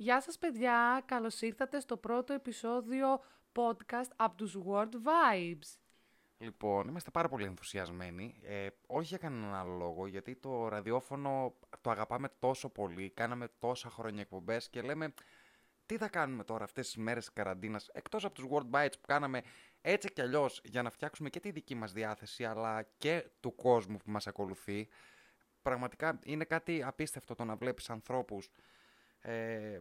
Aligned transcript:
Γεια 0.00 0.20
σας 0.20 0.38
παιδιά, 0.38 1.02
καλώς 1.06 1.40
ήρθατε 1.40 1.80
στο 1.80 1.96
πρώτο 1.96 2.32
επεισόδιο 2.32 3.20
podcast 3.52 4.10
από 4.16 4.36
τους 4.36 4.58
World 4.66 4.92
Vibes. 4.92 5.78
Λοιπόν, 6.38 6.88
είμαστε 6.88 7.10
πάρα 7.10 7.28
πολύ 7.28 7.44
ενθουσιασμένοι. 7.44 8.40
Ε, 8.42 8.66
όχι 8.86 9.06
για 9.06 9.18
κανέναν 9.18 9.54
άλλο 9.54 9.72
λόγο, 9.76 10.06
γιατί 10.06 10.36
το 10.36 10.68
ραδιόφωνο 10.68 11.54
το 11.80 11.90
αγαπάμε 11.90 12.28
τόσο 12.38 12.68
πολύ. 12.68 13.10
Κάναμε 13.10 13.48
τόσα 13.58 13.90
χρόνια 13.90 14.20
εκπομπές 14.20 14.68
και 14.68 14.82
λέμε 14.82 15.14
τι 15.86 15.96
θα 15.96 16.08
κάνουμε 16.08 16.44
τώρα 16.44 16.64
αυτές 16.64 16.86
τις 16.86 16.96
μέρες 16.96 17.24
της 17.24 17.32
καραντίνας. 17.32 17.88
Εκτός 17.92 18.24
από 18.24 18.34
τους 18.34 18.44
World 18.50 18.70
Bites 18.70 18.92
που 19.00 19.06
κάναμε 19.06 19.42
έτσι 19.80 20.12
κι 20.12 20.20
αλλιώς 20.20 20.60
για 20.64 20.82
να 20.82 20.90
φτιάξουμε 20.90 21.30
και 21.30 21.40
τη 21.40 21.50
δική 21.50 21.74
μας 21.74 21.92
διάθεση, 21.92 22.44
αλλά 22.44 22.82
και 22.98 23.30
του 23.40 23.54
κόσμου 23.54 23.96
που 23.96 24.10
μας 24.10 24.26
ακολουθεί. 24.26 24.88
Πραγματικά 25.62 26.18
είναι 26.24 26.44
κάτι 26.44 26.82
απίστευτο 26.82 27.34
το 27.34 27.44
να 27.44 27.56
βλέπεις 27.56 27.90
ανθρώπους 27.90 28.46
ε, 28.46 28.50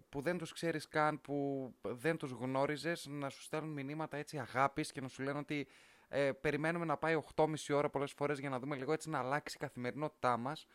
που 0.10 0.22
δεν 0.22 0.38
τους 0.38 0.54
ξέρεις 0.54 0.88
καν, 0.88 1.22
που 1.22 1.70
δεν 1.82 2.18
τους 2.18 2.32
γνώριζες, 2.32 3.06
να 3.10 3.30
σου 3.30 3.42
στέλνουν 3.42 3.72
μηνύματα 3.72 4.18
έτσι 4.18 4.38
αγάπης 4.38 4.92
και 4.92 5.02
να 5.02 5.08
σου 5.08 5.24
λένε 5.24 5.40
ότι 5.40 5.68
ε, 6.08 6.32
περιμένουμε 6.32 6.86
να 6.86 6.98
πάει 6.98 7.20
8,5 7.36 7.54
ώρα 7.74 7.90
πολλές 7.90 8.12
φορές 8.12 8.40
για 8.40 8.50
να 8.50 8.60
δούμε 8.60 8.76
λίγο 8.76 8.94
έτσι 8.94 9.10
να 9.10 9.20
αλλάξει 9.20 9.56
η 9.56 9.60
καθημερινότητά 9.60 10.38
μας 10.38 10.68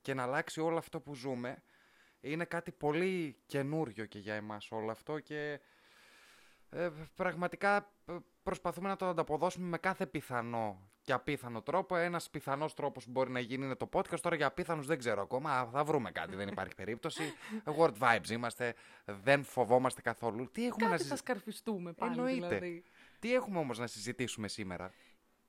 και 0.00 0.14
να 0.14 0.22
αλλάξει 0.22 0.60
όλο 0.60 0.78
αυτό 0.78 1.00
που 1.00 1.14
ζούμε. 1.14 1.62
Είναι 2.20 2.44
κάτι 2.44 2.72
πολύ 2.72 3.36
καινούριο 3.46 4.04
και 4.04 4.18
για 4.18 4.34
εμάς 4.34 4.70
όλο 4.70 4.90
αυτό 4.90 5.18
και 5.18 5.60
ε, 6.70 6.90
πραγματικά 7.14 7.92
ε, 8.06 8.16
προσπαθούμε 8.42 8.88
να 8.88 8.96
το 8.96 9.06
ανταποδώσουμε 9.06 9.66
με 9.66 9.78
κάθε 9.78 10.06
πιθανό 10.06 10.89
και 11.10 11.16
απίθανο 11.16 11.62
τρόπο. 11.62 11.96
Ένας 11.96 12.30
πιθανός 12.30 12.74
τρόπος 12.74 13.04
που 13.04 13.10
μπορεί 13.10 13.30
να 13.30 13.40
γίνει 13.40 13.64
είναι 13.64 13.74
το 13.74 13.88
podcast. 13.92 14.20
Τώρα 14.20 14.36
για 14.36 14.46
απίθανους 14.46 14.86
δεν 14.86 14.98
ξέρω 14.98 15.22
ακόμα. 15.22 15.68
Θα 15.72 15.84
βρούμε 15.84 16.10
κάτι, 16.10 16.36
δεν 16.36 16.48
υπάρχει 16.48 16.74
περίπτωση. 16.74 17.22
Word 17.78 17.92
vibes 17.98 18.30
είμαστε. 18.30 18.74
Δεν 19.04 19.44
φοβόμαστε 19.44 20.00
καθόλου. 20.00 20.50
Τι 20.50 20.66
έχουμε 20.66 20.78
κάτι 20.78 20.90
να 20.90 20.96
συζητήσουμε. 20.96 21.16
Θα 21.16 21.16
σκαρφιστούμε 21.16 21.92
πάλι. 21.92 22.12
Εννοείται. 22.12 22.46
Δηλαδή. 22.46 22.84
Τι 23.18 23.34
έχουμε 23.34 23.58
όμως 23.58 23.78
να 23.78 23.86
συζητήσουμε 23.86 24.48
σήμερα; 24.48 24.92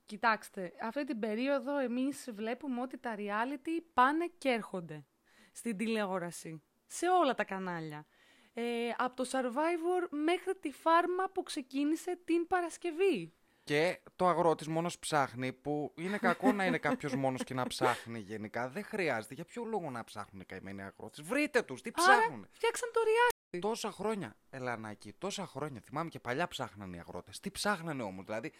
Κοιτάξτε, 0.05 0.73
αυτή 0.83 1.03
την 1.03 1.19
περίοδο 1.19 1.77
εμείς 1.77 2.29
βλέπουμε 2.33 2.81
ότι 2.81 2.97
τα 2.97 3.15
reality 3.17 3.83
πάνε 3.93 4.31
και 4.37 4.49
έρχονται 4.49 5.05
στην 5.51 5.77
τηλεόραση, 5.77 6.61
σε 6.87 7.09
όλα 7.09 7.33
τα 7.33 7.43
κανάλια. 7.43 8.05
Ε, 8.53 8.63
από 8.97 9.15
το 9.15 9.29
Survivor 9.31 10.07
μέχρι 10.09 10.55
τη 10.59 10.71
φάρμα 10.71 11.29
που 11.33 11.43
ξεκίνησε 11.43 12.19
την 12.25 12.47
Παρασκευή. 12.47 13.33
Και 13.71 13.99
το 14.15 14.27
αγρότη 14.27 14.69
μόνος 14.69 14.99
ψάχνει, 14.99 15.53
που 15.53 15.93
είναι 15.97 16.17
κακό 16.17 16.51
να 16.51 16.65
είναι 16.65 16.77
κάποιος 16.77 17.15
μόνος 17.15 17.43
και 17.43 17.53
να 17.53 17.67
ψάχνει 17.67 18.19
γενικά. 18.19 18.69
Δεν 18.69 18.83
χρειάζεται. 18.83 19.33
Για 19.33 19.43
ποιο 19.45 19.63
λόγο 19.63 19.89
να 19.89 20.03
ψάχνουν 20.03 20.41
οι 20.41 20.45
καημένοι 20.45 20.83
αγρότες; 20.83 21.21
Βρείτε 21.21 21.61
τους, 21.61 21.81
τι 21.81 21.91
ψάχνουν. 21.91 22.47
φτιάξαν 22.51 22.89
το 22.93 22.99
reality. 22.99 23.59
Τόσα 23.61 23.91
χρόνια, 23.91 24.35
Ελανάκη, 24.49 25.13
τόσα 25.13 25.45
χρόνια. 25.45 25.81
Θυμάμαι 25.81 26.09
και 26.09 26.19
παλιά 26.19 26.47
ψάχνανε 26.47 26.95
οι 26.95 26.99
αγρότες. 26.99 27.39
Τι 27.39 27.51
ψάχνανε 27.51 28.03
όμως, 28.03 28.25
δηλαδή 28.25 28.51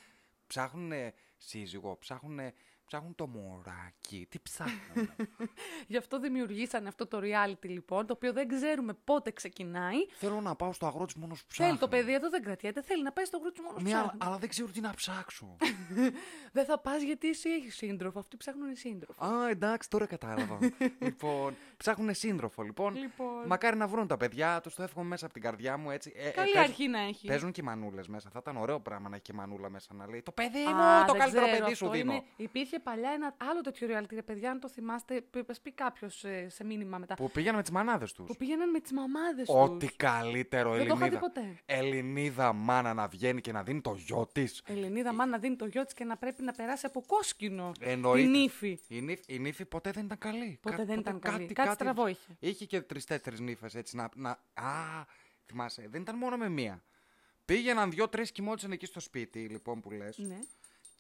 ψάχνουν 0.48 0.92
σύζυγο, 1.38 1.98
ψάχνουν 1.98 2.40
Ψάχνουν 2.92 3.16
το 3.16 3.28
μωράκι. 3.28 4.28
Τι 4.30 4.40
ψάχνουν. 4.40 5.10
Γι' 5.92 5.98
αυτό 5.98 6.20
δημιουργήσανε 6.20 6.88
αυτό 6.88 7.08
το 7.08 7.20
reality 7.24 7.68
λοιπόν, 7.68 8.06
το 8.06 8.14
οποίο 8.14 8.34
δεν 8.34 8.48
ξέρουμε 8.48 8.94
πότε 9.04 9.32
ξεκινάει. 9.32 10.06
Θέλω 10.12 10.42
να 10.42 10.56
πάω 10.56 10.74
στο 10.74 10.86
αγρότη 10.86 11.20
μόνος 11.20 11.42
που 11.42 11.48
ψάχνει. 11.48 11.68
Θέλει 11.68 11.80
το 11.80 11.88
παιδί 11.88 12.14
εδώ 12.14 12.30
δεν 12.30 12.42
κρατιέται. 12.42 12.82
Θέλει 12.82 13.04
να 13.04 13.12
πάει 13.12 13.26
στο 13.26 13.38
αγρότη 13.38 13.62
μόνος 13.62 13.84
που 13.84 13.90
ναι, 13.90 13.96
αλλά, 13.96 14.16
αλλά 14.18 14.38
δεν 14.38 14.50
ξέρω 14.50 14.68
τι 14.68 14.82
να 14.82 14.94
ψάξω. 14.94 15.58
δεν 16.58 16.66
θα 16.66 16.80
πας 16.80 17.02
γιατί 17.02 17.30
εσύ 17.30 17.50
έχεις 17.50 17.76
σύντροφο. 17.76 18.20
Αυτοί 18.20 18.38
ψάχνουν 18.38 18.76
σύντροφο. 18.76 19.26
Α, 19.26 19.50
εντάξει, 19.50 19.90
τώρα 19.90 20.06
κατάλαβα. 20.06 20.60
λοιπόν, 21.00 21.56
ψάχνουν 21.78 22.14
σύντροφο 22.14 22.62
λοιπόν. 22.62 22.96
λοιπόν. 22.96 23.46
Μακάρι 23.48 23.78
να 23.78 23.88
βρουν 23.88 24.08
τα 24.08 24.18
παιδιά 24.18 24.62
τους, 24.62 24.76
το 24.76 24.84
εύχομαι 24.84 25.08
μέσα 25.08 25.26
από 25.26 25.34
την 25.34 25.44
καρδιά 25.44 25.78
μου 25.78 25.90
έτσι. 25.90 26.14
Ε, 26.16 26.28
ε 26.28 26.32
Καλή 26.32 26.52
ε, 26.56 26.60
αρχή 26.60 26.88
να 26.88 27.00
έχεις. 27.00 27.28
Παίζουν 27.30 27.52
και 27.52 27.64
μανούλες 27.64 28.08
μέσα. 28.08 28.30
Θα 28.30 28.40
ήταν 28.42 28.58
ωραίο 28.58 28.80
πράγμα 28.80 29.10
να 29.10 29.16
έχει 29.16 29.24
και 29.24 29.34
μανούλα 29.34 29.70
μέσα 29.70 29.94
να 29.94 30.08
λέει 30.08 30.22
Το 30.22 30.32
παιδί 30.32 30.60
μου, 30.60 31.06
το 31.08 31.14
καλύτερο 31.14 31.46
παιδί 31.46 31.74
σου 31.74 31.90
δίνω. 31.90 32.24
Υπήρχε 32.36 32.80
παλιά 32.84 33.12
ένα 33.12 33.36
άλλο 33.38 33.62
τέτοιο 33.62 33.88
reality, 33.92 34.14
ρε 34.14 34.22
παιδιά, 34.22 34.52
αν 34.52 34.60
το 34.60 34.70
θυμάστε, 34.70 35.24
πει 35.62 35.72
κάποιος 35.72 36.18
σε, 36.18 36.50
σε 36.50 36.64
μήνυμα 36.64 36.98
μετά. 36.98 37.14
Που 37.14 37.32
πήγαιναν 37.32 37.56
με 37.56 37.62
τις 37.62 37.72
μανάδες 37.72 38.14
τους. 38.14 38.28
Που 38.28 38.36
πήγαιναν 38.36 38.70
με 38.70 38.80
τις 38.80 38.92
μαμάδες 38.92 39.46
τους. 39.46 39.56
Ό,τι 39.56 39.88
καλύτερο 39.88 40.72
Δεν 40.72 40.80
Ελληνίδα. 40.80 41.10
Το 41.10 41.18
ποτέ. 41.20 41.60
Ελληνίδα 41.66 42.54
μάνα 42.54 42.94
να 42.94 43.08
βγαίνει 43.08 43.42
και 43.42 43.52
να 43.52 43.64
δίνει 43.64 43.82
το 43.82 43.94
γιο 43.94 44.30
της. 44.32 44.62
Ελληνίδα 44.66 45.14
μάνα 45.14 45.32
να 45.32 45.38
δίνει 45.38 45.56
το 45.56 45.66
γιο 45.66 45.84
της 45.84 45.94
και 45.94 46.04
να 46.04 46.18
πρέπει 46.18 46.44
να 46.44 46.52
περάσει 46.52 46.86
από 46.86 47.04
κόσκινο. 47.08 47.72
Εννοείται. 47.80 48.28
Η 48.28 48.28
νύφη. 48.28 48.80
Η 48.88 49.02
νύφη, 49.02 49.24
η 49.28 49.40
νύφη 49.40 49.66
ποτέ 49.66 49.92
δεν 49.92 50.06
ήταν 50.06 50.18
καλή. 50.18 50.60
Ποτέ 50.62 50.76
Κά, 50.76 50.86
δεν 50.86 51.00
ήταν 51.00 51.20
καλή. 51.20 51.38
Κάτι, 51.38 51.54
κάτι, 51.54 51.68
κάτι 51.68 51.74
στραβό 51.74 52.08
είχε. 52.08 52.36
Είχε 52.40 52.66
και 52.66 52.82
τρει-τέσσερι 52.82 53.40
νύφες 53.40 53.76
έτσι 53.76 53.96
να, 53.96 54.10
να. 54.16 54.30
Α, 54.54 55.06
θυμάσαι, 55.46 55.88
δεν 55.90 56.02
ήταν 56.02 56.18
μόνο 56.18 56.38
με 56.38 56.50
μία. 56.50 56.84
Πήγαιναν 57.46 57.92
δύο-τρει 57.92 58.32
κοιμόντουσαν 58.32 58.72
εκεί 58.72 58.86
στο 58.86 59.00
σπίτι, 59.00 59.40
λοιπόν 59.40 59.82
που 59.82 59.92
λες. 59.92 60.18
Ναι. 60.18 60.40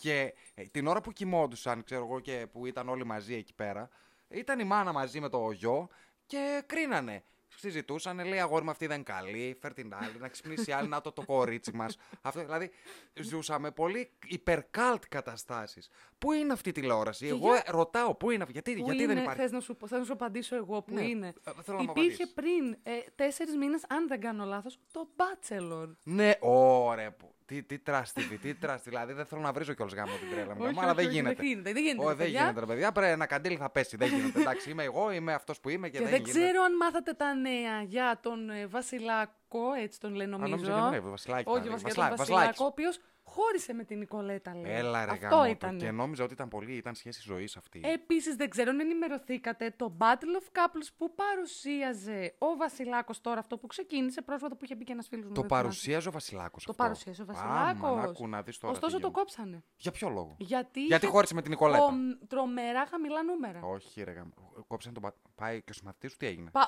Και 0.02 0.34
ε, 0.54 0.64
την 0.64 0.88
ώρα 0.88 1.02
που 1.02 1.12
κοιμόντουσαν, 1.12 1.84
ξέρω 1.84 2.06
εγώ, 2.06 2.20
και 2.20 2.48
που 2.52 2.66
ήταν 2.66 2.90
όλοι 2.90 3.06
μαζί 3.06 3.36
εκεί 3.36 3.54
πέρα, 3.54 3.90
ήταν 4.28 4.60
η 4.60 4.64
μάνα 4.64 4.92
μαζί 4.92 5.20
με 5.20 5.30
το 5.30 5.52
γιο 5.52 5.90
και 6.26 6.64
κρίνανε 6.66 7.24
συζητούσαν, 7.56 8.26
λέει 8.26 8.40
αγόρι 8.40 8.64
μου 8.64 8.70
αυτή 8.70 8.88
δεν 8.88 8.96
είναι 8.96 9.04
καλή, 9.04 9.58
φέρ 9.62 9.74
την 9.74 9.94
άλλη, 9.94 10.18
να 10.20 10.28
ξυπνήσει 10.28 10.72
άλλη, 10.72 10.88
να 10.88 11.02
το 11.02 11.12
το 11.12 11.26
κορίτσι 11.26 11.74
μας. 11.74 11.98
Δηλαδή, 12.36 12.72
ζούσαμε 13.14 13.72
πολύ 13.72 14.12
υπερκάλτ 14.28 15.04
καταστάσεις. 15.10 15.90
Πού 16.18 16.32
είναι 16.32 16.54
αυτή 16.54 16.70
η 16.70 16.72
τηλεόραση, 16.72 17.28
Εγώ 17.28 17.54
για... 17.54 17.64
ρωτάω, 17.68 18.16
πού 18.16 18.32
είναι, 18.32 18.46
γιατί, 18.50 18.74
πού 18.74 18.84
γιατί 18.84 19.04
είναι, 19.04 19.14
δεν 19.14 19.24
υπάρχει; 19.24 19.42
Θες 19.42 19.52
να 19.52 19.60
σου, 19.60 19.78
θα 19.88 19.98
να 19.98 20.04
σου 20.04 20.14
απαντήσω 20.14 20.56
εγώ, 20.56 20.82
πού 20.82 20.94
ναι, 20.94 21.02
είναι. 21.02 21.34
Ε, 21.44 21.52
θέλω 21.64 21.80
Υπήρχε 21.82 22.26
πριν 22.26 22.78
ε, 22.84 22.92
τέσσερις 23.16 23.56
μήνες, 23.56 23.86
αν 23.88 24.08
δεν 24.08 24.20
κάνω 24.20 24.46
λάθος, 24.46 24.80
το 24.92 25.10
Bachelor. 25.16 25.96
Ναι, 26.04 26.32
ωραία. 26.40 27.16
Τι, 27.52 27.64
τι 27.64 27.80
τράστη, 27.80 28.38
τι 28.38 28.56
τράστη. 28.56 28.90
Δηλαδή 28.90 29.14
δεν 29.14 29.26
θέλω 29.26 29.42
να 29.42 29.52
βρίζω 29.52 29.74
κιόλας 29.74 29.94
γάμο 29.94 30.12
την 30.16 30.30
τρέλα 30.32 30.56
μου. 30.56 30.82
Αλλά 30.82 30.94
δεν 30.94 31.10
γίνεται. 31.10 31.36
Δεν 31.36 31.46
γίνεται, 31.46 31.74
δεν 31.74 31.84
γίνεται. 31.84 32.06
Όχι, 32.06 32.16
δεν 32.16 32.28
γίνεται, 32.28 32.66
παιδιά. 32.66 32.92
Πρέπει 32.92 33.12
ένα 33.12 33.26
καντήλι 33.26 33.56
θα 33.56 33.70
πέσει. 33.70 33.98
Δεν 33.98 34.08
γίνεται. 34.08 34.40
Εντάξει, 34.40 34.70
είμαι 34.70 34.84
εγώ, 34.84 35.12
είμαι 35.12 35.34
αυτός 35.34 35.60
που 35.60 35.70
είμαι 35.70 35.90
και, 35.90 35.98
και 35.98 36.04
δεν, 36.04 36.12
δεν 36.12 36.24
ξέρω 36.24 36.64
αν 36.64 36.76
μάθατε 36.76 37.14
τα 37.14 37.34
νέα 37.34 37.82
για 37.82 38.20
τον 38.22 38.50
ε, 38.50 38.68
Βασιλάκο, 38.68 39.74
έτσι 39.84 40.00
τον 40.00 40.16
λένε 40.16 40.38
νομίζω. 40.38 40.56
Όχι, 40.86 41.00
Βασιλάκο, 41.00 41.60
τον 41.60 41.80
Βασιλάκο, 42.16 42.64
ο 42.64 42.66
οποίος 42.66 43.00
χώρισε 43.34 43.74
με 43.74 43.84
την 43.84 43.98
Νικολέτα, 43.98 44.56
λέει. 44.56 44.72
Έλα, 44.72 45.06
ρε, 45.06 45.12
Αυτό 45.12 45.46
ήταν. 45.46 45.78
Και 45.78 45.92
νόμιζα 45.92 46.24
ότι 46.24 46.34
ήταν 46.34 46.48
πολύ, 46.48 46.74
ήταν 46.74 46.96
σχέση 46.96 47.22
ζωής 47.22 47.58
αυτή. 47.58 47.82
Επίσης, 47.84 48.36
δεν 48.36 48.50
ξέρω 48.50 48.70
αν 48.70 48.80
ενημερωθήκατε 48.80 49.74
το 49.78 49.98
Battle 50.00 50.42
of 50.42 50.60
Couples 50.60 50.88
που 50.98 51.14
παρουσίαζε 51.16 52.36
ο 52.38 52.56
Βασιλάκος 52.56 53.22
τώρα, 53.22 53.40
αυτό 53.40 53.58
που 53.58 53.68
ξεκίνησε 53.68 54.22
πρόσφατα 54.22 54.56
που 54.56 54.66
είχε 54.66 54.76
μπει 54.76 54.84
και 54.84 54.92
ένας 54.92 55.08
φίλος 55.08 55.26
μου. 55.26 55.34
Το 55.34 55.44
παρουσίαζε 55.44 56.08
ο 56.08 56.12
Βασιλάκος. 56.12 56.64
Το 56.64 56.74
παρουσίαζε 56.74 57.22
ο 57.22 57.26
Βασιλάκος. 57.26 58.60
Ωστόσο 58.62 59.00
το 59.00 59.12
κόψανε. 59.12 59.64
Για 59.76 59.92
ποιο 59.92 60.10
λόγο; 60.10 60.36
Γιατί, 60.40 60.86
Γιατί 60.86 61.06
χώρισε 61.06 61.34
με 61.34 61.42
την 61.42 61.52
Νικολέτα; 61.52 61.84
Ο, 61.84 61.92
τρομερά 62.28 62.86
χαμηλά 62.86 63.24
νούμερα. 63.24 63.60
Όχι, 63.64 64.04
ρε, 64.04 64.24
κόψανε 64.68 65.00
τον. 65.00 65.14
Πάει 65.36 65.62
και 65.62 65.70
ο 65.70 65.74
συμμαθητής 65.74 66.12
του 66.12 66.18
τι 66.18 66.26
έγινε; 66.26 66.50
Πα, 66.52 66.68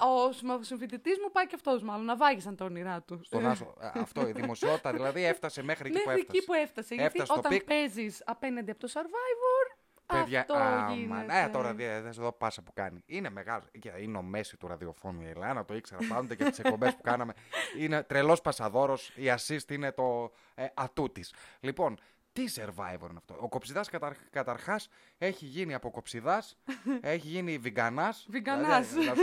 ο 0.60 0.62
συμφοιτητής 0.62 1.18
μου 1.24 1.32
πάει 1.32 1.48
και 1.48 1.56
αυτός 1.56 1.84
μάλλον. 1.84 2.06
Να 2.06 2.16
βάγισαν 2.16 2.56
τα 2.56 2.66
όνειρά 2.66 3.02
του. 3.02 3.20
Στον 3.24 3.46
Άσο. 3.46 3.74
αυτό, 3.94 4.28
η 4.28 4.32
δημοσιότητα 4.32 4.94
δηλαδή 4.94 5.24
έφτασε 5.24 5.64
μέχρι 5.64 5.90
εκεί 5.90 6.00
που 6.04 6.10
έφτασε. 6.10 6.53
Εκεί 6.56 6.72
που 6.74 6.82
έφτασε. 6.82 6.96
Γιατί 6.96 7.22
όταν 7.22 7.62
παίζεις 7.66 8.22
απέναντι 8.26 8.72
από 8.72 8.80
το 8.80 8.90
survivor. 8.94 9.78
Παιδιά, 10.06 10.40
αυτό 10.40 10.54
α, 10.54 10.94
γίνεται. 10.94 11.44
Ε, 11.44 11.48
τώρα 11.48 11.74
δεν 11.74 12.06
εδώ 12.06 12.32
πάσα 12.32 12.62
που 12.62 12.74
κάνει. 12.74 13.04
Είναι 13.06 13.30
μεγάλο. 13.30 13.64
Είναι 14.00 14.18
ο 14.18 14.22
Μέση 14.22 14.58
του 14.58 14.68
ραδιοφώνου 14.68 15.22
η 15.22 15.28
Ελλάδα, 15.28 15.66
το 15.66 15.76
ήξερα 15.76 16.00
πάντοτε 16.10 16.36
και 16.36 16.44
τις 16.44 16.60
εκπομπές 16.60 16.96
που 16.96 17.02
κάναμε. 17.02 17.34
Είναι 17.80 18.04
τρελός 18.04 18.42
πασαδόρος. 18.42 19.12
Η 19.16 19.34
assist 19.38 19.72
είναι 19.72 19.92
το 19.92 20.32
ε, 20.56 20.66
ατού 20.74 21.12
της. 21.12 21.34
Λοιπόν, 21.60 22.00
τι 22.34 22.44
survivor 22.56 23.10
είναι 23.10 23.18
αυτό. 23.18 23.38
Ο 23.40 23.50
κοψιδάς 23.50 23.90
καταρ, 23.90 24.14
καταρχάς 24.30 24.90
έχει 25.18 25.46
γίνει 25.46 25.74
από 25.74 25.92
κοψιδάς, 25.92 26.58
έχει 27.02 27.28
γίνει 27.28 27.58
βιγκανάς. 27.58 28.26
Βιγκανάς. 28.30 28.94
Δηλαδή, 28.94 29.22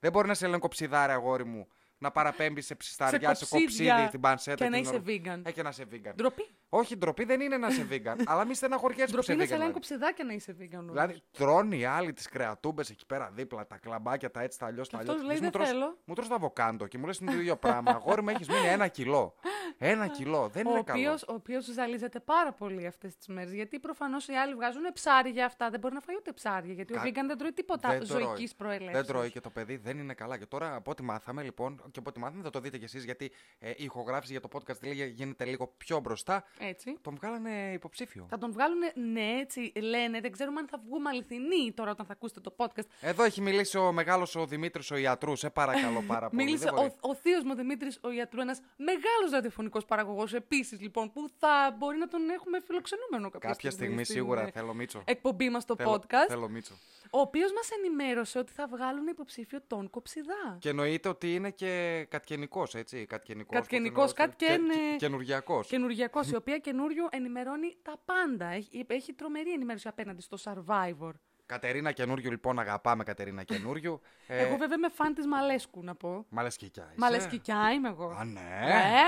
δεν 0.00 0.12
μπορεί 0.12 0.28
να 0.28 0.34
σε 0.34 0.46
λένε 0.46 0.58
κοψιδάρα, 0.58 1.12
αγόρι 1.12 1.44
μου 1.44 1.68
να 1.98 2.10
παραπέμπεις 2.10 2.66
σε 2.66 2.74
ψισταριά, 2.74 3.34
σε, 3.34 3.46
κοψίδι 3.46 4.08
την 4.10 4.20
πανσέτα. 4.20 4.64
Και 4.64 4.70
να 4.70 4.76
είσαι 4.76 5.02
vegan. 5.06 5.40
Ε, 5.42 5.52
και 5.52 5.62
να 5.62 5.68
είσαι 5.68 5.84
vegan. 5.92 6.12
Ντροπή. 6.14 6.46
Όχι, 6.76 6.96
ντροπή 6.96 7.24
δεν 7.24 7.40
είναι 7.40 7.56
να 7.56 7.68
είσαι 7.68 7.86
vegan. 7.90 8.16
αλλά 8.30 8.44
μη 8.44 8.54
στεναχωριέσαι 8.54 9.14
που 9.14 9.20
είσαι 9.20 9.32
vegan. 9.32 9.36
Ντροπή 9.36 9.52
να 9.52 9.82
σε 9.82 9.96
λένε 9.96 10.12
και 10.12 10.22
να 10.22 10.32
είσαι 10.32 10.56
vegan. 10.60 10.78
Όμως. 10.78 10.92
Δηλαδή, 10.92 11.22
τρώνε 11.30 11.76
οι 11.76 11.84
άλλοι 11.84 12.12
τις 12.12 12.28
κρεατούμπες 12.28 12.90
εκεί 12.90 13.06
πέρα 13.06 13.30
δίπλα, 13.34 13.66
τα 13.66 13.76
κλαμπάκια, 13.76 14.30
τα 14.30 14.40
έτσι, 14.40 14.58
τα 14.58 14.66
αλλιώς. 14.66 14.88
Τα 14.88 14.98
αλλιώς. 14.98 15.22
λέει 15.22 15.38
δεν 15.38 15.50
μου 15.54 15.64
θέλω. 15.64 15.98
Μου 16.04 16.14
τρως 16.14 16.28
το 16.28 16.34
αβοκάντο 16.34 16.86
και 16.86 16.98
μου 16.98 17.06
λες 17.06 17.18
είναι 17.18 17.30
το 17.30 17.38
ίδιο 17.38 17.56
πράγμα. 17.56 17.90
Αγόρι 17.90 18.22
μου 18.22 18.28
έχεις 18.28 18.48
μείνει 18.48 18.66
ένα 18.66 18.88
κιλό. 18.88 19.34
Ένα 19.78 20.06
κιλό. 20.06 20.48
Δεν 20.48 20.66
είναι 20.66 20.78
ο 20.78 20.84
καλό. 20.84 21.00
οποίος, 21.00 21.22
ο 21.22 21.32
οποίος 21.32 21.64
ζαλίζεται 21.64 22.20
πάρα 22.20 22.52
πολύ 22.52 22.86
αυτές 22.86 23.16
τις 23.16 23.26
μέρες. 23.26 23.52
Γιατί 23.52 23.78
προφανώς 23.78 24.28
οι 24.28 24.32
άλλοι 24.32 24.54
βγάζουν 24.54 24.82
ψάρια 24.92 25.44
αυτά. 25.44 25.70
Δεν 25.70 25.80
μπορεί 25.80 25.94
να 25.94 26.00
φάει 26.00 26.16
ούτε 26.16 26.32
ψάρια. 26.32 26.72
Γιατί 26.72 26.92
Κα- 26.92 27.00
ο 27.00 27.04
vegan 27.04 27.26
δεν 27.26 27.38
τρώει 27.38 27.52
τίποτα 27.52 27.88
Δεν 27.88 28.06
τρώει. 28.08 28.22
ζωικής 28.22 28.54
προελεύσεως. 28.54 29.06
Δεν 29.06 29.14
τρώει 29.14 29.30
και 29.30 29.40
το 29.40 29.50
παιδί 29.50 29.76
δεν 29.76 29.98
είναι 29.98 30.14
καλά. 30.14 30.38
Και 30.38 30.46
τώρα 30.46 30.74
από 30.74 30.90
ό,τι 30.90 31.02
μάθαμε 31.02 31.42
λοιπόν, 31.42 31.76
και 31.90 31.98
από 31.98 32.08
ό,τι 32.10 32.20
μάθαμε 32.20 32.42
θα 32.42 32.50
το 32.50 32.60
δείτε 32.60 32.78
κι 32.78 32.84
εσείς, 32.84 33.04
γιατί 33.04 33.32
ε, 33.58 33.70
η 33.70 33.84
ηχογράφηση 33.84 34.32
για 34.32 34.40
το 34.40 34.48
podcast 34.52 34.82
λέει, 34.82 35.08
γίνεται 35.08 35.44
λίγο 35.44 35.74
πιο 35.76 36.00
μπροστά. 36.00 36.44
Έτσι. 36.68 36.98
Τον 37.02 37.14
βγάλανε 37.14 37.70
υποψήφιο. 37.72 38.26
Θα 38.30 38.38
τον 38.38 38.52
βγάλουν, 38.52 38.78
ναι, 39.12 39.38
έτσι 39.40 39.72
λένε. 39.80 40.20
Δεν 40.20 40.32
ξέρουμε 40.32 40.60
αν 40.60 40.68
θα 40.68 40.80
βγούμε 40.86 41.08
αληθινοί 41.10 41.72
τώρα 41.74 41.90
όταν 41.90 42.06
θα 42.06 42.12
ακούσετε 42.12 42.40
το 42.40 42.54
podcast. 42.56 42.86
Εδώ 43.00 43.22
έχει 43.24 43.40
μιλήσει 43.40 43.78
ο 43.78 43.92
μεγάλος 43.92 44.34
ο 44.36 44.46
Δημήτρης 44.46 44.90
ο 44.90 44.96
ιατρούς. 44.96 45.38
Σε 45.38 45.50
παρακαλώ 45.50 46.02
πάρα 46.06 46.28
πολύ. 46.28 46.44
Μίλησε 46.44 46.64
Δεν 46.64 46.74
μπορεί. 46.74 46.86
ο, 47.00 47.08
ο 47.08 47.14
θείος 47.14 47.42
μου 47.42 47.54
Δημήτρης 47.54 47.98
ο 48.02 48.10
Ιατρού, 48.10 48.40
ένας 48.40 48.60
μεγάλος 48.76 49.30
ραδιοφωνικός 49.32 49.84
παραγωγός 49.84 50.34
επίσης, 50.34 50.80
λοιπόν, 50.80 51.12
που 51.12 51.28
θα 51.38 51.74
μπορεί 51.78 51.98
να 51.98 52.08
τον 52.08 52.30
έχουμε 52.30 52.60
φιλοξενούμενο 52.60 53.30
κάποια, 53.30 53.48
Κάποια 53.50 53.70
στιγμή 53.70 54.04
στην, 54.04 54.16
σίγουρα 54.16 54.40
ε, 54.46 54.50
θέλω 54.50 54.74
Μίτσο. 54.74 55.02
εκπομπή 55.04 55.50
μας 55.50 55.62
στο 55.62 55.76
Θέλω- 55.76 55.92
podcast. 55.92 56.28
Θέλω 56.28 56.48
Μίτσο. 56.48 56.74
Ο 57.10 57.18
οποίος 57.20 57.52
μας 57.52 57.70
ενημέρωσε 57.70 58.38
ότι 58.38 58.52
θα 58.52 58.66
βγάλουν 58.66 59.06
υποψήφιο 59.06 59.60
τον 59.66 59.90
Κοψιδά. 59.90 60.56
Και 60.58 60.68
εννοείται 60.68 61.08
ότι 61.08 61.34
είναι 61.34 61.50
και 61.50 62.06
κατκενικός, 62.10 62.74
έτσι. 62.74 63.06
Κατκενικός. 63.06 63.58
Κατκενικός, 63.58 64.12
κατκεν, 64.12 64.70
ε, 64.70 64.96
Καινουργιακός. 64.96 65.66
Καινουργιακός, 65.68 66.30
η 66.30 66.36
οποία 66.36 66.53
καινούριο 66.58 67.08
ενημερώνει 67.10 67.76
τα 67.82 68.00
πάντα. 68.04 68.46
Έχει, 68.46 68.84
έχει 68.86 69.12
τρομερή 69.12 69.52
ενημέρωση 69.52 69.88
απέναντι 69.88 70.22
στο 70.22 70.36
Survivor. 70.44 71.10
Κατερίνα 71.46 71.92
καινούριου, 71.92 72.30
λοιπόν, 72.30 72.58
αγαπάμε 72.58 73.04
Κατερίνα 73.04 73.42
καινούριου. 73.42 74.00
ε, 74.26 74.38
Εγώ 74.38 74.56
βέβαια 74.56 74.76
είμαι 74.76 74.88
φαν 74.88 75.14
της 75.14 75.26
Μαλέσκου, 75.26 75.82
να 75.84 75.94
πω. 75.94 76.26
Μαλεσκικιά. 76.28 76.82
είσαι. 76.82 76.94
Μαλεσκικιά 76.96 77.72
είμαι 77.72 77.88
εγώ. 77.88 78.08
Α, 78.08 78.24
ναι. 78.24 78.40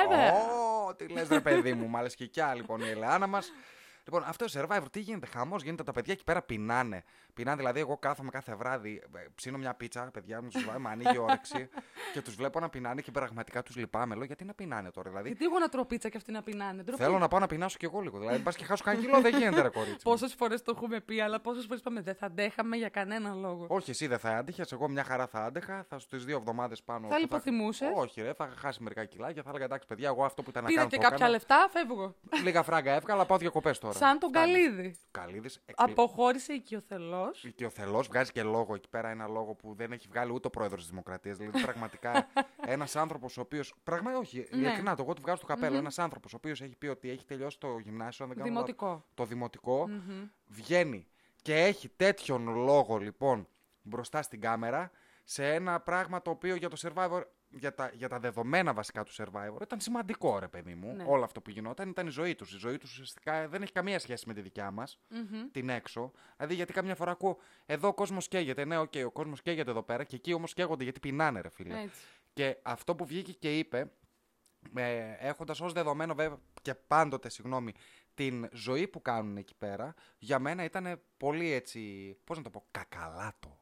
Βέβαια. 0.03 0.33
Ω, 0.33 0.95
τι 0.95 1.09
λες 1.09 1.29
ρε 1.29 1.41
παιδί 1.41 1.75
μου, 1.75 1.89
μαλεσκικιά 1.89 2.55
λοιπόν 2.55 2.81
η 2.81 2.89
Ελεάνα 2.89 3.27
μας. 3.27 3.53
Λοιπόν, 4.05 4.23
αυτό 4.27 4.45
το 4.45 4.53
survivor, 4.61 4.87
τι 4.91 5.01
γίνεται, 5.01 5.27
χαμός 5.27 5.63
γίνεται, 5.63 5.83
τα 5.83 5.93
παιδιά 5.93 6.13
εκεί 6.13 6.25
πέρα 6.25 6.43
πεινάνε. 6.43 7.05
Πεινάνε, 7.37 7.57
δηλαδή, 7.57 7.81
εγώ 7.81 7.97
κάθομαι 7.97 8.31
κάθε 8.31 8.55
βράδυ, 8.55 9.03
ε, 9.17 9.27
ψήνω 9.35 9.59
μια 9.59 9.75
πίτσα, 9.75 10.11
παιδιά 10.13 10.43
μου, 10.43 10.49
survivor, 10.53 10.79
με 10.79 10.89
ανοίγει 10.89 11.15
η 11.15 11.19
όρεξη 11.19 11.69
και 12.15 12.23
τους 12.23 12.35
βλέπω 12.35 12.61
να 12.61 12.69
πεινάνε 12.69 13.01
και 13.01 13.11
πραγματικά 13.11 13.63
τους 13.63 13.77
λυπάμαι. 13.77 14.15
Λέω, 14.15 14.25
γιατί 14.25 14.45
να 14.45 14.55
πεινάνε 14.55 14.91
τώρα, 14.91 15.09
δηλαδή; 15.09 15.29
Γιατί 15.29 15.45
εγώ 15.45 15.59
να 15.59 15.69
τρώω 15.69 15.85
πίτσα 15.85 16.09
και 16.09 16.17
αυτοί 16.17 16.33
να 16.33 16.43
πεινάνε; 16.43 16.83
Ντροπή. 16.83 17.03
Θέλω 17.03 17.19
να 17.19 17.29
πάω 17.29 17.41
να 17.41 17.47
πεινάσω 17.47 17.77
κι 17.79 17.85
εγώ 17.85 18.01
λίγο. 18.01 18.19
Δηλαδή, 18.19 18.39
πα 18.43 18.53
και 18.53 18.65
χάσω 18.65 18.85
κανένα 18.85 19.05
κιλό, 19.05 19.21
δεν 19.21 19.37
γίνεται, 19.39 19.63
ρε 19.63 19.69
κορίτσι. 19.69 19.93
μου. 19.93 19.99
Πόσες 20.03 20.35
φορές 20.35 20.63
το 20.63 20.73
έχουμε 20.77 21.01
πει, 21.01 21.21
αλλά 21.21 21.41
πόσες 21.41 21.65
φορές 21.65 21.81
είπαμε 21.81 22.01
δεν 22.01 22.15
θα 22.15 22.27
αντέχαμε 22.27 22.77
για 22.77 22.89
κανένα 22.89 23.35
λόγο. 23.35 23.67
Όχι, 23.69 23.91
εσύ 23.91 24.07
δεν 24.07 24.19
θα 24.19 24.31
άντεχες. 24.37 24.73
Εγώ 24.73 24.89
μια 24.89 25.05
χαρά 25.05 25.27
θα 25.27 25.45
άντεχα. 25.45 25.85
Θα 25.89 25.99
στις 25.99 26.25
δύο 26.25 26.37
εβδομάδες 26.37 26.83
πάνω. 26.83 27.09
Θα 27.09 27.15
που 27.15 27.21
λιποθυμούσες; 27.21 27.89
Όχι, 27.95 28.23
ρε, 28.23 28.33
θα 28.33 28.45
είχα 28.45 28.57
χάσει 28.61 28.83
μερικά 28.83 29.05
κιλά 29.05 29.33
και 29.33 29.43
θα 29.43 29.49
έλεγα 29.49 29.65
εντάξει, 29.65 29.87
παιδιά, 29.87 30.09
εγώ 30.09 30.25
αυτό 30.25 30.43
που 30.43 30.51
ήταν 30.51 30.63
να 30.63 30.69
Πήρα 30.69 30.81
κάνω. 30.81 30.91
και 30.91 30.97
το 30.97 31.03
κάποια 31.03 31.17
έκανα. 31.17 31.31
λεφτά, 31.31 31.69
φεύγω. 31.71 32.15
Λίγα 32.43 32.63
φράγκα 32.63 32.93
έβγαλα, 32.93 33.25
πάω 33.27 33.39
διακοπές 33.39 33.79
τώρα. 33.79 33.95
Σαν 33.95 34.19
τον 34.19 34.29
Φτάνει. 34.29 34.53
Καλίδη. 34.53 34.97
Καλίδης, 35.11 35.61
εκπλη- 35.67 35.91
Αποχώρησε 35.91 36.53
οικειοθελώ. 36.53 37.26
Και 37.55 37.65
ο 37.65 37.71
Θελό 37.71 38.03
βγάζει 38.03 38.33
και 38.33 38.43
λόγο 38.43 38.75
εκεί 38.75 38.89
πέρα, 38.89 39.09
ένα 39.09 39.27
λόγο 39.29 39.55
που 39.55 39.75
δεν 39.75 39.93
έχει 39.93 40.07
βγάλει 40.09 40.33
ούτε 40.33 40.47
ο 40.47 40.51
πρόεδρος 40.51 40.81
της 40.81 40.91
Δημοκρατίας. 40.91 41.37
Δηλαδή, 41.37 41.61
πραγματικά 41.63 42.27
ένας 42.75 42.97
άνθρωπος 42.97 43.37
ο 43.37 43.41
οποίο. 43.41 43.63
Πραγματικά 43.83 44.21
όχι, 44.21 44.39
Ναι. 44.51 44.57
ειλικρινά 44.57 44.95
το 44.97 45.03
εγώ 45.03 45.13
του 45.13 45.21
βγάζω 45.23 45.41
το 45.41 45.47
καπέλο. 45.47 45.77
Ένας 45.77 45.99
άνθρωπος 45.99 46.33
ο 46.33 46.37
οποίος 46.37 46.61
έχει 46.63 46.77
πει 46.77 46.87
ότι 46.87 47.11
έχει 47.11 47.25
τελειώσει 47.25 47.59
το 47.59 47.79
γυμνάσιο, 47.79 48.25
αν 48.25 48.31
δεν 48.35 48.43
κάνω 48.45 48.55
λάθος, 48.55 48.67
Δημοτικό. 48.75 49.05
το 49.15 49.25
δημοτικο 49.25 49.89
βγαίνει 50.47 51.07
και 51.43 51.55
έχει 51.55 51.89
τέτοιον 51.89 52.49
λόγο 52.65 52.97
λοιπόν 52.97 53.49
μπροστά 53.83 54.23
στην 54.23 54.41
κάμερα 54.41 54.91
σε 55.25 55.55
ένα 55.55 55.81
πράγμα 55.81 56.23
το 56.23 56.31
οποίο 56.31 56.55
για 56.55 56.69
το 56.69 56.77
Survivor. 56.81 57.23
Για 57.59 57.75
τα, 57.75 57.91
για 57.95 58.09
τα 58.09 58.19
δεδομένα 58.19 58.73
βασικά 58.73 59.03
του 59.03 59.13
Survivor 59.15 59.63
ήταν 59.63 59.81
σημαντικό 59.81 60.39
ρε 60.39 60.49
παιδί 60.49 60.75
μου. 60.75 60.95
Ναι. 60.95 61.05
Όλο 61.07 61.25
αυτό 61.25 61.41
που 61.41 61.51
γινόταν 61.51 61.89
ήταν 61.89 62.07
η 62.07 62.11
ζωή 62.11 62.35
τους. 62.35 62.53
Η 62.53 62.59
ζωή 62.59 62.79
τους 62.79 62.93
ουσιαστικά 62.93 63.49
δεν 63.49 63.63
έχει 63.63 63.73
καμία 63.73 63.99
σχέση 63.99 64.25
με 64.27 64.35
τη 64.35 64.41
δικιά 64.41 64.71
μας 64.71 64.99
Μμμ. 65.09 65.51
την 65.53 65.69
έξω. 65.69 66.13
Δηλαδή, 66.37 66.55
γιατί 66.55 66.73
καμιά 66.73 66.95
φορά 66.95 67.11
ακούω 67.11 67.39
εδώ 67.67 67.89
ο 67.89 67.95
κόσμος 67.95 68.29
καίγεται. 68.29 68.65
Ναι, 68.65 68.79
οκ, 68.79 68.93
ο 69.07 69.11
κόσμος 69.11 69.43
καίγεται 69.43 69.71
εδώ 69.71 69.83
πέρα 69.83 70.05
και 70.05 70.17
εκεί 70.17 70.33
όμως 70.33 70.53
καίγονται 70.53 70.85
γιατί 70.85 71.01
πεινάνε, 71.01 71.41
ρε 71.41 71.49
φίλε. 71.49 71.81
Έτσι. 71.83 72.01
Και 72.33 72.57
αυτό 72.63 72.95
που 72.95 73.07
βγήκε 73.07 73.33
και 73.33 73.59
είπε, 73.59 73.91
ε, 74.75 75.13
έχοντας 75.19 75.61
ως 75.61 75.73
δεδομένο 75.73 76.15
βέβαια 76.15 76.39
και 76.63 76.75
πάντοτε, 76.75 77.29
συγγνώμη, 77.29 77.73
την 78.15 78.49
ζωή 78.53 78.89
που 78.89 79.03
κάνουν 79.03 79.37
εκεί 79.37 79.55
πέρα, 79.55 79.95
για 80.19 80.39
μένα 80.39 80.65
ήταν 80.65 81.01
πολύ 81.17 81.51
έτσι. 81.51 82.13
Πώς 82.25 82.37
να 82.37 82.43
το 82.43 82.51
πω, 82.51 82.67
κακαλάτο. 82.71 83.61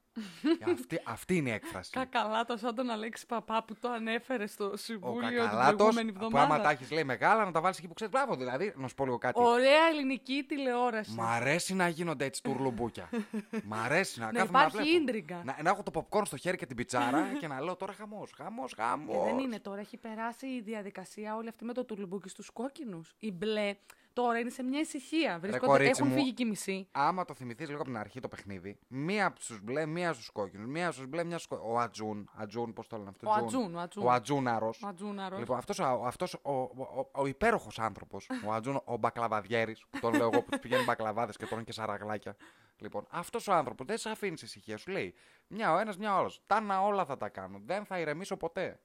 Ε, 0.66 0.70
αυτή, 0.72 1.00
αυτή 1.04 1.36
είναι 1.36 1.48
η 1.48 1.52
έκφραση. 1.52 1.90
Κακαλάτος 1.90 2.60
σαν 2.60 2.74
τον 2.74 2.90
Αλέξη 2.90 3.26
Παπά 3.26 3.64
που 3.64 3.74
το 3.80 3.88
ανέφερε 3.90 4.46
στο 4.46 4.64
Ο 4.70 4.76
Συμβούλιο 4.76 5.28
την 5.28 5.36
κακαλάτος 5.38 5.76
προηγούμενη 5.76 6.12
που 6.12 6.18
άμα 6.26 6.38
εβδομάδα. 6.38 6.62
τα 6.62 6.70
έχεις 6.70 6.90
λέει 6.90 7.04
μεγάλα 7.04 7.44
να 7.44 7.50
τα 7.52 7.60
βάλεις 7.60 7.78
εκεί 7.78 7.88
που 7.88 7.94
ξέρεις. 7.94 8.12
Μπράβο, 8.14 8.36
δηλαδή, 8.36 8.72
να 8.76 8.88
σου 8.88 8.94
πω 8.94 9.04
λίγο 9.04 9.18
κάτι. 9.18 9.40
Ωραία 9.42 9.86
ελληνική 9.90 10.44
τηλεόραση. 10.48 11.10
Μ' 11.14 11.20
αρέσει 11.22 11.74
να 11.74 11.88
γίνονται 11.88 12.24
έτσι 12.24 12.42
τουρλουμπούκια. 12.42 13.08
Μ' 13.68 13.74
αρέσει 13.74 14.20
να 14.20 14.26
Να 14.26 14.32
κάθομαι 14.32 14.58
να 14.58 14.64
υπάρχει 14.64 14.76
βλέπω. 14.90 14.96
ίντριγκα. 15.02 15.42
Να, 15.44 15.56
να 15.62 15.70
έχω 15.70 15.82
το 15.82 15.90
popcorn 15.94 16.26
στο 16.26 16.36
χέρι 16.36 16.56
και 16.56 16.66
την 16.66 16.76
πιτσάρα 16.76 17.22
και 17.40 17.46
να 17.46 17.60
λέω 17.60 17.76
τώρα 17.76 17.92
χαμός, 17.92 18.32
χαμός, 18.36 18.72
χαμό. 18.76 19.22
Ε, 19.26 19.30
δεν 19.30 19.38
είναι 19.38 19.58
τώρα, 19.60 19.80
έχει 19.80 19.96
περάσει 19.96 20.46
η 20.46 20.60
διαδικασία 20.60 21.36
όλη 21.36 21.48
αυτή 21.48 21.64
με 21.64 21.72
το 21.72 21.84
τουρλουμπούκι 21.84 22.28
στους 22.28 22.50
κόκκινους. 22.50 23.14
Η 23.18 23.32
μπλε 23.32 23.74
τώρα 24.14 24.38
είναι 24.38 24.50
σε 24.50 24.62
μια 24.62 24.80
ησυχία. 24.80 25.38
Βρίσκονται, 25.38 25.66
κορίτσι 25.66 26.00
έχουν 26.00 26.08
μου. 26.08 26.14
φύγει 26.14 26.32
και 26.32 26.42
οι 26.42 26.46
μισοί. 26.46 26.88
Άμα 26.92 27.24
το 27.24 27.34
θυμηθείς 27.34 27.68
λίγο 27.68 27.80
από 27.80 27.90
την 27.90 27.98
αρχή 27.98 28.20
το 28.20 28.28
παιχνίδι, 28.28 28.78
μία 28.88 29.34
στου 29.38 29.58
μπλε, 29.62 29.86
μία 29.86 30.12
στους 30.12 30.30
κόκκινους, 30.30 30.66
μία 30.66 30.90
στους 30.90 31.06
μπλε, 31.06 31.24
μία 31.24 31.38
στους 31.38 31.58
Ο 31.62 31.78
Ατζούν, 31.78 32.30
Ατζούν, 32.36 32.72
πώς 32.72 32.86
το 32.86 32.96
λένε 32.96 33.08
αυτό. 33.08 33.28
Ο 33.28 33.32
Ατζούν, 33.32 33.74
ο 33.74 33.80
Ατζούν. 33.80 34.04
Ο 34.04 34.10
Ατζούναρος. 34.10 34.82
Ο 34.82 34.86
Ατζούναρος. 34.86 35.38
Λοιπόν, 35.38 35.56
αυτός, 35.56 35.78
ο, 35.78 36.02
αυτός 36.04 36.34
ο, 36.34 36.52
ο, 36.52 36.62
ο, 36.62 37.10
ο 37.12 37.26
υπέροχος 37.26 37.78
άνθρωπος, 37.78 38.30
ο 38.46 38.52
Ατζούν, 38.52 38.82
ο 38.84 38.96
μπακλαβαδιέρης, 38.96 39.84
που 39.90 39.98
τον 40.00 40.14
λέω 40.14 40.28
εγώ 40.32 40.42
που 40.42 40.50
τους 40.50 40.60
πηγαίνει 40.60 40.84
μπακλαβάδες 40.84 41.36
και 41.36 41.46
τρώνε 41.46 41.62
και 41.62 41.72
σαραγλάκια. 41.72 42.36
Λοιπόν, 42.76 43.06
αυτός 43.10 43.48
ο 43.48 43.52
άνθρωπος 43.52 43.86
δεν 43.86 43.98
σε 43.98 44.10
αφήνει 44.10 44.38
σε 44.38 44.44
ησυχία. 44.44 44.76
Σου 44.76 44.90
λέει 44.90 45.14
μια 45.46 45.72
ο 45.72 45.78
ένας, 45.78 45.96
μια 45.96 46.14
ο 46.14 46.18
άλλος. 46.18 46.42
Τάνα 46.46 46.82
όλα 46.82 47.04
θα 47.04 47.16
τα 47.16 47.28
κάνω. 47.28 47.60
Δεν 47.64 47.84
θα 47.84 47.98
ηρεμήσω 47.98 48.36
ποτέ. 48.36 48.80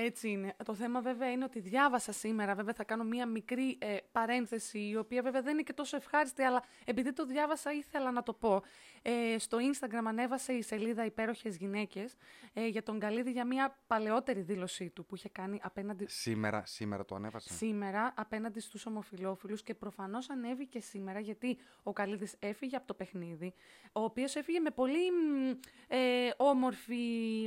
Έτσι 0.00 0.28
είναι. 0.30 0.54
Το 0.64 0.74
θέμα 0.74 1.00
βέβαια 1.00 1.30
είναι 1.30 1.44
ότι 1.44 1.60
διάβασα 1.60 2.12
σήμερα, 2.12 2.54
βέβαια 2.54 2.74
θα 2.74 2.84
κάνω 2.84 3.04
μία 3.04 3.26
μικρή 3.26 3.76
ε, 3.80 3.96
παρένθεση, 4.12 4.78
η 4.78 4.96
οποία 4.96 5.22
βέβαια 5.22 5.42
δεν 5.42 5.52
είναι 5.52 5.62
και 5.62 5.72
τόσο 5.72 5.96
ευχάριστη, 5.96 6.42
αλλά 6.42 6.62
επειδή 6.84 7.12
το 7.12 7.26
διάβασα 7.26 7.72
ήθελα 7.72 8.10
να 8.10 8.22
το 8.22 8.32
πω. 8.32 8.62
Ε, 9.02 9.38
στο 9.38 9.58
Instagram 9.58 10.02
ανέβασε 10.04 10.52
η 10.52 10.62
σελίδα 10.62 11.04
Υπέροχες 11.04 11.56
Γυναίκες 11.56 12.16
ε, 12.52 12.66
για 12.66 12.82
τον 12.82 12.98
Καλίδη 12.98 13.30
για 13.30 13.44
μία 13.44 13.78
παλαιότερη 13.86 14.40
δήλωσή 14.40 14.90
του 14.90 15.04
που 15.06 15.14
είχε 15.14 15.28
κάνει 15.28 15.60
απέναντι 15.62 16.06
Σήμερα, 16.08 16.62
σήμερα 16.66 17.04
το 17.04 17.14
ανέβασα. 17.14 17.52
σήμερα 17.54 18.14
απέναντι 18.16 18.60
στους 18.60 18.86
ομοφιλόφιλους 18.86 19.62
και 19.62 19.74
προφανώς 19.74 20.30
ανέβηκε 20.30 20.80
σήμερα 20.80 21.20
γιατί 21.20 21.58
ο 21.82 21.92
Καλίδης 21.92 22.34
έφυγε 22.38 22.76
από 22.76 22.86
το 22.86 22.94
παιχνίδι, 22.94 23.54
ο 23.92 24.00
οποίος 24.02 24.36
έφυγε 24.36 24.60
με 24.60 24.70
πολύ 24.70 25.10
μ, 25.10 25.50
ε, 25.88 25.98
όμορφη, 26.36 26.96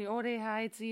ωραία 0.09 0.57
έτσι, 0.57 0.85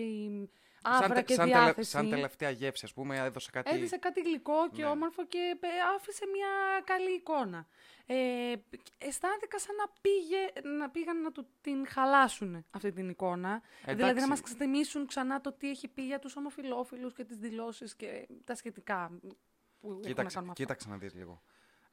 άβρα 0.83 1.13
τε- 1.13 1.25
και 1.25 1.33
σαν, 1.33 1.45
τελε- 1.49 1.63
διάθεση. 1.63 1.89
σαν 1.89 2.09
τελευταία 2.09 2.49
γεύση, 2.49 2.85
ας 2.85 2.93
πούμε, 2.93 3.17
έδωσε 3.17 3.49
κάτι. 3.51 3.71
Έδισε 3.75 3.97
κάτι 3.97 4.21
γλυκό 4.21 4.69
και 4.71 4.81
Ναι. 4.81 4.87
όμορφο 4.89 5.25
και 5.25 5.57
ε, 5.61 5.67
άφησε 5.95 6.25
μια 6.33 6.81
καλή 6.83 7.11
εικόνα. 7.15 7.67
Ε, 8.05 8.53
αισθάνθηκα 8.97 9.59
σαν 9.59 9.75
να, 9.75 9.85
πήγε, 10.01 10.69
να 10.77 10.89
πήγαν 10.89 11.21
να 11.21 11.31
του 11.31 11.47
την 11.61 11.87
χαλάσουν 11.87 12.65
αυτή 12.69 12.91
την 12.91 13.09
εικόνα. 13.09 13.61
Δηλαδή 13.83 14.01
να 14.01 14.07
Εντάξει. 14.09 14.29
μας 14.29 14.41
ξεθυμίσουν 14.41 15.07
ξανά 15.07 15.41
το 15.41 15.51
τι 15.53 15.69
έχει 15.69 15.87
πει 15.87 16.01
για 16.05 16.19
τους 16.19 16.35
ομοφιλόφιλους 16.35 17.13
και 17.13 17.23
τις 17.23 17.37
δηλώσεις 17.37 17.95
και 17.95 18.27
τα 18.43 18.55
σχετικά 18.55 19.11
που 19.79 19.87
έχουν 19.87 19.99
να 20.01 20.07
Κοίταξε, 20.07 20.35
κάνουν 20.35 20.45
με 20.45 20.51
αυτό. 20.51 20.63
κοίταξε 20.63 20.89
να 20.89 20.97
δεις 20.97 21.13
λίγο. 21.13 21.41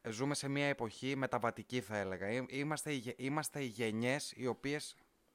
Ε, 0.02 0.10
Ζούμε 0.10 0.34
σε 0.34 0.48
μια 0.48 0.66
εποχή 0.66 1.16
μεταβατική 1.16 1.80
θα 1.80 1.96
έλεγα. 1.96 2.26
Ε, 2.26 2.44
Είμαστε, 2.48 2.92
οι 2.92 2.96
γε- 2.96 3.20
είμαστε 3.20 3.62
οι 3.62 3.66
γενιές 3.66 4.32
οι 4.36 4.46
οποίες 4.46 4.94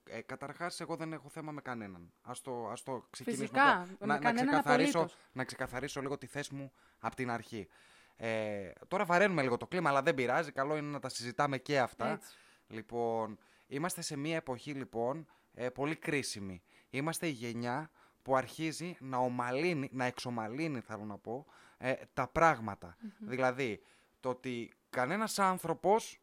ε, 0.09 0.21
καταρχάς 0.21 0.79
εγώ 0.79 0.95
δεν 0.95 1.13
έχω 1.13 1.29
θέμα 1.29 1.51
με 1.51 1.61
κανέναν. 1.61 2.13
Ας 2.21 2.41
το, 2.41 2.67
ας 2.69 2.83
το 2.83 3.05
ξεκινήσουμε. 3.09 3.47
Φυσικά, 3.47 3.71
από- 3.81 3.87
με 3.99 4.05
να, 4.05 4.13
να, 4.13 4.19
κανέναν 4.19 4.47
ξεκαθαρίσω, 4.47 4.97
απολύτως. 4.97 5.17
να 5.31 5.43
ξεκαθαρίσω 5.43 6.01
λίγο 6.01 6.17
τη 6.17 6.25
θέση 6.25 6.53
μου 6.55 6.71
από 6.99 7.15
την 7.15 7.29
αρχή. 7.31 7.67
Ε, 8.15 8.71
τώρα 8.87 9.05
βαραίνουμε 9.05 9.41
λίγο 9.41 9.57
το 9.57 9.67
κλίμα, 9.67 9.89
αλλά 9.89 10.01
δεν 10.01 10.15
πειράζει. 10.15 10.51
Καλό 10.51 10.77
είναι 10.77 10.89
να 10.89 10.99
τα 10.99 11.09
συζητάμε 11.09 11.57
και 11.57 11.79
αυτά. 11.79 12.07
Έτσι. 12.07 12.35
Λοιπόν, 12.67 13.37
είμαστε 13.67 14.01
σε 14.01 14.17
μια 14.17 14.35
εποχή 14.35 14.73
λοιπόν 14.73 15.27
ε, 15.53 15.69
πολύ 15.69 15.95
κρίσιμη. 15.95 16.61
Είμαστε 16.89 17.27
η 17.27 17.31
γενιά 17.31 17.91
που 18.21 18.35
αρχίζει 18.35 18.95
να 18.99 19.17
ομαλύνει, 19.17 19.89
να 19.91 20.05
εξομαλύνει 20.05 20.79
θέλω 20.79 21.03
να 21.05 21.17
πω, 21.17 21.45
ε, 21.77 21.93
τα 22.13 22.27
πραγματα 22.27 22.97
Δηλαδή, 23.19 23.81
το 24.19 24.29
ότι 24.29 24.73
κανένας 24.89 25.39
άνθρωπος, 25.39 26.19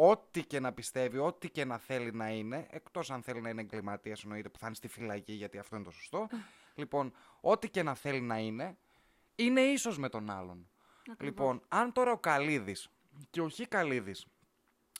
ό,τι 0.00 0.44
και 0.44 0.60
να 0.60 0.72
πιστεύει, 0.72 1.18
ό,τι 1.18 1.50
και 1.50 1.64
να 1.64 1.78
θέλει 1.78 2.12
να 2.12 2.28
είναι, 2.28 2.66
εκτός 2.70 3.10
αν 3.10 3.22
θέλει 3.22 3.40
να 3.40 3.48
είναι 3.48 3.60
εγκληματίας 3.60 4.22
εννοείται 4.22 4.48
που 4.48 4.58
θα 4.58 4.66
είναι 4.66 4.74
στη 4.74 4.88
φυλακή 4.88 5.32
γιατί 5.32 5.58
αυτό 5.58 5.76
είναι 5.76 5.84
το 5.84 5.90
σωστό, 5.90 6.28
λοιπόν, 6.74 7.12
ό,τι 7.40 7.68
και 7.68 7.82
να 7.82 7.94
θέλει 7.94 8.20
να 8.20 8.38
είναι, 8.38 8.76
είναι 9.34 9.60
ίσος 9.60 9.98
με 9.98 10.08
τον 10.08 10.30
άλλον. 10.30 10.68
Λοιπόν, 11.18 11.62
αν 11.68 11.92
τώρα 11.92 12.12
ο 12.12 12.18
Καλίδης 12.18 12.90
και 13.30 13.40
ο 13.40 13.48
Χ 13.48 13.60
Καλίδης 13.68 14.26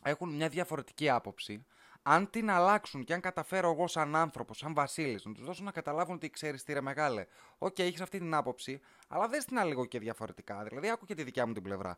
έχουν 0.02 0.34
μια 0.34 0.48
διαφορετική 0.48 1.08
άποψη, 1.10 1.64
αν 2.02 2.30
την 2.30 2.50
αλλάξουν 2.50 3.04
και 3.04 3.14
αν 3.14 3.20
καταφέρω 3.20 3.70
εγώ 3.70 3.86
σαν 3.86 4.16
άνθρωπος, 4.16 4.58
σαν 4.58 4.74
Βασίλης, 4.74 5.24
να 5.24 5.32
τους 5.32 5.44
δώσω 5.44 5.64
να 5.64 5.70
καταλάβουν 5.70 6.14
ότι 6.14 6.30
ξέρεις 6.30 6.64
τι 6.64 6.72
ρε 6.72 6.80
μεγάλε. 6.80 7.26
OK, 7.58 7.74
okay, 7.74 7.82
έχεις 7.82 8.00
αυτή 8.00 8.18
την 8.18 8.34
άποψη, 8.34 8.80
αλλά 9.08 9.28
δες 9.28 9.44
την 9.44 9.64
λίγο 9.66 9.84
και 9.84 9.98
διαφορετικά. 9.98 10.62
Δηλαδή, 10.62 10.88
άκου 10.90 11.06
και 11.06 11.14
τη 11.14 11.22
δικιά 11.22 11.46
μου 11.46 11.52
την 11.52 11.62
πλευρά. 11.62 11.96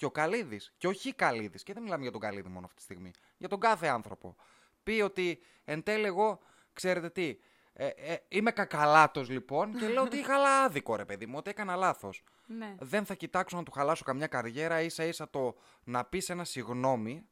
Και 0.00 0.06
ο 0.06 0.10
Καλίδης, 0.10 0.72
και 0.76 0.86
όχι 0.86 1.12
Καλίδης, 1.12 1.62
και 1.62 1.72
δεν 1.72 1.82
μιλάμε 1.82 2.02
για 2.02 2.10
τον 2.10 2.20
Καλίδη 2.20 2.48
μόνο 2.48 2.64
αυτή 2.64 2.76
τη 2.76 2.82
στιγμή, 2.82 3.10
για 3.36 3.48
τον 3.48 3.60
κάθε 3.60 3.86
άνθρωπο. 3.86 4.36
Πει 4.82 5.00
ότι 5.00 5.42
εν 5.64 5.82
τέλει 5.82 6.04
εγώ, 6.04 6.40
ξέρετε 6.72 7.10
τι, 7.10 7.38
ε, 7.72 7.86
ε, 7.86 8.16
είμαι 8.28 8.50
κακαλάτος 8.50 9.28
λοιπόν 9.28 9.74
και 9.76 9.88
λέω 9.88 10.02
ότι 10.02 10.16
είχα 10.16 10.34
άδικο 10.64 10.96
ρε 10.96 11.04
παιδί 11.04 11.26
μου, 11.26 11.34
ότι 11.36 11.50
έκανα 11.50 11.76
λάθος. 11.76 12.22
Ναι. 12.46 12.74
Δεν 12.78 13.04
θα 13.04 13.14
κοιτάξω 13.14 13.56
να 13.56 13.62
του 13.62 13.70
χαλάσω 13.70 14.04
καμιά 14.04 14.26
καριέρα, 14.26 14.80
ίσα 14.80 15.04
ίσα 15.04 15.30
το 15.30 15.56
να 15.84 16.04
πεις 16.04 16.28
ένα 16.28 16.44
συγγνώμη 16.44 17.28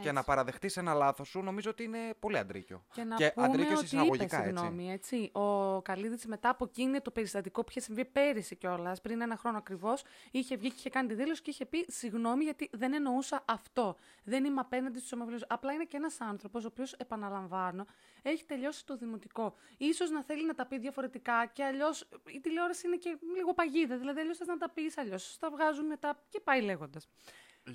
και 0.00 0.12
να 0.12 0.22
παραδεχτείς 0.22 0.76
ένα 0.76 0.94
λάθος 0.94 1.28
σου, 1.28 1.42
νομίζω 1.42 1.70
ότι 1.70 1.82
είναι 1.82 2.14
πολύ 2.18 2.38
αντρίκιο. 2.38 2.84
Και 2.92 3.04
να 3.04 3.16
και 3.16 3.30
πούμε 3.34 3.46
αντρίκιο 3.46 3.76
ότι 3.76 3.84
εισαγωγικά, 3.84 4.24
είπες, 4.24 4.44
συγγνώμη, 4.44 4.92
έτσι. 4.92 5.30
Ο 5.32 5.82
Καλίδης 5.82 6.26
μετά 6.26 6.48
από 6.48 6.64
εκείνη 6.64 7.00
το 7.00 7.10
περιστατικό 7.10 7.60
που 7.62 7.66
είχε 7.70 7.80
συμβεί 7.80 8.04
πέρυσι 8.04 8.56
κιόλας, 8.56 9.00
πριν 9.00 9.20
ένα 9.20 9.36
χρόνο 9.36 9.58
ακριβώς, 9.58 10.04
είχε 10.30 10.56
βγει 10.56 10.68
και 10.68 10.74
είχε 10.78 10.90
κάνει 10.90 11.08
τη 11.08 11.14
δήλωση 11.14 11.42
και 11.42 11.50
είχε 11.50 11.66
πει 11.66 11.84
συγγνώμη 11.88 12.44
γιατί 12.44 12.68
δεν 12.72 12.92
εννοούσα 12.92 13.44
αυτό. 13.46 13.96
Δεν 14.24 14.44
είμαι 14.44 14.60
απέναντι 14.60 14.98
στους 14.98 15.12
ομοφυλίου. 15.12 15.40
Απλά 15.48 15.72
είναι 15.72 15.84
και 15.84 15.96
ένας 15.96 16.20
άνθρωπος, 16.20 16.64
ο 16.64 16.66
οποίος, 16.66 16.92
επαναλαμβάνω, 16.92 17.86
έχει 18.22 18.44
τελειώσει 18.44 18.86
το 18.86 18.96
δημοτικό. 18.96 19.54
σω 19.94 20.04
να 20.12 20.22
θέλει 20.22 20.46
να 20.46 20.54
τα 20.54 20.66
πει 20.66 20.78
διαφορετικά 20.78 21.46
και 21.46 21.64
αλλιώς 21.64 22.08
η 22.26 22.40
τηλεόραση 22.40 22.86
είναι 22.86 22.96
και 22.96 23.18
λίγο 23.36 23.54
παγίδα. 23.54 23.96
Δηλαδή, 23.96 24.20
αλλιώς 24.20 24.36
θες 24.38 24.46
να 24.46 24.56
τα 24.56 24.70
πεις, 24.70 24.98
αλλιώς 24.98 25.36
τα 25.38 25.50
βγάζουν 25.50 25.86
μετά 25.86 26.18
και 26.28 26.40
πάει 26.40 26.60
λέγοντας. 26.60 27.08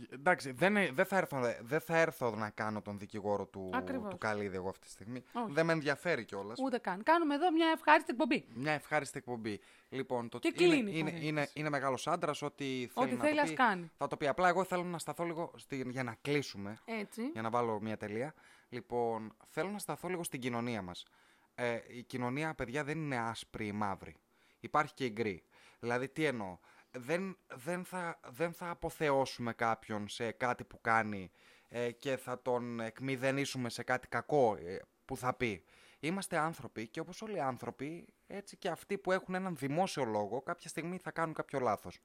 Εντάξει, 0.10 0.52
δεν, 0.52 0.74
δεν, 0.94 1.06
θα 1.06 1.18
έρθω, 1.18 1.40
δεν 1.62 1.80
θα 1.80 1.98
έρθω 1.98 2.36
να 2.36 2.50
κάνω 2.50 2.82
τον 2.82 2.98
δικηγόρο 3.00 3.46
του, 3.46 3.70
του 4.10 4.18
Καλίδη 4.18 4.56
εγώ 4.56 4.70
αυτή 4.70 4.86
τη 4.86 4.92
στιγμή. 4.92 5.24
Δεν 5.48 5.66
με 5.66 5.74
ενδιαφέρει 5.74 6.26
κιόλας. 6.26 6.60
Ούτε 6.60 6.78
καν. 6.78 7.04
Κάνουμε 7.04 7.36
εδώ 7.36 7.52
μια 7.52 7.68
ευχάριστη 7.74 8.12
εκπομπή. 8.12 8.46
Μια 8.54 8.72
ευχάριστη 8.72 9.18
εκπομπή. 9.18 9.60
Λοιπόν, 9.90 10.30
το 10.30 10.40
και 10.40 10.54
είναι, 10.58 10.92
είναι, 10.92 11.12
είναι, 11.22 11.50
είναι 11.54 11.70
μεγάλος 11.70 12.08
άντρας, 12.08 12.42
ό,τι 12.42 12.66
θέλει, 12.66 12.90
ό,τι 12.94 13.16
θέλει 13.16 13.36
να 13.36 13.44
το 13.44 13.50
πει, 13.50 13.54
κάνει. 13.54 13.92
Θα 13.98 14.08
το 14.08 14.18
πει. 14.18 14.28
Απλά 14.28 14.48
εγώ 14.48 14.64
θέλω 14.64 14.84
να 14.84 14.98
σταθώ 15.00 15.24
λίγο 15.24 15.52
στη, 15.56 15.86
για 15.90 16.04
να 16.04 16.16
κλείσουμε. 16.22 16.78
Έτσι. 16.86 17.22
Για 17.34 17.42
να 17.42 17.50
βάλω 17.50 17.82
μια 17.82 17.98
τελεία. 17.98 18.34
Λοιπόν, 18.70 19.34
θέλω 19.46 19.70
να 19.70 19.80
σταθώ 19.80 20.08
λίγο 20.08 20.24
στην 20.24 20.40
κοινωνία 20.40 20.82
μας. 20.82 21.06
Ε, 21.56 21.80
η 21.88 22.04
κοινωνία, 22.04 22.54
παιδιά, 22.54 22.84
δεν 22.84 22.98
είναι 22.98 23.18
άσπρη 23.18 23.68
ή 23.68 23.72
μαύρη. 23.72 24.16
Υπάρχει 24.60 24.94
και 24.94 25.06
η 25.06 25.12
γκρι. 25.14 25.44
Δηλαδή, 25.80 26.08
τι 26.10 26.26
εννοώ; 26.26 26.58
Δεν, 26.98 27.38
δεν, 27.56 27.86
θα, 27.86 28.20
δεν 28.28 28.54
θα 28.54 28.70
αποθεώσουμε 28.70 29.54
κάποιον 29.54 30.08
σε 30.08 30.32
κάτι 30.32 30.64
που 30.64 30.82
κάνει 30.82 31.32
ε, 31.70 31.92
και 31.92 32.18
θα 32.18 32.42
τον 32.42 32.80
εκμηδενήσουμε 32.80 33.70
σε 33.70 33.84
κάτι 33.84 34.08
κακό 34.08 34.56
ε, 34.56 34.80
που 35.06 35.18
θα 35.18 35.34
πει. 35.34 35.64
Είμαστε 36.00 36.38
άνθρωποι 36.38 36.88
και 36.88 37.00
όπως 37.00 37.22
όλοι 37.22 37.36
οι 37.36 37.40
άνθρωποι, 37.40 38.08
έτσι 38.28 38.58
και 38.58 38.70
αυτοί 38.70 38.98
που 38.98 39.12
έχουν 39.12 39.36
έναν 39.36 39.56
δημόσιο 39.56 40.04
λόγο, 40.04 40.42
κάποια 40.42 40.70
στιγμή 40.70 40.98
θα 40.98 41.12
κάνουν 41.12 41.34
κάποιο 41.34 41.60
λάθος. 41.60 42.00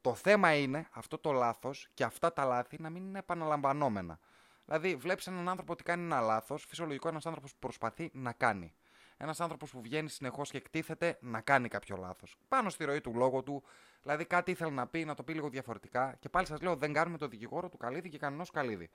Το 0.00 0.14
θέμα 0.14 0.54
είναι 0.54 0.88
αυτό 0.90 1.18
το 1.18 1.32
λάθος 1.32 1.88
και 1.94 2.04
αυτά 2.04 2.32
τα 2.32 2.44
λάθη 2.44 2.76
να 2.80 2.90
μην 2.90 3.06
είναι 3.06 3.18
επαναλαμβανόμενα. 3.18 4.18
Δηλαδή, 4.64 4.96
βλέπεις 4.96 5.26
έναν 5.26 5.48
άνθρωπο 5.48 5.72
ότι 5.72 5.82
κάνει 5.82 6.02
ένα 6.02 6.20
λάθος, 6.20 6.64
φυσιολογικό 6.64 7.08
ένας 7.08 7.26
άνθρωπος 7.26 7.52
που 7.52 7.58
προσπαθεί 7.58 8.10
να 8.12 8.32
κάνει. 8.32 8.74
Ένας 9.16 9.40
άνθρωπος 9.40 9.70
που 9.70 9.80
βγαίνει 9.80 10.08
συνεχώς 10.08 10.50
και 10.50 10.56
εκτίθεται 10.56 11.18
να 11.20 11.40
κάνει 11.40 11.68
κάποιο 11.68 11.96
λάθος. 11.96 12.36
Πάνω 12.48 12.70
στη 12.70 12.84
ροή 12.84 13.00
του 13.00 13.12
λόγου 13.14 13.42
του, 13.42 13.62
Δηλαδή 14.06 14.24
κάτι 14.24 14.50
ήθελε 14.50 14.70
να 14.70 14.86
πει, 14.86 15.04
να 15.04 15.14
το 15.14 15.22
πει 15.22 15.32
λίγο 15.32 15.48
διαφορετικά. 15.48 16.16
Και 16.18 16.28
πάλι 16.28 16.46
σας 16.46 16.60
λέω, 16.60 16.76
δεν 16.76 16.92
κάνουμε 16.92 17.18
το 17.18 17.28
δικηγόρο 17.28 17.68
του 17.68 17.76
Καλίδη 17.76 18.08
και 18.08 18.18
κανένα 18.18 18.46
Καλίδη. 18.52 18.90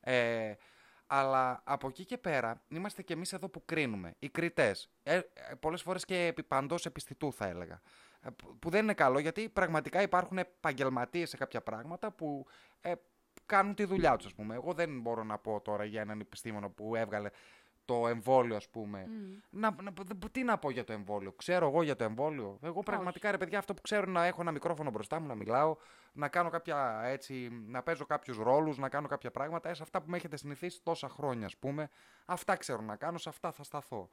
Ε, 0.00 0.54
αλλά 1.06 1.60
από 1.64 1.88
εκεί 1.88 2.04
και 2.04 2.18
πέρα 2.18 2.62
είμαστε 2.68 3.02
κι 3.02 3.12
εμείς 3.12 3.32
εδώ 3.32 3.48
που 3.48 3.64
κρίνουμε. 3.64 4.14
Οι 4.18 4.28
κριτές. 4.28 4.90
Ε, 5.02 5.14
ε, 5.14 5.22
Πολλές 5.60 5.82
φορές 5.82 6.04
και 6.04 6.26
επί 6.26 6.42
παντός 6.42 6.86
επιστητού 6.86 7.32
θα 7.32 7.46
έλεγα. 7.46 7.80
Ε, 8.20 8.28
που 8.58 8.70
δεν 8.70 8.82
είναι 8.82 8.94
καλό 8.94 9.18
γιατί 9.18 9.48
πραγματικά 9.48 10.02
υπάρχουν 10.02 10.38
επαγγελματίες 10.38 11.28
σε 11.28 11.36
κάποια 11.36 11.60
πράγματα 11.60 12.10
που 12.10 12.46
ε, 12.80 12.92
κάνουν 13.46 13.74
τη 13.74 13.84
δουλειά 13.84 14.16
τους, 14.16 14.26
ας 14.26 14.34
πούμε. 14.34 14.54
Εγώ 14.54 14.72
δεν 14.72 15.00
μπορώ 15.00 15.24
να 15.24 15.38
πω 15.38 15.60
τώρα 15.60 15.84
για 15.84 16.00
έναν 16.00 16.20
επιστήμονα 16.20 16.70
που 16.70 16.96
έβγαλε 16.96 17.30
το 17.86 18.08
εμβόλιο, 18.08 18.56
ας 18.56 18.68
πούμε. 18.68 19.06
Mm. 19.08 19.42
Να, 19.50 19.76
να, 19.82 19.92
τι 20.30 20.42
να 20.42 20.58
πω 20.58 20.70
για 20.70 20.84
το 20.84 20.92
εμβόλιο. 20.92 21.32
Ξέρω 21.32 21.66
εγώ 21.68 21.82
για 21.82 21.96
το 21.96 22.04
εμβόλιο. 22.04 22.58
Εγώ 22.62 22.82
πραγματικά, 22.82 23.30
ρε 23.30 23.36
παιδιά, 23.36 23.58
αυτό 23.58 23.74
που 23.74 23.80
ξέρω 23.80 24.02
είναι 24.02 24.18
να 24.18 24.24
έχω 24.24 24.40
ένα 24.40 24.50
μικρόφωνο 24.50 24.90
μπροστά 24.90 25.20
μου, 25.20 25.26
να 25.26 25.34
μιλάω, 25.34 25.76
να 26.12 26.28
κάνω 26.28 26.50
κάποια 26.50 27.00
έτσι, 27.04 27.48
να 27.66 27.82
παίζω 27.82 28.06
κάποιους 28.06 28.36
ρόλους, 28.36 28.78
να 28.78 28.88
κάνω 28.88 29.08
κάποια 29.08 29.30
πράγματα. 29.30 29.68
Ε, 29.68 29.74
σε 29.74 29.82
αυτά 29.82 30.02
που 30.02 30.10
με 30.10 30.16
έχετε 30.16 30.36
συνηθίσει 30.36 30.80
τόσα 30.82 31.08
χρόνια, 31.08 31.46
ας 31.46 31.56
πούμε. 31.56 31.90
Αυτά 32.24 32.56
ξέρω 32.56 32.80
να 32.80 32.96
κάνω, 32.96 33.18
σε 33.18 33.28
αυτά 33.28 33.52
θα 33.52 33.62
σταθώ. 33.62 34.08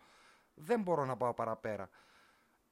Δεν 0.54 0.82
μπορώ 0.82 1.06
να 1.06 1.18
πάω 1.18 1.34
παραπέρα. 1.34 1.90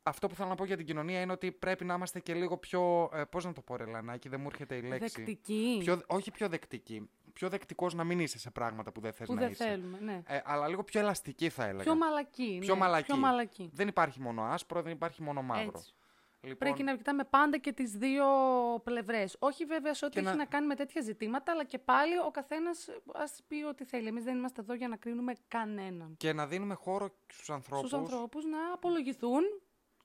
Αυτό 0.03 0.27
που 0.27 0.35
θέλω 0.35 0.49
να 0.49 0.55
πω 0.55 0.65
για 0.65 0.77
την 0.77 0.85
κοινωνία 0.85 1.21
είναι 1.21 1.31
ότι 1.31 1.51
πρέπει 1.51 1.85
να 1.85 1.93
είμαστε 1.93 2.19
και 2.19 2.33
λίγο 2.33 2.57
πιο. 2.57 3.09
Ε, 3.13 3.23
Πώς 3.23 3.45
να 3.45 3.53
το 3.53 3.61
πω, 3.61 3.75
Ρελανάκη, 3.75 4.29
δεν 4.29 4.39
μου 4.39 4.47
έρχεται 4.51 4.75
η 4.75 4.81
λέξη. 4.81 5.15
Δεκτική. 5.17 5.77
Πιο, 5.79 6.01
όχι 6.07 6.31
πιο 6.31 6.49
δεκτική 6.49 7.09
πιο 7.33 7.49
δεκτικός 7.49 7.93
να 7.93 8.03
μην 8.03 8.19
είσαι 8.19 8.39
σε 8.39 8.51
πράγματα 8.51 8.91
που 8.91 9.01
δεν 9.01 9.13
θες 9.13 9.29
να 9.29 9.35
δεν 9.35 9.51
είσαι. 9.51 9.63
θέλουμε, 9.65 9.99
ναι. 9.99 10.21
Ε, 10.27 10.41
αλλά 10.45 10.67
λίγο 10.67 10.83
πιο 10.83 10.99
ελαστική 10.99 11.49
θα 11.49 11.63
έλεγα. 11.63 11.83
Πιο 11.83 11.95
μαλακή. 11.95 12.57
Πιο, 12.61 12.73
ναι, 12.73 12.79
μαλακή. 12.79 13.05
πιο 13.05 13.17
μαλακή. 13.17 13.69
Δεν 13.73 13.87
υπάρχει 13.87 14.19
μόνο 14.19 14.43
άσπρο, 14.43 14.81
δεν 14.81 14.91
υπάρχει 14.91 15.21
μόνο 15.21 15.41
μαύρο. 15.41 15.71
Έτσι. 15.75 15.93
Λοιπόν... 16.43 16.57
Πρέπει 16.57 16.83
να 16.83 16.95
κοιτάμε 16.95 17.23
πάντα 17.23 17.57
και 17.57 17.71
τις 17.71 17.91
δύο 17.91 18.25
πλευρές. 18.83 19.35
Όχι 19.39 19.65
βέβαια 19.65 19.93
σε 19.93 20.05
ό,τι 20.05 20.19
έχει 20.19 20.27
να... 20.27 20.35
να... 20.35 20.45
κάνει 20.45 20.67
με 20.67 20.75
τέτοια 20.75 21.01
ζητήματα, 21.01 21.51
αλλά 21.51 21.63
και 21.63 21.79
πάλι 21.79 22.17
ο 22.17 22.31
καθένας 22.31 22.89
ας 23.13 23.39
πει 23.47 23.63
ό,τι 23.63 23.85
θέλει. 23.85 24.07
Εμείς 24.07 24.23
δεν 24.23 24.37
είμαστε 24.37 24.61
εδώ 24.61 24.73
για 24.73 24.87
να 24.87 24.95
κρίνουμε 24.95 25.33
κανέναν. 25.47 26.15
Και 26.17 26.33
να 26.33 26.47
δίνουμε 26.47 26.73
χώρο 26.73 27.15
στους 27.27 27.49
ανθρώπους. 27.49 27.87
Στους 27.87 27.99
ανθρώπους 27.99 28.45
να 28.45 28.73
απολογηθούν 28.73 29.43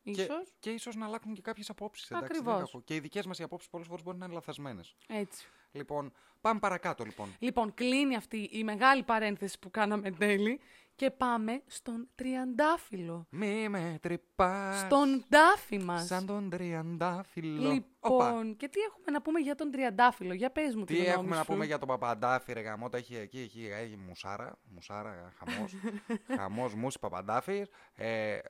Ίσως. 0.07 0.27
Και, 0.27 0.53
και 0.61 0.71
ίσως 0.71 0.97
να 0.97 1.07
αλλάξουν 1.07 1.35
και 1.35 1.41
κάποιες 1.41 1.71
απόψεις. 1.71 2.13
Ακριβώς. 2.13 2.77
Και 2.85 2.95
οι 2.95 3.01
δικές 3.01 3.27
μας 3.27 3.41
απόψεις 3.41 3.71
πολλές 3.71 3.87
φορές 3.87 4.03
μπορεί 4.03 4.19
να 4.19 4.25
είναι 4.25 4.35
λαθασμένες. 4.35 4.97
Έτσι. 5.07 5.49
Λοιπόν, 5.73 6.13
πάμε 6.41 6.59
παρακάτω 6.59 7.05
λοιπόν. 7.05 7.29
Λοιπόν, 7.39 7.75
κλείνει 7.75 8.17
αυτή 8.17 8.49
η 8.53 8.65
μεγάλη 8.65 9.03
παρένθεση 9.03 9.59
που 9.59 9.71
κάναμε 9.71 10.09
εν 10.09 10.17
τέλει 10.19 10.61
και 10.97 11.11
πάμε 11.11 11.63
στον 11.67 12.09
τριαντάφυλλο. 12.15 13.27
Μη 13.31 13.69
με 13.69 13.99
τρυπάς. 14.03 14.79
Στον 14.79 15.25
τάφι 15.29 15.79
μας. 15.79 16.07
Σαν 16.07 16.27
τον 16.27 16.51
τριαντάφυλλο. 16.51 17.71
Λοιπόν, 17.71 18.57
και 18.57 18.69
τι 18.69 18.81
έχουμε 18.81 19.11
να 19.11 19.23
πούμε 19.23 19.41
για 19.41 19.55
τον 19.55 19.71
τριαντάφυλλο; 19.71 20.35
Για 20.35 20.51
πες 20.51 20.75
μου 20.75 20.85
τι 20.85 21.07
έχουμε 21.07 21.37
να 21.37 21.45
πούμε 21.45 21.65
για 21.65 21.79
τον 21.79 21.89
παπαντάφι, 21.89 22.53
ρε 22.53 22.61
γαμώτα. 22.61 22.97
Έχει 22.97 23.17
εκεί, 23.17 23.39
εκεί, 23.41 23.69
έχει 23.73 23.97
μουσάρα. 23.97 24.59
Μουσάρα, 24.65 25.33
χαμός. 25.39 25.75
χαμός, 26.39 26.75
μουσι, 26.75 26.99
παπαντάφι. 26.99 27.65
Ε, 27.95 28.33
ε, 28.33 28.41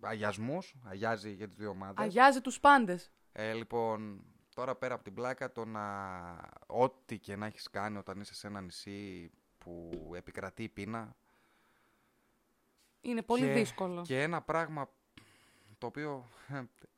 αγιασμούς. 0.00 0.74
Αγιάζει 0.84 1.32
για 1.32 1.48
τις 1.48 1.56
δύο 1.56 1.70
ομάδες. 1.70 2.04
Αγιάζει 2.04 2.40
τους 2.40 2.60
πάντες. 2.60 3.10
Ε, 3.32 3.52
λοιπόν, 3.52 4.24
τώρα 4.58 4.74
πέρα 4.74 4.94
από 4.94 5.04
την 5.04 5.14
πλάκα, 5.14 5.52
το 5.52 5.64
να... 5.64 5.84
Ό,τι 6.66 7.18
και 7.18 7.36
να 7.36 7.46
έχεις 7.46 7.70
κάνει 7.70 7.96
όταν 7.96 8.20
είσαι 8.20 8.34
σε 8.34 8.46
ένα 8.46 8.60
νησί 8.60 9.30
που 9.58 9.90
επικρατεί 10.14 10.62
η 10.62 10.68
πείνα, 10.68 11.16
είναι 13.00 13.22
πολύ 13.22 13.52
δύσκολο. 13.52 14.02
Και 14.02 14.22
ένα 14.22 14.42
πράγμα 14.42 14.90
το 15.78 15.86
οποίο 15.86 16.28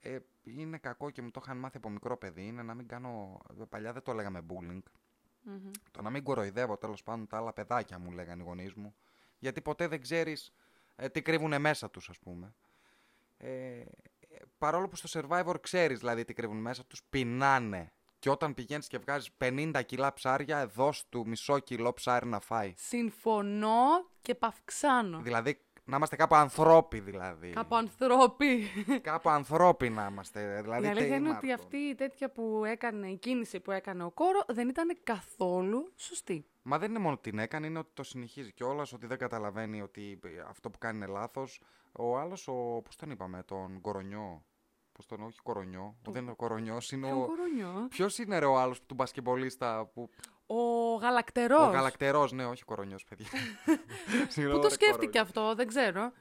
ε, 0.01 0.19
είναι 0.43 0.79
κακό 0.79 1.11
και 1.11 1.23
μου 1.23 1.31
το 1.31 1.41
είχαν 1.45 1.57
μάθει 1.57 1.77
από 1.77 1.91
μικρό 1.91 2.17
παιδί 2.17 2.47
είναι 2.47 2.63
να 2.63 2.75
μην 2.75 2.87
κάνω. 2.87 3.41
Παλιά 3.69 3.93
δεν 3.93 4.03
το 4.03 4.13
λέγαμε 4.13 4.41
bullying. 4.49 4.83
Το 5.91 6.03
να 6.03 6.11
μην 6.11 6.23
κοροϊδεύω 6.23 6.77
τέλος 6.77 7.03
πάντων 7.03 7.27
τα 7.27 7.37
άλλα 7.37 7.53
παιδάκια 7.53 7.99
μου, 7.99 8.11
λέγανε 8.11 8.43
οι 8.43 8.45
γονείς 8.45 8.75
μου. 8.75 8.95
Γιατί 9.39 9.61
ποτέ 9.61 9.89
δεν 9.89 10.01
ξέρεις 10.01 10.53
ε, 10.97 11.09
τι 11.09 11.23
κρύβουν 11.23 11.61
μέσα 11.61 11.91
τους, 11.91 12.09
ας 12.09 12.19
πούμε. 12.19 12.55
Ε, 13.37 13.85
παρόλο 14.59 14.89
που 14.89 14.97
στο 14.97 15.21
survivor 15.21 15.55
ξέρεις 15.61 15.99
δηλαδή 15.99 16.25
τι 16.25 16.33
κρύβουν 16.33 16.57
μέσα 16.57 16.85
τους, 16.85 17.03
πεινάνε. 17.11 17.93
Και 18.19 18.31
όταν 18.31 18.55
πηγαίνεις 18.55 18.87
και 18.87 18.99
βγάζεις 18.99 19.31
50 19.39 19.81
κιλά 19.87 20.13
ψάρια, 20.13 20.67
δώσ' 20.67 21.09
του 21.09 21.27
μισό 21.27 21.59
κιλό 21.59 21.93
ψάρι 21.93 22.27
να 22.27 22.41
φάει. 22.41 22.73
Συμφωνώ 22.77 24.11
και 24.23 24.35
παυξάνω. 24.35 25.19
Δηλαδή 25.19 25.61
να 25.91 25.97
είμαστε 25.97 26.17
κάπου 26.17 26.35
ανθρώποι 26.35 27.01
δηλαδή. 27.01 27.51
Κάπου 27.51 27.77
ανθρώποι. 27.77 28.67
κάπου 29.03 29.31
ανθρώποι 29.31 29.91
να 29.91 30.07
είμαστε. 30.11 30.61
Δηλαδή, 30.63 30.87
η 30.87 30.89
αλήθεια 30.89 31.17
είναι 31.17 31.31
ότι 31.31 31.53
αυτή 31.53 31.77
η 31.77 31.95
τέτοια 31.95 32.31
που 32.31 32.65
έκανε, 32.65 33.09
η 33.09 33.17
κίνηση 33.17 33.61
που 33.61 33.71
έκανε 33.71 34.05
ο 34.05 34.11
Κόρο 34.11 34.41
δεν 34.49 34.69
ήταν 34.69 34.99
καθόλου 35.03 35.93
σωστή. 35.97 36.47
Μα 36.63 36.79
δεν 36.79 36.91
είναι 36.91 36.99
μόνο 36.99 37.15
ότι 37.15 37.31
την 37.31 37.39
έκανε, 37.39 37.67
είναι 37.67 37.79
ότι 37.79 37.91
το 37.95 38.03
συνεχίζει 38.03 38.53
κιόλας, 38.53 38.93
ότι 38.93 39.07
δεν 39.07 39.19
καταλαβαίνει 39.19 39.83
ότι 39.83 40.19
αυτό 40.49 40.71
που 40.71 40.79
κάνει 40.79 40.97
είναι 40.97 41.07
λάθος. 41.07 41.61
Ο 41.93 42.19
άλλος, 42.19 42.49
ο, 42.49 42.83
πώς 42.85 42.97
τον 42.97 43.11
είπαμε, 43.11 43.43
τον 43.43 43.81
Κορονιό. 43.81 44.45
Πώς 44.93 45.07
τον 45.07 45.23
όχι 45.23 45.39
Κορονιό. 45.43 45.97
Το... 46.03 46.11
Δεν 46.11 46.23
είναι 46.23 46.31
ο 46.31 46.35
Κορονιός, 46.35 46.93
είναι 46.93 47.13
ο. 47.13 47.29
Ποιος 47.89 48.19
είναι 48.19 48.39
ρε, 48.39 48.45
ο 48.45 48.59
άλλος 48.59 48.87
του 48.87 48.95
μπασκεμπολίστα 48.95 49.91
που. 49.95 50.11
Ο 50.47 50.95
γαλακτερός. 50.95 51.69
Ο 51.69 51.71
γαλακτερός, 51.71 52.33
ναι, 52.33 52.47
όχι 52.47 52.65
κορονιός, 52.65 53.05
παιδιά. 53.05 53.27
Πού 54.53 54.59
το 54.61 54.69
σκέφτηκε 54.69 55.19
αυτό, 55.19 55.55
δεν 55.55 55.67
ξέρω. 55.67 56.13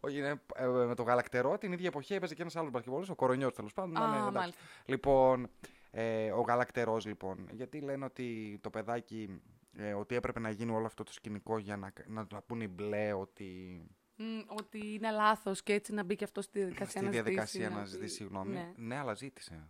Όχι, 0.00 0.18
είναι, 0.18 0.40
ε, 0.54 0.66
με 0.66 0.94
το 0.94 1.02
γαλακτερό 1.02 1.58
την 1.58 1.72
ίδια 1.72 1.86
εποχή 1.88 2.14
έπαιζε 2.14 2.34
και 2.34 2.42
ένας 2.42 2.56
άλλος 2.56 2.70
μπασκεμπολί, 2.70 3.06
ο 3.10 3.14
κορονιός 3.14 3.54
τέλος 3.54 3.72
πάντων. 3.72 3.96
Α, 3.96 4.48
Λοιπόν, 4.84 5.50
ε, 5.90 6.30
ο 6.30 6.40
γαλακτερός 6.40 7.06
λοιπόν. 7.06 7.48
Γιατί 7.52 7.80
λένε 7.80 8.04
ότι 8.04 8.58
το 8.62 8.70
παιδάκι 8.70 9.40
ε, 9.76 9.92
ότι 9.94 10.14
έπρεπε 10.14 10.40
να 10.40 10.50
γίνει 10.50 10.72
όλο 10.72 10.86
αυτό 10.86 11.02
το 11.02 11.12
σκηνικό 11.12 11.58
για 11.58 11.76
να, 11.76 11.92
να, 12.06 12.26
να 12.32 12.42
πούνε 12.42 12.64
οι 12.64 12.70
μπλε 12.70 13.12
ότι 13.12 13.80
Μ, 14.16 14.24
ότι 14.46 14.92
είναι 14.94 15.10
λάθος 15.10 15.62
και 15.62 15.72
έτσι 15.72 15.92
να 15.92 16.02
μπει 16.04 16.16
και 16.16 16.24
αυτός 16.24 16.44
στη 16.44 16.58
διαδικασία 16.58 16.90
στη 17.00 17.04
να 17.04 17.10
ζητήσει, 17.12 17.22
διαδικασία 17.22 17.68
να 17.68 17.74
να 17.76 17.82
πει- 17.82 17.88
ζητήσει 17.88 18.14
συγγνώμη. 18.14 18.52
Ναι. 18.52 18.72
Ναι. 18.76 18.96
αλλά 18.96 19.14
ζήτησε. 19.14 19.68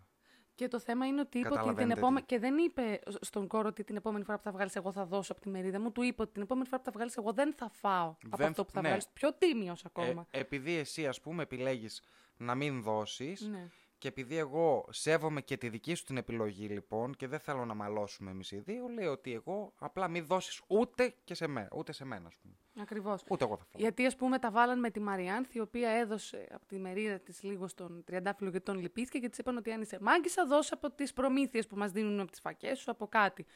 Και 0.54 0.68
το 0.68 0.78
θέμα 0.80 1.06
είναι 1.06 1.20
ότι 1.20 1.38
είπε 1.38 1.46
ότι 1.46 1.56
την 1.56 1.64
Καταλαβαίνετε 1.64 1.98
επόμενη. 2.00 2.20
τι. 2.20 2.26
Και 2.34 2.38
δεν 2.38 2.58
είπε 2.58 3.00
στον 3.20 3.46
κόρο 3.46 3.68
ότι 3.68 3.84
την 3.84 3.96
επόμενη 3.96 4.24
φορά 4.24 4.36
που 4.36 4.42
θα 4.44 4.50
βγάλεις, 4.52 4.76
εγώ 4.76 4.92
θα 4.92 5.04
δώσω 5.06 5.32
από 5.32 5.40
τη 5.40 5.48
μερίδα 5.48 5.80
μου. 5.80 5.92
Του 5.92 6.02
είπε 6.02 6.22
ότι 6.22 6.32
την 6.32 6.42
επόμενη 6.42 6.66
φορά 6.66 6.78
που 6.78 6.84
θα 6.84 6.90
βγάλεις, 6.94 7.16
εγώ 7.16 7.32
δεν 7.32 7.54
θα 7.54 7.68
φάω 7.68 8.08
από 8.24 8.36
Δεν- 8.36 8.46
αυτό 8.48 8.64
που 8.64 8.70
θα 8.72 8.80
ναι. 8.80 8.86
βγάλεις. 8.86 9.08
Πιο 9.08 9.32
τίμιος 9.34 9.84
ακόμα. 9.84 10.26
Ε, 10.30 10.38
επειδή 10.40 10.72
εσύ, 10.74 11.06
ας 11.06 11.20
πούμε, 11.20 11.42
επιλέγεις 11.42 12.02
να 12.36 12.54
μην 12.54 12.82
δώσεις 12.82 13.40
ναι. 13.40 13.68
Και 14.00 14.08
επειδή 14.08 14.36
εγώ 14.36 14.84
σέβομαι 14.90 15.40
και 15.40 15.56
τη 15.56 15.68
δική 15.68 15.94
σου 15.94 16.04
την 16.04 16.16
επιλογή, 16.16 16.66
λοιπόν, 16.68 17.14
και 17.14 17.26
δεν 17.26 17.38
θέλω 17.38 17.64
να 17.64 17.74
μαλώσουμε 17.74 18.30
εμείς 18.30 18.50
οι 18.50 18.58
δύο, 18.58 18.88
λέω 18.88 19.12
ότι 19.12 19.32
εγώ 19.32 19.72
απλά 19.78 20.08
μην 20.08 20.26
δώσεις 20.26 20.62
ούτε 20.66 21.14
και 21.24 21.34
σε 21.34 21.46
μένα, 21.46 21.68
ούτε 21.72 21.92
σε 21.92 22.04
μένα, 22.04 22.26
ας 22.26 22.36
πούμε. 22.42 22.54
Ακριβώς. 22.80 23.22
Ούτε 23.28 23.44
εγώ 23.44 23.56
θα 23.56 23.64
φάω. 23.64 23.80
Γιατί, 23.80 24.06
ας 24.06 24.16
πούμε, 24.16 24.38
τα 24.38 24.50
βάλαν 24.50 24.78
με 24.78 24.90
τη 24.90 25.00
Μαριάνθη, 25.00 25.58
η 25.58 25.60
οποία 25.60 25.90
έδωσε 25.90 26.46
από 26.50 26.66
τη 26.66 26.78
μερίδα 26.78 27.18
της 27.18 27.42
λίγο 27.42 27.68
στον 27.68 28.04
Τριαντάφυλλο 28.04 28.50
γιατί 28.50 28.64
τον 28.64 28.78
λυπήθηκε 28.78 29.18
και 29.18 29.28
της 29.28 29.38
είπαν 29.38 29.56
ότι 29.56 29.72
αν 29.72 29.80
είσαι 29.80 29.98
μάγκησα, 30.00 30.46
δώσε 30.46 30.74
από 30.74 30.90
τις 30.90 31.12
προμήθειες 31.12 31.66
που 31.66 31.76
μας 31.76 31.90
δίνουν 31.90 32.20
από 32.20 32.30
τις 32.30 32.40
φακές 32.40 32.78
σου, 32.78 32.90
από 32.90 33.08
κάτι. 33.08 33.46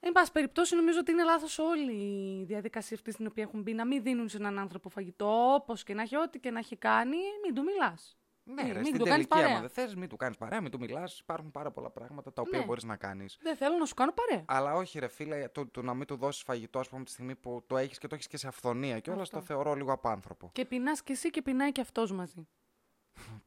Εν 0.00 0.12
πάση 0.12 0.32
περιπτώσει, 0.32 0.76
νομίζω 0.76 0.98
ότι 0.98 1.10
είναι 1.10 1.24
λάθος 1.24 1.58
όλη 1.58 1.92
η 2.40 2.44
διαδικασία 2.44 2.96
αυτή 2.96 3.10
στην 3.10 3.26
οποία 3.26 3.42
έχουν 3.42 3.62
μπει 3.62 3.72
να 3.72 3.86
μην 3.86 4.02
δίνουν 4.02 4.28
σε 4.28 4.36
έναν 4.36 4.58
άνθρωπο 4.58 4.88
φαγητό, 4.88 5.54
όπως 5.54 5.82
και 5.82 5.94
να 5.94 6.02
έχει, 6.02 6.16
ό,τι 6.16 6.38
και 6.38 6.50
να 6.50 6.58
έχει 6.58 6.76
κάνει, 6.76 7.16
μην 7.44 7.54
του 7.54 7.62
μιλάς. 7.62 8.16
Ναι, 8.48 8.62
Μην- 8.62 8.72
ρε, 8.72 8.78
μην 8.78 8.86
στην 8.86 8.98
του 8.98 9.04
κάνεις 9.04 9.26
τελική, 9.26 9.32
άμα 9.34 9.42
παρέα. 9.42 9.60
δεν 9.60 9.68
θες, 9.84 9.94
μην 9.94 10.08
του 10.08 10.16
κάνεις 10.16 10.36
παρέα, 10.36 10.60
μην 10.60 10.70
του 10.70 10.78
μιλάς. 10.78 11.18
Υπάρχουν 11.18 11.50
πάρα 11.50 11.70
πολλά 11.70 11.90
πράγματα 11.90 12.32
τα 12.32 12.42
οποία 12.42 12.58
Ναι. 12.58 12.64
μπορείς 12.64 12.84
να 12.84 12.96
κάνεις. 12.96 13.38
Δεν 13.40 13.56
θέλω 13.56 13.76
να 13.76 13.84
σου 13.84 13.94
κάνω 13.94 14.12
παρέα. 14.12 14.44
Αλλά 14.48 14.74
όχι, 14.74 14.98
ρε 14.98 15.08
φίλε, 15.08 15.48
το, 15.48 15.66
το 15.66 15.82
να 15.82 15.94
μην 15.94 16.06
του 16.06 16.16
δώσεις 16.16 16.42
φαγητό, 16.42 16.78
ας 16.78 16.88
πούμε, 16.88 17.04
τη 17.04 17.10
στιγμή 17.10 17.34
που 17.34 17.64
το 17.66 17.76
έχεις 17.76 17.98
και 17.98 18.06
το 18.06 18.14
έχεις 18.14 18.26
και 18.26 18.36
σε 18.36 18.46
αυθονία 18.48 19.00
και 19.00 19.10
όλα 19.10 19.22
Αυτό. 19.22 19.38
το 19.38 19.44
θεωρώ 19.44 19.74
λίγο 19.74 19.92
απάνθρωπο. 19.92 20.50
Και 20.52 20.64
πεινάς 20.64 21.02
κι 21.02 21.12
εσύ 21.12 21.30
και 21.30 21.42
πεινάει 21.42 21.72
κι 21.72 21.80
αυτός 21.80 22.12
μαζί. 22.12 22.48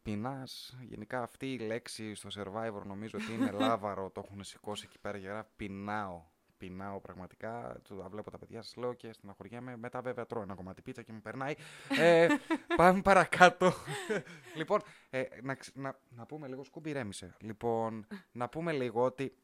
Πεινάς, 0.02 0.78
γενικά 0.82 1.22
αυτή 1.22 1.54
η 1.54 1.60
λέξη 1.60 2.14
στο 2.16 2.30
Survivor 2.36 2.82
νομίζω 2.86 3.18
ότι 3.24 3.34
είναι 3.34 3.52
λάβαρο, 3.62 4.10
το 4.10 4.22
έχουν 4.26 4.44
σηκώσει 4.44 4.86
εκεί 4.88 5.00
πέρα 5.00 5.20
και 5.20 5.28
γράφει 5.28 5.50
πεινάω. 5.56 6.22
Πεινάω 6.60 7.00
πραγματικά, 7.00 7.80
το 7.88 7.96
τα 7.96 8.10
βλέπω 8.10 8.32
τα 8.32 8.38
παιδιά 8.38 8.62
σας 8.62 8.76
λέω 8.76 8.94
και 8.94 9.14
στεναχωριέμαι. 9.14 9.78
Μετά 9.78 10.02
βέβαια 10.02 10.26
τρώω 10.26 10.42
ένα 10.44 10.56
κομμάτι 10.56 10.82
πίτσα 10.82 11.02
και 11.02 11.12
μου 11.12 11.22
περνάει. 11.22 11.54
Ε, 12.00 12.28
πάμε 12.78 13.02
παρακάτω. 13.02 13.72
λοιπόν, 14.58 14.82
ε, 15.10 15.24
να, 15.42 15.56
ξ- 15.56 15.76
να, 15.76 16.00
να 16.10 16.26
πούμε 16.26 16.48
λίγο, 16.48 16.64
σκούμπι 16.64 16.92
ρέμισε. 16.92 17.36
Λοιπόν, 17.40 18.08
να 18.32 18.50
πούμε 18.50 18.72
λίγο 18.72 19.04
ότι 19.04 19.36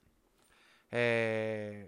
ε, 0.90 1.86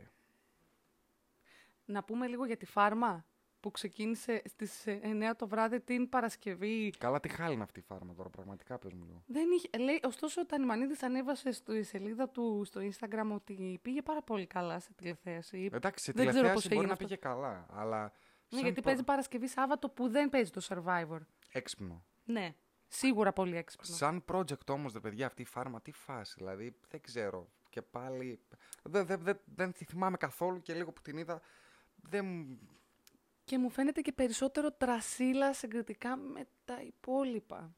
Να 1.86 2.04
πούμε 2.04 2.28
λίγο 2.28 2.46
για 2.46 2.58
τη 2.58 2.66
φάρμα 2.66 3.26
που 3.68 3.74
ξεκίνησε 3.74 4.42
στις 4.46 4.88
ε, 4.88 5.00
9 5.04 5.32
το 5.38 5.48
βράδυ 5.48 5.80
την 5.82 6.10
Παρασκευή. 6.10 6.94
καλά 6.98 7.20
τι 7.20 7.30
χάλινα 7.30 7.64
αυτή 7.64 7.80
η 7.80 7.84
φάρμα 7.84 8.14
τώρα, 8.14 8.30
πραγματικά 8.30 8.78
πες 8.78 8.94
μου 8.94 9.06
λίγο. 9.06 9.24
Δεν 9.28 9.46
είχε, 9.52 9.78
λέει, 9.84 10.00
ωστόσο, 10.04 10.42
ο 10.42 10.46
Τανιμανίδης 10.46 11.04
ανέβασε 11.04 11.52
στη 11.52 11.84
σελίδα 11.84 12.30
του 12.30 12.62
στο 12.66 12.82
Instagram 12.84 13.32
ότι 13.34 13.80
πήγε 13.82 14.02
πάρα 14.02 14.22
πολύ 14.22 14.46
καλά 14.48 14.80
σε 14.80 14.94
τηλεθέαση. 14.94 15.70
Εντάξει, 15.74 16.04
σε 16.04 16.12
Δεν 16.12 16.28
ξέρω 16.28 16.42
τηλεθέαση 16.42 16.54
πώς 16.54 16.64
μπορεί 16.64 16.76
έγινε 16.76 16.88
να 16.88 16.94
αυτό. 16.94 17.06
πήγε 17.06 17.16
καλά, 17.20 17.66
αλλά 17.70 18.02
Ναι, 18.04 18.10
σαν 18.50 18.60
γιατί 18.60 18.72
προ- 18.74 18.84
παίζει 18.84 19.04
Παρασκευή 19.04 19.48
Σάββατο 19.48 19.90
που 19.90 20.10
δεν 20.10 20.30
παίζει 20.30 20.52
το 20.52 20.62
Survivor. 20.70 21.20
έξυπνο. 21.52 22.04
Ναι, 22.26 22.56
σίγουρα 22.88 23.34
πολύ 23.34 23.58
έξυπνο. 23.58 23.96
Σαν 23.96 24.24
project 24.32 24.70
όμως, 24.70 24.94
δε 24.94 25.00
παιδιά, 25.00 25.26
αυτή 25.26 25.42
η 25.42 25.46
φάρμα, 25.46 25.82
τι 25.82 25.92
φάση, 25.92 26.34
δηλαδή, 26.38 26.76
δεν 26.90 27.02
ξέρω. 27.02 27.48
Και 27.70 27.82
πάλι, 27.82 28.40
δεν, 28.84 29.06
δεν, 29.06 29.20
δεν, 29.24 29.40
δεν 29.56 29.72
τη 29.72 29.86
θυμάμαι 29.86 30.18
καθόλου 30.18 30.62
και 30.62 30.74
λίγο 30.74 30.92
που 30.92 31.02
την 31.02 31.18
είδα, 31.18 31.42
δεν 31.96 32.26
μου... 32.26 32.60
Και 33.48 33.58
μου 33.58 33.70
φαίνεται 33.70 34.02
και 34.02 34.12
περισσότερο 34.12 34.72
τρασίλα 34.72 35.54
συγκριτικά 35.54 36.16
με 36.16 36.48
τα 36.66 36.82
υπόλοιπα. 36.82 37.76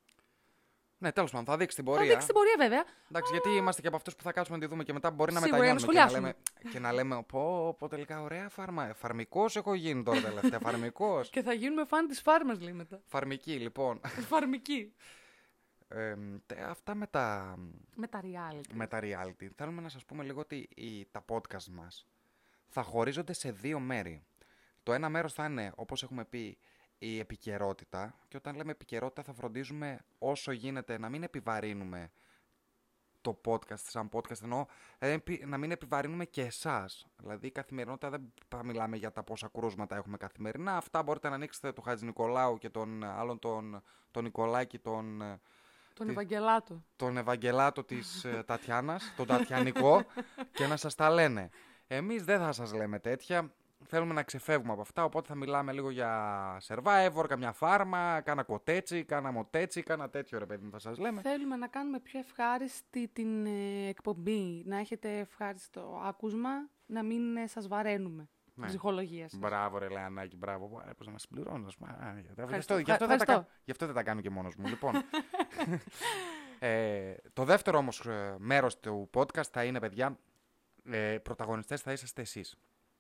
Ναι, 0.98 1.12
τέλος 1.12 1.32
πάντων, 1.32 1.46
θα 1.46 1.58
δείξει 1.58 1.76
την 1.76 1.86
Θα 1.86 1.92
πορεία. 1.92 2.10
δείξει 2.10 2.26
την 2.26 2.36
πορεία 2.36 2.56
βέβαια. 2.58 2.84
Εντάξει, 3.10 3.32
γιατί 3.32 3.50
είμαστε 3.50 3.82
και 3.82 3.88
από 3.88 3.96
αυτούς 3.96 4.16
που 4.16 4.24
θα 4.24 4.32
κάτσουμε 4.32 4.58
να 4.58 4.64
τη 4.64 4.70
δούμε 4.70 4.84
και 4.84 4.94
μετά 4.94 5.12
μπορεί 5.12 5.34
να 5.34 5.40
Σίγουρα, 5.40 5.64
για 5.64 5.74
να 5.74 5.80
μετανιώνουμε 5.80 6.10
και 6.10 6.14
να, 6.16 6.20
λέμε, 6.22 6.36
σχολιάσουμε. 6.36 6.72
και 6.72 6.80
να 6.80 6.94
λέμε, 6.94 7.24
πω, 7.24 7.74
πω, 7.80 7.88
τελικά 7.88 8.22
ωραία 8.22 8.50
φάρμα, 8.50 8.88
ε, 8.88 8.94
φαρμικός 8.94 9.56
έχω 9.56 9.74
γίνει 9.74 10.04
τώρα 10.04 10.22
τελευταία, 10.22 10.60
φαρμικός. 10.70 11.30
Και 11.30 11.42
θα 11.42 11.54
γίνουμε 11.54 11.86
φαν 11.86 12.08
της 12.08 12.22
φάρμας 12.22 12.60
λέει 12.60 12.74
μετά. 12.74 13.02
Φαρμική, 13.06 13.52
λοιπόν. 13.60 14.00
Φαρμική. 14.32 14.94
Ε, 15.88 16.16
τε- 16.46 16.60
αυτά 16.64 16.96
με 16.96 17.08
τα, 17.08 17.56
με 17.96 18.08
τα 18.08 18.22
reality. 18.24 18.74
με 18.74 18.88
τα 18.88 19.00
reality. 19.04 19.48
Θέλουμε 19.56 19.82
να 19.82 19.90
σας 19.90 20.06
πούμε 20.06 20.24
λίγο 20.24 20.40
ότι 20.40 20.70
οι, 20.76 21.06
τα 21.12 21.26
podcast 21.30 21.66
μας 21.72 22.08
θα 22.68 22.82
χωρίζονται 22.84 23.34
σε 23.34 23.52
δύο 23.52 23.80
μέρη. 23.80 24.24
Το 24.84 24.94
ένα 24.94 25.10
μέρος 25.10 25.34
θα 25.34 25.46
είναι, 25.46 25.72
όπως 25.76 26.04
έχουμε 26.04 26.26
πει, 26.26 26.58
η 26.98 27.20
επικαιρότητα 27.20 28.16
και 28.28 28.38
όταν 28.38 28.56
λέμε 28.56 28.72
επικαιρότητα 28.72 29.24
θα 29.24 29.34
φροντίζουμε 29.34 30.00
όσο 30.18 30.52
γίνεται 30.52 30.98
να 30.98 31.10
μην 31.10 31.24
επιβαρύνουμε 31.24 32.12
το 33.22 33.42
podcast 33.46 33.78
σαν 33.80 34.10
podcast 34.14 34.42
εννοώ 34.44 34.66
ε, 35.00 35.12
επι- 35.12 35.46
να 35.46 35.58
μην 35.58 35.72
επιβαρύνουμε 35.72 36.26
και 36.26 36.42
εσάς. 36.42 37.08
Δηλαδή 37.18 37.48
η 37.48 37.52
καθημερινότητα 37.52 38.10
δεν 38.10 38.34
θα 38.48 38.64
μιλάμε 38.64 38.98
για 38.98 39.12
τα 39.12 39.24
πόσα 39.24 39.48
κρούσματα 39.54 39.96
έχουμε 39.96 40.18
καθημερινά. 40.18 40.78
Αυτά 40.78 41.04
μπορείτε 41.04 41.30
να 41.30 41.36
ανοίξετε 41.36 41.74
του 41.74 41.82
Χατζη 41.82 42.06
Νικολάου 42.06 42.58
και 42.58 42.70
τον 42.70 43.04
άλλον 43.04 43.40
τον, 43.40 43.82
τον 44.12 44.24
Νικολάκη 44.24 44.80
τον, 44.80 45.22
ε, 45.22 45.40
Τον 45.94 46.06
τι- 46.06 46.12
Ευαγγελάτο. 46.12 46.84
τον 46.96 47.18
Ευαγγελάτο 47.18 47.84
της 47.84 48.24
ε, 48.24 48.44
Τατιάνας, 48.46 49.14
τον 49.18 49.28
Τατιανικό 49.28 50.06
και 50.58 50.68
να 50.68 50.78
σας 50.78 50.96
τα 50.96 51.10
λένε. 51.10 51.50
Εμείς 51.88 52.24
δεν 52.24 52.40
θα 52.40 52.52
σας 52.52 52.74
λέμε 52.74 53.00
τέτοια. 53.00 53.54
Θέλουμε 53.86 54.14
να 54.14 54.24
ξεφεύγουμε 54.24 54.72
από 54.72 54.82
αυτά, 54.82 55.04
οπότε 55.04 55.28
θα 55.28 55.36
μιλάμε 55.36 55.72
λίγο 55.74 55.90
για 55.90 56.62
survivor, 56.68 57.26
καμιά 57.28 57.52
φάρμα, 57.52 58.22
κάνα 58.22 58.44
κοτέτσι, 58.44 59.04
κάνα 59.04 59.32
μοτέτσι, 59.32 59.84
κάνα 59.84 60.10
τέτοιο 60.10 60.40
ρε 60.40 60.46
παιδί 60.46 60.64
μου 60.66 60.72
θα 60.72 60.80
σας 60.80 60.98
λέμε. 60.98 61.22
Θέλουμε 61.22 61.56
να 61.56 61.68
κάνουμε 61.68 62.00
πιο 62.00 62.20
ευχάριστη 62.20 63.08
την 63.08 63.46
ε, 63.46 63.88
εκπομπή. 63.88 64.64
Να 64.66 64.78
έχετε 64.78 65.18
ευχάριστο 65.18 66.02
άκουσμα, 66.06 66.50
να 66.86 67.04
μην 67.04 67.38
ε, 67.38 67.48
σας 67.48 67.68
βαραίνουμε. 67.68 68.30
Ναι. 68.54 68.66
Ψυχολογία 68.68 69.30
σας. 69.30 69.40
Μπράβο 69.40 69.78
ρε 69.78 69.90
Λεανάκη, 69.90 70.36
μπράβο. 70.38 70.82
Ε, 70.88 70.92
Πώς 70.98 71.06
να 71.06 71.12
μας 71.12 71.22
συμπληρώνεις. 71.22 71.68
ας, 71.68 71.76
α, 71.90 72.14
Γι' 72.20 72.28
αυτό, 72.30 72.42
Ευχαριστώ, 72.42 72.78
γι' 72.78 72.92
αυτό 72.92 73.08
δεν 73.08 73.18
τα, 73.18 73.24
ευχαριστώ. 73.24 73.52
κα- 73.54 73.62
γι' 73.66 73.72
αυτό 73.72 73.86
δεν 73.86 73.96
τα 73.96 74.04
κάνω 74.04 74.22
και 74.22 74.30
μόνος 74.30 74.56
μου. 74.56 74.68
Λοιπόν, 74.68 74.94
ε, 76.60 77.14
το 77.34 77.44
δεύτερο 77.44 77.78
όμως 77.78 78.06
ε, 78.06 78.36
μέρος 78.40 78.80
του 78.80 79.10
podcast 79.14 79.48
θα 79.52 79.64
είναι, 79.64 79.80
παιδιά, 79.80 80.20
ε, 80.90 81.18
πρωταγωνιστές 81.18 81.82
θα 81.82 81.92
είσαστε 81.92 82.22
εσείς. 82.22 82.58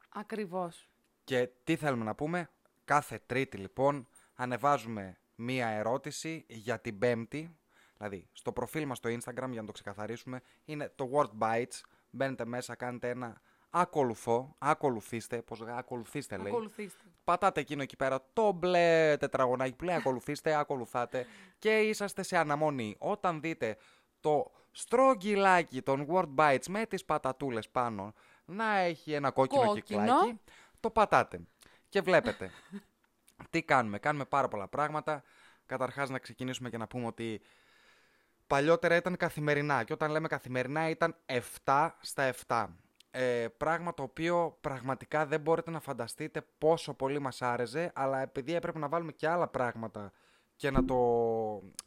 Ακριβώς. 0.09 0.89
Και 1.23 1.49
τι 1.63 1.75
θέλουμε 1.75 2.03
να 2.03 2.15
πούμε, 2.15 2.49
κάθε 2.85 3.19
τρίτη 3.25 3.57
λοιπόν 3.57 4.07
ανεβάζουμε 4.35 5.17
μία 5.35 5.67
ερώτηση 5.67 6.45
για 6.47 6.79
την 6.79 6.99
πέμπτη, 6.99 7.57
δηλαδή 7.97 8.27
στο 8.31 8.51
προφίλ 8.51 8.85
μας 8.85 8.97
στο 8.97 9.09
Instagram 9.09 9.49
για 9.51 9.61
να 9.61 9.65
το 9.65 9.71
ξεκαθαρίσουμε, 9.71 10.41
είναι 10.65 10.91
το 10.95 11.09
Word 11.13 11.29
Bites, 11.39 11.81
μπαίνετε 12.09 12.45
μέσα, 12.45 12.75
κάνετε 12.75 13.09
ένα 13.09 13.41
ακολουθώ, 13.69 14.55
ακολουθήστε, 14.57 15.41
πώς 15.41 15.59
γα- 15.59 15.77
ακολουθήστε 15.77 16.37
λέει, 16.37 16.47
Ακολουθήστε. 16.47 17.03
πατάτε 17.23 17.59
εκείνο 17.59 17.81
εκεί 17.81 17.95
πέρα 17.95 18.25
το 18.33 18.51
μπλε 18.51 19.17
τετραγωνάκι 19.19 19.75
που 19.75 19.83
λέει 19.83 19.95
ακολουθήστε, 19.95 20.55
ακολουθάτε 20.55 21.25
και 21.59 21.79
είσαστε 21.79 22.23
σε 22.23 22.37
αναμονή. 22.37 22.95
Όταν 22.99 23.41
δείτε 23.41 23.77
το 24.19 24.51
στρογγυλάκι 24.71 25.81
των 25.81 26.07
Word 26.09 26.35
Bites 26.35 26.65
με 26.67 26.85
τις 26.85 27.05
πατατούλες 27.05 27.69
πάνω 27.69 28.13
να 28.49 28.77
έχει 28.77 29.13
ένα 29.13 29.31
κόκκινο, 29.31 29.65
Κόκκινο. 29.65 30.01
κυκλάκι, 30.01 30.39
το 30.79 30.89
πατάτε. 30.89 31.39
Και 31.89 32.01
βλέπετε. 32.01 32.51
Τι 33.49 33.63
κάνουμε. 33.63 33.99
Κάνουμε 33.99 34.25
πάρα 34.25 34.47
πολλά 34.47 34.67
πράγματα. 34.67 35.23
Καταρχάς 35.65 36.09
να 36.09 36.19
ξεκινήσουμε 36.19 36.69
και 36.69 36.77
να 36.77 36.87
πούμε 36.87 37.05
ότι 37.05 37.41
παλιότερα 38.47 38.95
ήταν 38.95 39.17
καθημερινά 39.17 39.83
και 39.83 39.93
όταν 39.93 40.11
λέμε 40.11 40.27
καθημερινά 40.27 40.89
ήταν 40.89 41.15
7 41.65 41.89
στα 42.01 42.33
7. 42.47 42.67
Ε, 43.11 43.47
πράγμα 43.57 43.93
το 43.93 44.03
οποίο 44.03 44.57
πραγματικά 44.61 45.25
δεν 45.25 45.39
μπορείτε 45.41 45.71
να 45.71 45.79
φανταστείτε 45.79 46.45
πόσο 46.57 46.93
πολύ 46.93 47.19
μας 47.19 47.41
άρεσε, 47.41 47.91
αλλά 47.95 48.19
επειδή 48.19 48.53
έπρεπε 48.53 48.79
να 48.79 48.87
βάλουμε 48.87 49.11
και 49.11 49.27
άλλα 49.27 49.47
πράγματα 49.47 50.11
και 50.59 50.71
να 50.71 50.85
το 50.85 50.95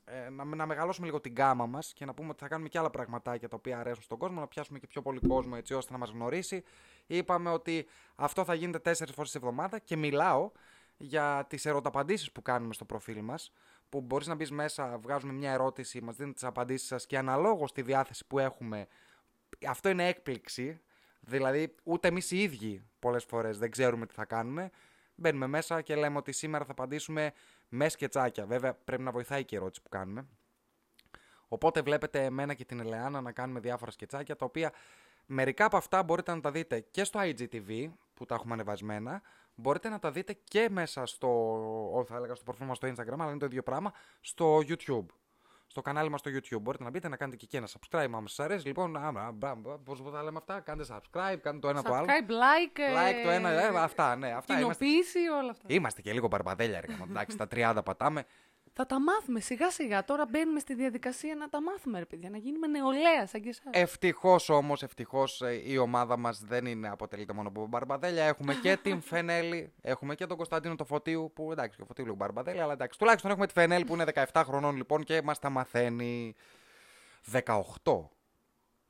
ε, 0.04 0.28
να, 0.30 0.44
να 0.44 0.66
μεγαλώσουμε 0.66 1.06
λίγο 1.06 1.20
την 1.20 1.34
γάμα 1.36 1.66
μας 1.66 1.92
και 1.92 2.04
να 2.04 2.14
πούμε 2.14 2.28
ότι 2.28 2.38
θα 2.38 2.48
κάνουμε 2.48 2.68
και 2.68 2.78
άλλα 2.78 2.90
πραγματάκια 2.90 3.48
τα 3.48 3.56
οποία 3.56 3.78
αρέσουν 3.78 4.02
στον 4.02 4.18
κόσμο, 4.18 4.40
να 4.40 4.46
πιάσουμε 4.46 4.78
και 4.78 4.86
πιο 4.86 5.02
πολύ 5.02 5.20
κόσμο 5.28 5.54
έτσι 5.56 5.74
ώστε 5.74 5.92
να 5.92 5.98
μας 5.98 6.10
γνωρίσει. 6.10 6.62
Είπαμε 7.06 7.50
ότι 7.50 7.86
αυτό 8.14 8.44
θα 8.44 8.54
γίνεται 8.54 8.78
τέσσερις 8.78 9.14
φορές 9.14 9.30
τη 9.30 9.38
εβδομάδα 9.38 9.78
και 9.78 9.96
μιλάω 9.96 10.50
για 10.96 11.46
τις 11.48 11.66
ερωταπαντήσεις 11.66 12.32
που 12.32 12.42
κάνουμε 12.42 12.74
στο 12.74 12.84
προφίλ 12.84 13.20
μας 13.20 13.52
που 13.88 14.00
μπορείς 14.00 14.26
να 14.26 14.34
μπεις 14.34 14.50
μέσα, 14.50 14.98
βγάζουμε 14.98 15.32
μια 15.32 15.52
ερώτηση, 15.52 16.00
μας 16.00 16.16
δίνετε 16.16 16.34
τις 16.34 16.44
απαντήσεις 16.44 16.86
σας 16.86 17.06
και 17.06 17.18
αναλόγως 17.18 17.70
στη 17.70 17.82
διάθεση 17.82 18.26
που 18.26 18.38
έχουμε 18.38 18.86
αυτό 19.68 19.88
είναι 19.88 20.08
έκπληξη. 20.08 20.80
Δηλαδή, 21.20 21.74
ούτε 21.82 22.08
εμείς 22.08 22.30
οι 22.30 22.42
ίδιοι 22.42 22.82
πολλές 22.98 23.24
φορές 23.24 23.58
δεν 23.58 23.70
ξέρουμε 23.70 24.06
τι 24.06 24.14
θα 24.14 24.24
κάνουμε. 24.24 24.70
Μπαίνουμε 25.14 25.46
μέσα 25.46 25.80
και 25.80 25.94
λέμε 25.94 26.16
ότι 26.16 26.32
σήμερα 26.32 26.64
θα 26.64 26.72
απαντήσουμε 26.72 27.32
με 27.74 27.88
σκετσάκια. 27.88 28.46
Βέβαια, 28.46 28.74
πρέπει 28.74 29.02
να 29.02 29.10
βοηθάει 29.10 29.44
και 29.44 29.54
η 29.54 29.58
ερώτηση 29.58 29.82
που 29.82 29.88
κάνουμε. 29.88 30.26
Οπότε 31.48 31.82
βλέπετε 31.82 32.24
εμένα 32.24 32.54
και 32.54 32.64
την 32.64 32.80
Ελεάνα 32.80 33.20
να 33.20 33.32
κάνουμε 33.32 33.60
διάφορα 33.60 33.90
σκετσάκια 33.90 34.36
τα 34.36 34.44
οποία 34.44 34.72
Μερικά 35.26 35.64
από 35.64 35.76
αυτά 35.76 36.02
μπορείτε 36.02 36.34
να 36.34 36.40
τα 36.40 36.50
δείτε 36.50 36.80
και 36.80 37.04
στο 37.04 37.20
IGTV 37.22 37.90
που 38.14 38.26
τα 38.26 38.34
έχουμε 38.34 38.52
ανεβασμένα. 38.52 39.22
Μπορείτε 39.54 39.88
να 39.88 39.98
τα 39.98 40.10
δείτε 40.10 40.32
και 40.44 40.68
μέσα 40.70 41.06
στο, 41.06 41.28
ό, 41.94 42.04
θα 42.04 42.16
έλεγα 42.16 42.34
στο 42.34 42.44
προφίλ 42.44 42.66
μας 42.66 42.76
στο 42.76 42.88
Instagram, 42.88 43.14
αλλά 43.18 43.30
είναι 43.30 43.38
το 43.38 43.46
ίδιο 43.46 43.62
πράγμα, 43.62 43.92
στο 44.20 44.58
YouTube. 44.58 45.06
Στο 45.72 45.80
κανάλι 45.82 46.10
μας 46.10 46.20
στο 46.20 46.30
YouTube. 46.30 46.60
Μπορείτε 46.60 46.84
να 46.84 46.90
μπείτε 46.90 47.08
να 47.08 47.16
κάνετε 47.16 47.36
και 47.36 47.44
εκεί 47.44 47.56
ένα 47.56 47.66
subscribe, 47.66 48.04
άμα 48.14 48.28
σας 48.28 48.40
αρέσει. 48.40 48.66
Λοιπόν, 48.66 48.98
πώς 49.84 50.02
τα 50.12 50.22
λέμε 50.22 50.38
αυτά, 50.38 50.60
κάντε 50.60 50.84
subscribe, 50.88 51.36
κάντε 51.42 51.58
το 51.58 51.68
ένα 51.68 51.82
το 51.82 51.94
άλλο. 51.94 52.06
Subscribe, 52.06 52.30
like, 52.30 52.78
Like 52.78 53.24
το 53.24 53.30
ένα, 53.30 53.48
ε, 53.48 53.66
αυτά, 53.78 54.16
ναι, 54.16 54.32
αυτά 54.32 54.58
είμαστε. 54.58 54.84
κοινοποίηση, 54.84 55.18
όλα 55.18 55.50
αυτά. 55.50 55.64
Είμαστε 55.66 56.02
και 56.02 56.12
λίγο 56.12 56.26
μπαρμπαδέλια, 56.26 56.80
ρε, 56.80 56.86
γαμώ, 56.86 57.06
εντάξει, 57.08 57.36
τα 57.36 57.48
30 57.50 57.80
πατάμε. 57.84 58.24
Θα 58.74 58.86
τα 58.86 59.00
μάθουμε 59.00 59.40
σιγά 59.40 59.70
σιγά. 59.70 60.04
Τώρα 60.04 60.26
μπαίνουμε 60.26 60.60
στη 60.60 60.74
διαδικασία 60.74 61.34
να 61.34 61.48
τα 61.48 61.62
μάθουμε, 61.62 61.98
ρε 61.98 62.04
παιδιά, 62.04 62.30
να 62.30 62.36
γίνουμε 62.36 62.66
νεολαία 62.66 63.26
σαν 63.26 63.40
και 63.40 63.48
εσάς. 63.48 63.64
Ευτυχώς 63.70 64.48
όμως, 64.48 64.82
ευτυχώς 64.82 65.42
η 65.64 65.78
ομάδα 65.78 66.16
μας 66.16 66.40
δεν 66.40 66.66
είναι 66.66 66.88
αποτελείται 66.88 67.32
μόνο 67.32 67.48
από 67.48 67.66
μπαρμπαδέλια. 67.66 68.24
Έχουμε 68.24 68.54
και 68.54 68.76
την 68.76 69.00
Φενέλη, 69.10 69.72
έχουμε 69.80 70.14
και 70.14 70.26
τον 70.26 70.36
Κωνσταντίνο 70.36 70.74
το 70.74 70.84
Φωτίου, 70.84 71.32
που 71.34 71.52
εντάξει, 71.52 71.76
και 71.76 71.82
ο 71.82 71.86
Φωτίου 71.86 72.04
λίγο 72.04 72.16
μπαρμπαδέλια, 72.16 72.62
αλλά 72.62 72.72
εντάξει. 72.72 72.98
Τουλάχιστον 72.98 73.30
έχουμε 73.30 73.46
τη 73.46 73.52
Φενέλη 73.52 73.84
που 73.84 73.94
είναι 73.94 74.04
17 74.32 74.42
χρονών 74.44 74.76
λοιπόν 74.76 75.04
και 75.04 75.22
μας 75.22 75.38
τα 75.38 75.50
μαθαίνει 75.50 76.34
18. 77.32 78.08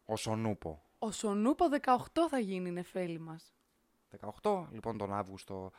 Ο 0.04 0.16
Σονούπο. 0.16 0.82
Ο 0.98 1.10
Σονούπο 1.10 1.64
18 1.84 1.96
θα 2.30 2.38
γίνει 2.38 2.68
η 2.68 2.72
νεφέλη 2.72 3.18
μας. 3.18 3.54
18, 4.42 4.66
λοιπόν 4.70 4.98
τον 4.98 5.14
Αύγουστο. 5.14 5.70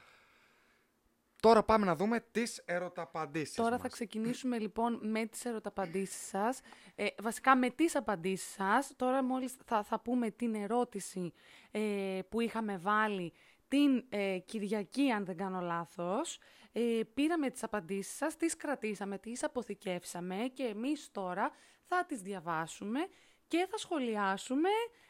Τώρα 1.44 1.64
πάμε 1.64 1.86
να 1.86 1.96
δούμε 1.96 2.20
τις 2.32 2.62
ερωταπαντήσεις 2.66 3.56
Τώρα 3.56 3.72
μας. 3.72 3.82
θα 3.82 3.88
ξεκινήσουμε 3.88 4.60
λοιπόν 4.60 5.00
με 5.02 5.26
τις 5.26 5.46
ερωταπαντήσεις 5.46 6.28
σας. 6.28 6.60
Ε, 6.96 7.08
βασικά 7.22 7.56
με 7.56 7.70
τις 7.70 7.96
απαντήσεις 7.96 8.54
σας. 8.54 8.94
Τώρα 8.96 9.24
μόλις 9.24 9.56
θα, 9.66 9.84
θα 9.84 10.00
πούμε 10.00 10.32
την 10.32 10.56
ερώτηση 10.56 11.34
ε, 11.72 12.20
που 12.30 12.42
είχαμε 12.42 12.78
βάλει 12.78 13.34
την 13.68 14.06
ε, 14.10 14.38
Κυριακή, 14.46 15.12
αν 15.12 15.26
δεν 15.26 15.38
κάνω 15.38 15.60
λάθος. 15.62 16.40
Ε, 16.72 17.00
πήραμε 17.14 17.50
τις 17.50 17.64
απαντήσεις 17.64 18.16
σας, 18.16 18.38
τις 18.38 18.56
κρατήσαμε, 18.56 19.18
τις 19.18 19.44
αποθηκεύσαμε 19.44 20.36
και 20.54 20.64
εμείς 20.64 21.10
τώρα 21.12 21.52
θα 21.84 22.06
τις 22.06 22.22
διαβάσουμε 22.22 23.00
και 23.48 23.68
θα 23.70 23.78
σχολιάσουμε 23.78 24.70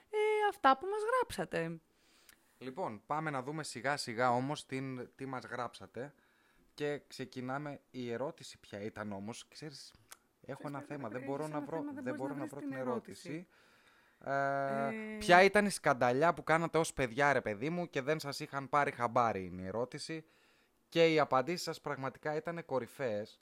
ε, 0.09 0.17
αυτά 0.49 0.77
που 0.77 0.85
μας 0.85 1.01
γράψατε. 1.13 1.81
Λοιπόν, 2.57 3.01
πάμε 3.05 3.29
να 3.29 3.43
δούμε 3.43 3.63
σιγά 3.63 3.97
σιγά 3.97 4.31
όμως 4.31 4.65
την, 4.65 5.09
τι 5.15 5.25
μας 5.25 5.43
γράψατε 5.43 6.13
και 6.73 7.01
ξεκινάμε. 7.07 7.79
Η 7.91 8.11
ερώτηση 8.11 8.59
ποια 8.59 8.79
ήταν 8.81 9.11
όμως, 9.11 9.47
ξέρεις, 9.47 9.93
έχω 10.45 10.61
ένα 10.67 10.79
κάτι, 10.79 10.93
θέμα, 10.93 11.07
ρε, 11.09 11.13
δεν 11.17 11.23
μπορώ 11.27 11.41
έχεις 11.41 11.51
να 11.51 11.57
ένα 11.57 11.65
βρω, 11.65 11.77
θέμα, 11.77 11.91
δεν 11.91 12.03
δεν 12.03 12.15
μπορείς 12.15 12.17
μπορώ 12.17 12.33
να 12.33 12.39
να 12.39 12.45
βρεις 12.45 12.51
βρω 12.51 12.59
την 12.59 12.69
την 12.69 12.77
ερώτηση. 12.77 13.29
ερώτηση. 13.29 13.47
Ε, 14.25 14.87
Ε, 14.87 15.17
Ποια 15.17 15.43
ήταν 15.43 15.65
η 15.65 15.69
σκανταλιά 15.69 16.33
που 16.33 16.43
κάνατε 16.43 16.77
ως 16.77 16.93
παιδιά 16.93 17.33
ρε 17.33 17.41
παιδί 17.41 17.69
μου 17.69 17.89
και 17.89 18.01
δεν 18.01 18.19
σας 18.19 18.39
είχαν 18.39 18.69
πάρει 18.69 18.91
χαμπάρι 18.91 19.45
είναι 19.45 19.61
η 19.61 19.65
ερώτηση 19.65 20.25
και 20.89 21.13
οι 21.13 21.19
απαντήσεις 21.19 21.61
σας 21.63 21.81
πραγματικά 21.81 22.35
ήταν 22.35 22.65
κορυφαίες. 22.65 23.41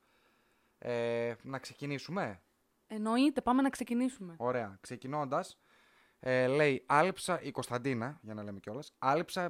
Ε, 0.78 1.34
να 1.42 1.60
ξεκινήσουμε; 1.60 2.42
Εννοείται, 2.88 3.42
πάμε 3.42 3.62
να 3.62 3.70
ξεκινήσουμε. 3.70 4.34
Ωραία. 4.38 4.78
Ξεκινώντας, 4.82 5.60
ε, 6.20 6.48
λέει 6.48 6.84
Άλυψα 6.86 7.42
η 7.42 7.52
Κωνσταντίνα, 7.52 8.20
για 8.22 8.34
να 8.34 8.44
λέμε 8.44 8.60
κιόλας. 8.60 8.94
Άλυψα, 8.98 9.50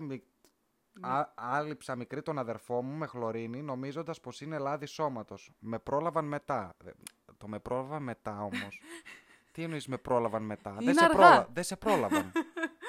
μι... 0.93 1.07
Α, 1.09 1.31
άλυψα 1.35 1.95
μικρή 1.95 2.21
τον 2.21 2.39
αδερφό 2.39 2.81
μου 2.81 2.97
με 2.97 3.05
χλωρίνη, 3.05 3.61
νομίζοντας 3.61 4.19
πως 4.19 4.41
είναι 4.41 4.57
λάδι 4.57 4.85
σώματος. 4.85 5.51
Με 5.59 5.79
πρόλαβαν 5.79 6.25
μετά. 6.25 6.73
Ε, 6.85 6.89
Το 7.37 7.47
με 7.47 7.59
πρόλαβαν 7.59 8.03
μετά 8.03 8.41
όμως. 8.43 8.81
Τι 9.51 9.63
εννοείς 9.63 9.87
με 9.87 9.97
πρόλαβαν 9.97 10.43
μετά; 10.43 10.69
Είναι 10.69 10.83
Δεν 10.85 10.93
σε, 10.93 11.03
αργά. 11.05 11.15
πρόλα... 11.17 11.47
Δεν 11.53 11.63
σε 11.63 11.75
πρόλαβαν. 11.75 12.31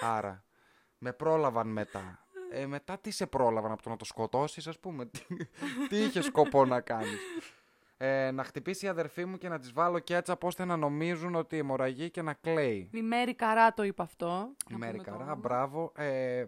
Άρα. 0.01 0.45
Με 0.99 1.12
πρόλαβαν 1.12 1.69
μετά. 1.69 2.19
Ε, 2.51 2.67
μετά 2.67 2.99
τι 2.99 3.11
σε 3.11 3.27
πρόλαβαν 3.27 3.73
από 3.73 3.83
το 3.83 3.88
να 3.91 3.97
το 3.97 4.05
σκοτώσεις, 4.05 4.67
ας 4.67 4.79
πούμε; 4.79 5.05
Τι, 5.07 5.21
τι 5.88 5.97
είχες 5.97 6.25
σκοπό 6.25 6.65
να 6.65 6.81
κάνεις; 6.81 7.19
Ε, 7.97 8.31
να 8.31 8.45
χτυπήσει 8.45 8.87
η 8.87 8.88
αδερφή 8.88 9.25
μου 9.25 9.38
και 9.38 9.49
να 9.49 9.59
της 9.59 9.73
βάλω 9.73 9.99
κέτσαπ 9.99 10.45
ώστε 10.45 10.65
να 10.65 10.77
νομίζουν 10.77 11.35
ότι 11.35 11.59
αιμορραγεί 11.59 12.11
και 12.11 12.23
να 12.23 12.33
κλαίει. 12.35 12.88
Η 12.93 13.03
Μέρη 13.03 13.35
Καρά 13.35 13.73
το 13.75 13.83
είπε 13.83 14.03
αυτό. 14.03 14.51
Η 14.69 14.73
Να 14.73 14.79
Μέρη 14.79 14.93
πούμε 14.93 15.05
το 15.05 15.11
Καρά, 15.11 15.23
όνομα. 15.25 15.35
μπράβο. 15.41 15.93
Ε, 15.97 16.45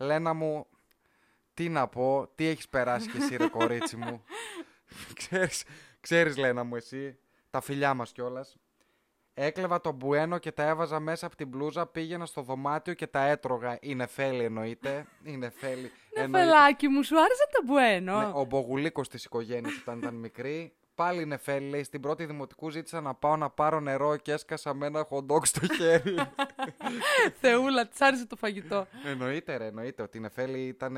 Λένα 0.00 0.34
μου, 0.34 0.66
τι 1.54 1.68
να 1.68 1.88
πω, 1.88 2.28
τι 2.34 2.46
έχεις 2.46 2.68
περάσει 2.68 3.08
κι 3.08 3.16
εσύ 3.16 3.36
ρε 3.36 3.46
κορίτσι 3.48 3.96
μου. 3.96 4.24
ξέρεις, 5.20 5.64
ξέρεις 6.00 6.36
Λένα 6.36 6.64
μου 6.64 6.76
εσύ, 6.76 7.18
τα 7.50 7.60
φιλιά 7.60 7.94
μας 7.94 8.12
κιόλας. 8.12 8.56
Έκλεβα 9.34 9.80
το 9.80 9.92
μπουένο 9.92 10.38
και 10.38 10.52
τα 10.52 10.62
έβαζα 10.62 11.00
μέσα 11.00 11.26
από 11.26 11.36
την 11.36 11.48
μπλούζα, 11.48 11.86
πήγαινα 11.86 12.26
στο 12.26 12.42
δωμάτιο 12.42 12.94
και 12.94 13.06
τα 13.06 13.26
έτρωγα. 13.26 13.78
Είναι 13.80 14.06
φέλη 14.06 14.44
εννοείται. 14.44 15.06
Είναι 15.22 15.50
φέλη. 15.50 15.90
Ναι, 16.18 16.38
φελάκι 16.38 16.88
μου, 16.88 17.02
σου 17.02 17.20
άρεσε 17.20 17.48
το 17.52 17.62
μπουένο; 17.64 18.20
Ναι, 18.20 18.30
ο 18.34 18.44
Μπογουλίκος 18.44 19.08
της 19.08 19.24
οικογένειας 19.24 19.78
όταν 19.80 19.98
ήταν 19.98 20.14
μικρή. 20.14 20.72
Πάλι 21.00 21.26
νεφέλη, 21.26 21.68
λέει, 21.68 21.82
στην 21.82 22.00
πρώτη 22.00 22.24
δημοτικού 22.24 22.70
ζήτησα 22.70 23.00
να 23.00 23.14
πάω 23.14 23.36
να 23.36 23.50
πάρω 23.50 23.80
νερό 23.80 24.16
και 24.16 24.32
έσκασα 24.32 24.74
με 24.74 24.86
ένα 24.86 25.04
χοντόκ 25.04 25.46
στο 25.46 25.74
χέρι. 25.74 26.14
Θεούλα, 27.40 27.88
της 27.88 28.00
άρεσε 28.00 28.26
το 28.26 28.36
φαγητό. 28.36 28.86
εννοείται 29.04 29.56
ρε, 29.56 29.66
εννοείται 29.66 30.02
ότι 30.02 30.16
η 30.16 30.20
νεφέλη 30.20 30.66
ήταν... 30.66 30.96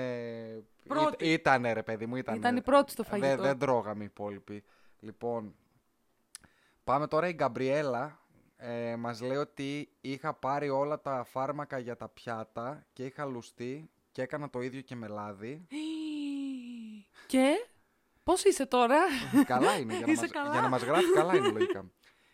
Πρώτη. 0.88 1.32
Ήτανε 1.32 1.72
ρε 1.72 1.82
παιδί 1.82 2.06
μου, 2.06 2.16
ήτανε. 2.16 2.38
Ήταν 2.38 2.56
η 2.56 2.62
πρώτη 2.62 2.90
στο 2.90 3.02
Δεν, 3.02 3.20
φαγητό. 3.20 3.42
δεν 3.42 3.58
τρώγαμε 3.58 4.02
οι 4.02 4.06
υπόλοιποι. 4.06 4.64
Λοιπόν, 5.00 5.54
πάμε 6.84 7.06
τώρα 7.06 7.28
η 7.28 7.32
Γκαμπριέλα. 7.32 8.20
Ε, 8.56 8.96
μας 8.96 9.20
λέει 9.20 9.36
ότι 9.36 9.88
είχα 10.00 10.34
πάρει 10.34 10.68
όλα 10.68 11.00
τα 11.00 11.24
φάρμακα 11.24 11.78
για 11.78 11.96
τα 11.96 12.08
πιάτα 12.08 12.86
και 12.92 13.04
είχα 13.04 13.24
λουστεί 13.24 13.90
και 14.12 14.22
έκανα 14.22 14.50
το 14.50 14.60
ίδιο 14.60 14.80
και 14.80 14.94
με 14.94 15.08
λάδι. 15.08 15.66
Και; 17.26 17.66
Πώς 18.22 18.44
είσαι 18.44 18.66
τώρα; 18.66 18.98
καλά 19.44 19.78
είναι, 19.78 19.96
για 19.96 20.06
να, 20.06 20.12
Είσαι 20.12 20.20
μας, 20.20 20.30
καλά; 20.30 20.50
για 20.52 20.60
να 20.60 20.68
μας 20.68 20.82
γράφει 20.82 21.12
καλά 21.12 21.36
είναι 21.36 21.48
λογικά. 21.50 21.90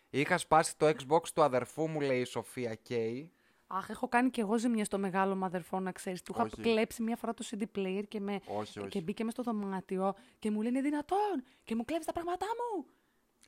Είχα 0.09 0.37
σπάσει 0.37 0.77
το 0.77 0.87
Xbox 0.87 1.27
του 1.33 1.43
αδερφού 1.43 1.87
μου, 1.89 2.01
λέει 2.01 2.19
η 2.19 2.25
Σοφία 2.25 2.75
Κέι. 2.75 3.31
Αχ, 3.67 3.89
έχω 3.89 4.07
κάνει 4.07 4.29
και 4.29 4.41
εγώ 4.41 4.57
ζημιά 4.57 4.85
στο 4.85 4.97
μεγάλο 4.97 5.35
μου 5.35 5.45
αδερφό, 5.45 5.79
να 5.79 5.91
ξέρεις. 5.91 6.21
Του 6.21 6.31
είχα 6.35 6.43
Όχι. 6.43 6.61
κλέψει 6.61 7.03
μία 7.03 7.15
φορά 7.15 7.33
το 7.33 7.45
CD 7.51 7.63
player 7.77 8.03
και, 8.07 8.19
με... 8.19 8.39
Όχι, 8.45 8.79
όχι. 8.79 8.87
και 8.89 9.01
μπήκε 9.01 9.23
μες 9.23 9.33
στο 9.33 9.43
δωμάτιο 9.43 10.13
και 10.39 10.51
μου 10.51 10.61
λένε 10.61 10.81
δυνατόν 10.81 11.43
και 11.63 11.75
μου 11.75 11.85
κλέβει 11.85 12.05
τα 12.05 12.11
πράγματά 12.11 12.45
μου. 12.45 12.85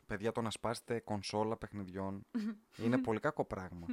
Παιδιά, 0.06 0.32
το 0.32 0.42
να 0.42 0.50
σπάσετε 0.50 1.00
κονσόλα 1.00 1.58
παιχνιδιών 1.58 2.26
είναι 2.78 2.98
πολύ 2.98 3.20
κακό 3.20 3.46
πράγμα. 3.46 3.86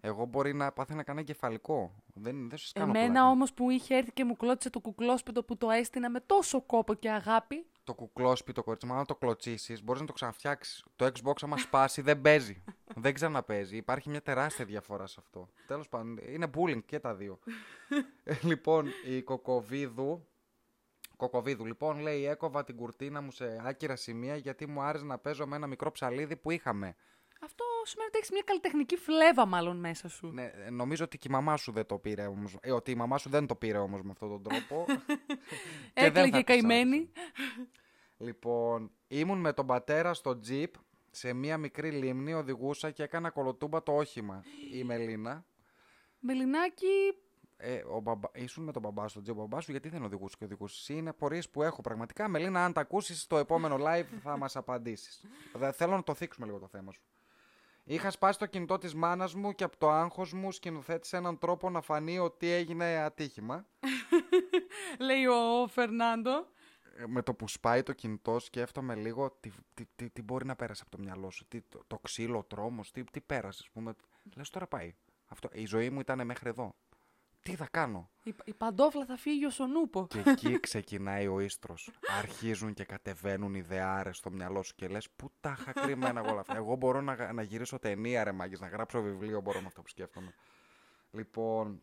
Εγώ 0.00 0.24
μπορεί 0.24 0.54
να 0.54 0.72
πάθαινα 0.72 1.02
κανένα 1.02 1.26
εγκεφαλικό. 1.28 1.94
Δεν, 2.14 2.48
δεν 2.48 2.58
σας 2.58 2.72
κάνω 2.72 2.90
Εμένα 2.90 3.12
πλάκα. 3.12 3.28
όμως 3.28 3.52
που 3.52 3.70
είχε 3.70 3.94
έρθει 3.96 4.12
και 4.12 4.24
μου 4.24 4.36
κλώτησε 4.36 4.70
το 4.70 4.80
κουκλόσπιτο 4.80 5.42
που 5.42 5.56
το 5.56 5.70
έστεινα 5.70 6.10
με 6.10 6.20
τόσο 6.20 6.60
κόπο 6.60 6.94
και 6.94 7.10
αγάπη. 7.10 7.66
Το 7.86 7.94
κουκλόσπι, 7.94 8.52
το 8.52 8.62
κορίτσι 8.62 8.86
μου, 8.86 8.94
αν 8.94 9.06
το 9.06 9.14
κλωτσίσεις, 9.14 9.82
μπορείς 9.82 10.00
να 10.00 10.06
το 10.06 10.12
ξαναφτιάξεις. 10.12 10.84
Το 10.96 11.06
Xbox, 11.06 11.34
άμα 11.40 11.56
σπάσει, 11.56 12.00
δεν 12.02 12.20
παίζει. 12.20 12.64
δεν 13.04 13.14
ξαναπαίζει. 13.14 13.76
Υπάρχει 13.76 14.08
μια 14.08 14.22
τεράστια 14.22 14.64
διαφορά 14.64 15.06
σε 15.06 15.16
αυτό. 15.18 15.48
Τέλος 15.66 15.88
πάντων, 15.88 16.18
είναι 16.28 16.50
bullying 16.56 16.84
και 16.84 16.98
τα 16.98 17.14
δύο. 17.14 17.38
Ε, 18.24 18.34
λοιπόν, 18.42 18.86
η 19.06 19.22
Κοκοβίδου. 19.22 20.28
Κοκοβίδου, 21.16 21.64
λοιπόν, 21.66 21.98
λέει: 21.98 22.26
Έκοβα 22.26 22.64
την 22.64 22.76
κουρτίνα 22.76 23.20
μου 23.20 23.30
σε 23.30 23.60
άκυρα 23.64 23.96
σημεία 23.96 24.36
γιατί 24.36 24.66
μου 24.66 24.80
άρεσε 24.82 25.04
να 25.04 25.18
παίζω 25.18 25.46
με 25.46 25.56
ένα 25.56 25.66
μικρό 25.66 25.90
ψαλίδι 25.90 26.36
που 26.36 26.50
είχαμε. 26.50 26.96
Αυτό 27.40 27.64
σημαίνει 27.84 28.08
ότι 28.08 28.18
έχεις 28.18 28.30
μια 28.30 28.42
καλλιτεχνική 28.44 28.96
φλέβα, 28.96 29.46
μάλλον 29.46 29.76
μέσα 29.76 30.08
σου. 30.08 30.26
Ναι, 30.26 30.52
ε, 30.66 30.70
νομίζω 30.70 31.04
ότι 31.04 31.18
και 31.18 31.28
η 31.30 31.32
μαμά 31.32 31.56
σου 31.56 31.72
δεν 31.72 31.86
το 31.86 31.98
πήρε 31.98 32.26
όμως. 32.26 32.56
Ε, 32.60 32.72
ότι 32.72 32.90
η 32.90 32.94
μαμά 32.94 33.18
σου 33.18 33.28
δεν 33.28 33.46
το 33.46 33.54
πήρε 33.54 33.78
όμως 33.78 34.02
με 34.02 34.10
αυτόν 34.10 34.28
τον 34.28 34.42
τρόπο. 34.42 34.84
Και 35.94 36.10
δεν 36.10 36.24
Έκλαιγε 36.24 36.30
θα 36.30 36.38
η 36.38 36.44
της 36.44 36.54
καημένη. 36.54 37.10
Λοιπόν, 38.16 38.90
ήμουν 39.08 39.38
με 39.38 39.52
τον 39.52 39.66
πατέρα 39.66 40.14
στο 40.14 40.38
τζιπ 40.38 40.74
σε 41.10 41.32
μία 41.32 41.58
μικρή 41.58 41.90
λίμνη, 41.90 42.34
οδηγούσα 42.34 42.90
και 42.90 43.02
έκανα 43.02 43.30
κολοτούμπα 43.30 43.82
το 43.82 43.92
όχημα. 43.92 44.44
Η 44.72 44.84
Μελίνα. 44.84 45.44
Μελινάκι, 46.18 47.14
Ε, 47.56 47.82
ο 47.90 48.00
μπαμπα... 48.00 48.28
Ήσουν 48.34 48.64
με 48.64 48.72
τον 48.72 48.82
μπαμπά 48.82 49.08
στο 49.08 49.22
τζιπ, 49.22 49.38
ο 49.38 49.40
μπαμπά 49.40 49.60
σου 49.60 49.70
γιατί 49.70 49.88
δεν 49.88 50.04
οδηγούσε 50.04 50.36
και 50.38 50.44
οδηγούσες. 50.44 50.88
Είναι 50.88 51.10
απορίες 51.10 51.50
που 51.50 51.62
έχω 51.62 51.80
πραγματικά. 51.80 52.28
Μελίνα, 52.28 52.64
αν 52.64 52.72
τα 52.72 52.80
ακούσεις 52.80 53.20
στο 53.20 53.38
επόμενο 53.38 53.76
live 53.80 54.18
θα 54.22 54.36
μας 54.36 54.56
απαντήσεις. 54.56 55.24
Θέλω 55.72 55.92
να 55.96 56.02
το 56.02 56.14
θίξουμε 56.14 56.46
λίγο 56.46 56.58
το 56.58 56.68
θέμα 56.68 56.92
σου. 56.92 57.00
Είχα 57.88 58.10
σπάσει 58.10 58.38
το 58.38 58.46
κινητό 58.46 58.78
της 58.78 58.94
μάνας 58.94 59.34
μου 59.34 59.52
και 59.52 59.64
από 59.64 59.76
το 59.76 59.90
άγχος 59.90 60.32
μου 60.32 60.52
σκηνοθέτησε 60.52 61.16
έναν 61.16 61.38
τρόπο 61.38 61.70
να 61.70 61.80
φανεί 61.80 62.18
ότι 62.18 62.50
έγινε 62.50 62.84
ατύχημα. 62.84 63.66
λέει 65.06 65.26
ο 65.26 65.66
Φερνάντο. 65.68 66.46
Ε, 66.96 67.06
με 67.06 67.22
το 67.22 67.34
που 67.34 67.48
σπάει 67.48 67.82
το 67.82 67.92
κινητό 67.92 68.38
σκέφτομαι 68.38 68.94
λίγο 68.94 69.36
τι, 69.40 69.50
τι, 69.74 69.84
τι, 69.96 70.10
τι 70.10 70.22
μπορεί 70.22 70.46
να 70.46 70.56
πέρασε 70.56 70.82
από 70.86 70.96
το 70.96 71.02
μυαλό 71.02 71.30
σου. 71.30 71.48
Τι, 71.48 71.60
το, 71.60 71.82
το 71.86 71.98
ξύλο, 71.98 72.38
ο 72.38 72.44
τρόμος, 72.44 72.90
τι, 72.90 73.04
τι 73.04 73.20
πέρασες, 73.20 73.60
ας 73.60 73.70
πούμε. 73.70 73.94
Λες 74.36 74.50
τώρα 74.50 74.66
πάει. 74.66 74.94
Αυτό, 75.26 75.48
η 75.52 75.66
ζωή 75.66 75.90
μου 75.90 76.00
ήταν 76.00 76.26
μέχρι 76.26 76.48
εδώ. 76.48 76.74
Τι 77.46 77.54
θα 77.56 77.68
κάνω; 77.70 78.10
Η, 78.22 78.34
η 78.44 78.54
παντόφλα 78.54 79.04
θα 79.04 79.16
φύγει 79.16 79.46
ο 79.46 79.50
Σονούπο. 79.50 80.06
Και 80.06 80.22
εκεί 80.30 80.60
ξεκινάει 80.60 81.26
ο 81.26 81.40
ίστρος. 81.40 81.90
Αρχίζουν 82.18 82.74
και 82.74 82.84
κατεβαίνουν 82.84 83.54
ιδεάρες 83.54 84.16
στο 84.16 84.30
μυαλό 84.30 84.62
σου 84.62 84.74
και 84.74 84.88
λες 84.88 85.10
πού 85.10 85.30
τα 85.40 85.56
είχα 85.58 85.72
κρυμμένα 85.72 86.20
εγώ 86.20 86.30
όλα 86.30 86.40
αυτά; 86.40 86.56
Εγώ 86.56 86.76
μπορώ 86.76 87.00
να, 87.00 87.32
να 87.32 87.42
γυρίσω 87.42 87.78
ταινία 87.78 88.24
ρε 88.24 88.32
μάγκες, 88.32 88.60
να 88.60 88.68
γράψω 88.68 89.00
βιβλίο 89.02 89.40
μπορώ 89.40 89.60
με 89.60 89.66
αυτό 89.66 89.82
που 89.82 89.88
σκέφτομαι. 89.88 90.34
Λοιπόν, 91.10 91.82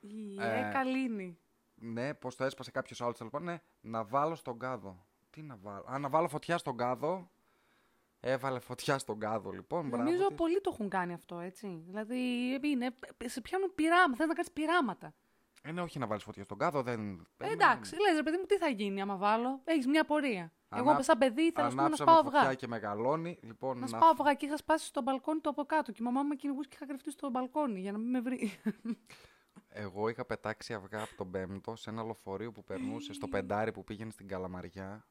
Η 0.00 0.36
Ε, 0.40 0.68
Εκαλίνη. 0.68 1.38
ναι, 1.74 2.14
πώς 2.14 2.36
το 2.36 2.44
έσπασε 2.44 2.70
κάποιος 2.70 3.00
άλλος. 3.00 3.20
Λοιπόν, 3.20 3.42
ναι, 3.44 3.60
να 3.80 4.04
βάλω 4.04 4.34
στον 4.34 4.58
κάδο. 4.58 5.06
Τι 5.30 5.42
να 5.42 5.56
βάλω; 5.56 5.84
Α, 5.88 5.98
να 5.98 6.08
βάλω 6.08 6.28
φωτιά 6.28 6.58
στον 6.58 6.76
κάδο. 6.76 7.30
Έβαλε 8.24 8.58
φωτιά 8.58 8.98
στον 8.98 9.18
κάδο, 9.18 9.50
λοιπόν. 9.50 9.88
μπράβο 9.88 10.04
Νομίζω 10.04 10.26
της. 10.26 10.36
πολλοί 10.36 10.60
το 10.60 10.70
έχουν 10.72 10.88
κάνει 10.88 11.12
αυτό, 11.12 11.38
έτσι. 11.38 11.82
Δηλαδή, 11.86 12.18
είναι, 12.62 12.94
σε 13.24 13.40
πιάνουν 13.40 13.74
πειράματα. 13.74 14.16
Θες 14.16 14.26
να 14.26 14.34
κάνεις 14.34 14.50
πειράματα. 14.52 15.14
Ε, 15.62 15.72
ναι, 15.72 15.80
όχι 15.80 15.98
να 15.98 16.06
βάλεις 16.06 16.22
φωτιά 16.22 16.44
στον 16.44 16.58
κάδο, 16.58 16.82
δεν. 16.82 17.26
Ε, 17.38 17.50
εντάξει, 17.52 17.94
λες 18.00 18.14
ρε 18.16 18.22
παιδί 18.22 18.36
μου, 18.36 18.44
τι 18.46 18.56
θα 18.56 18.68
γίνει 18.68 19.00
άμα 19.00 19.16
βάλω; 19.16 19.60
Έχεις 19.64 19.86
μια 19.86 20.04
πορεία. 20.04 20.52
Εγώ 20.74 20.90
Ανά- 20.90 21.02
σαν 21.02 21.18
παιδί 21.18 21.42
ήθελα 21.42 21.66
ας 21.66 21.70
πούμε, 21.70 21.82
να 21.82 21.86
Ανάψαμε 21.86 22.10
σπάω 22.10 22.22
φωτιά 22.24 22.40
αυγά. 22.40 22.54
και 22.54 22.66
μεγαλώνει. 22.66 23.38
Λοιπόν, 23.42 23.78
Να 23.78 23.86
σπάω 23.86 24.10
αυγά 24.10 24.34
και 24.34 24.46
είχα 24.46 24.56
σπάσει 24.56 24.86
στο 24.86 25.02
μπαλκόνι 25.02 25.40
του 25.40 25.48
από 25.48 25.64
κάτω. 25.64 25.92
Και 25.92 25.98
η 26.00 26.04
μαμά 26.04 26.22
μου 26.22 26.28
με 26.28 26.34
κυνηγούσε 26.34 26.68
και 26.68 26.74
είχα 26.76 26.86
κρυφτεί 26.86 27.10
στο 27.10 27.30
μπαλκόνι 27.30 27.80
για 27.80 27.92
να 27.92 27.98
μην 27.98 28.10
με 28.10 28.20
βρει. 28.20 28.52
Εγώ 29.68 30.08
είχα 30.08 30.24
πετάξει 30.24 30.74
αυγά 30.74 31.02
από 31.02 31.14
τον 31.16 31.30
Πέμπτο 31.30 31.76
σε 31.76 31.90
ένα 31.90 32.02
λεωφορείο 32.02 32.52
που 32.52 32.64
περνούσε 32.64 33.12
στο 33.12 33.28
πεντάρι 33.28 33.72
που 33.72 33.84
πήγαινε 33.84 34.10
στην 34.10 34.28
Καλαμαριά 34.28 35.06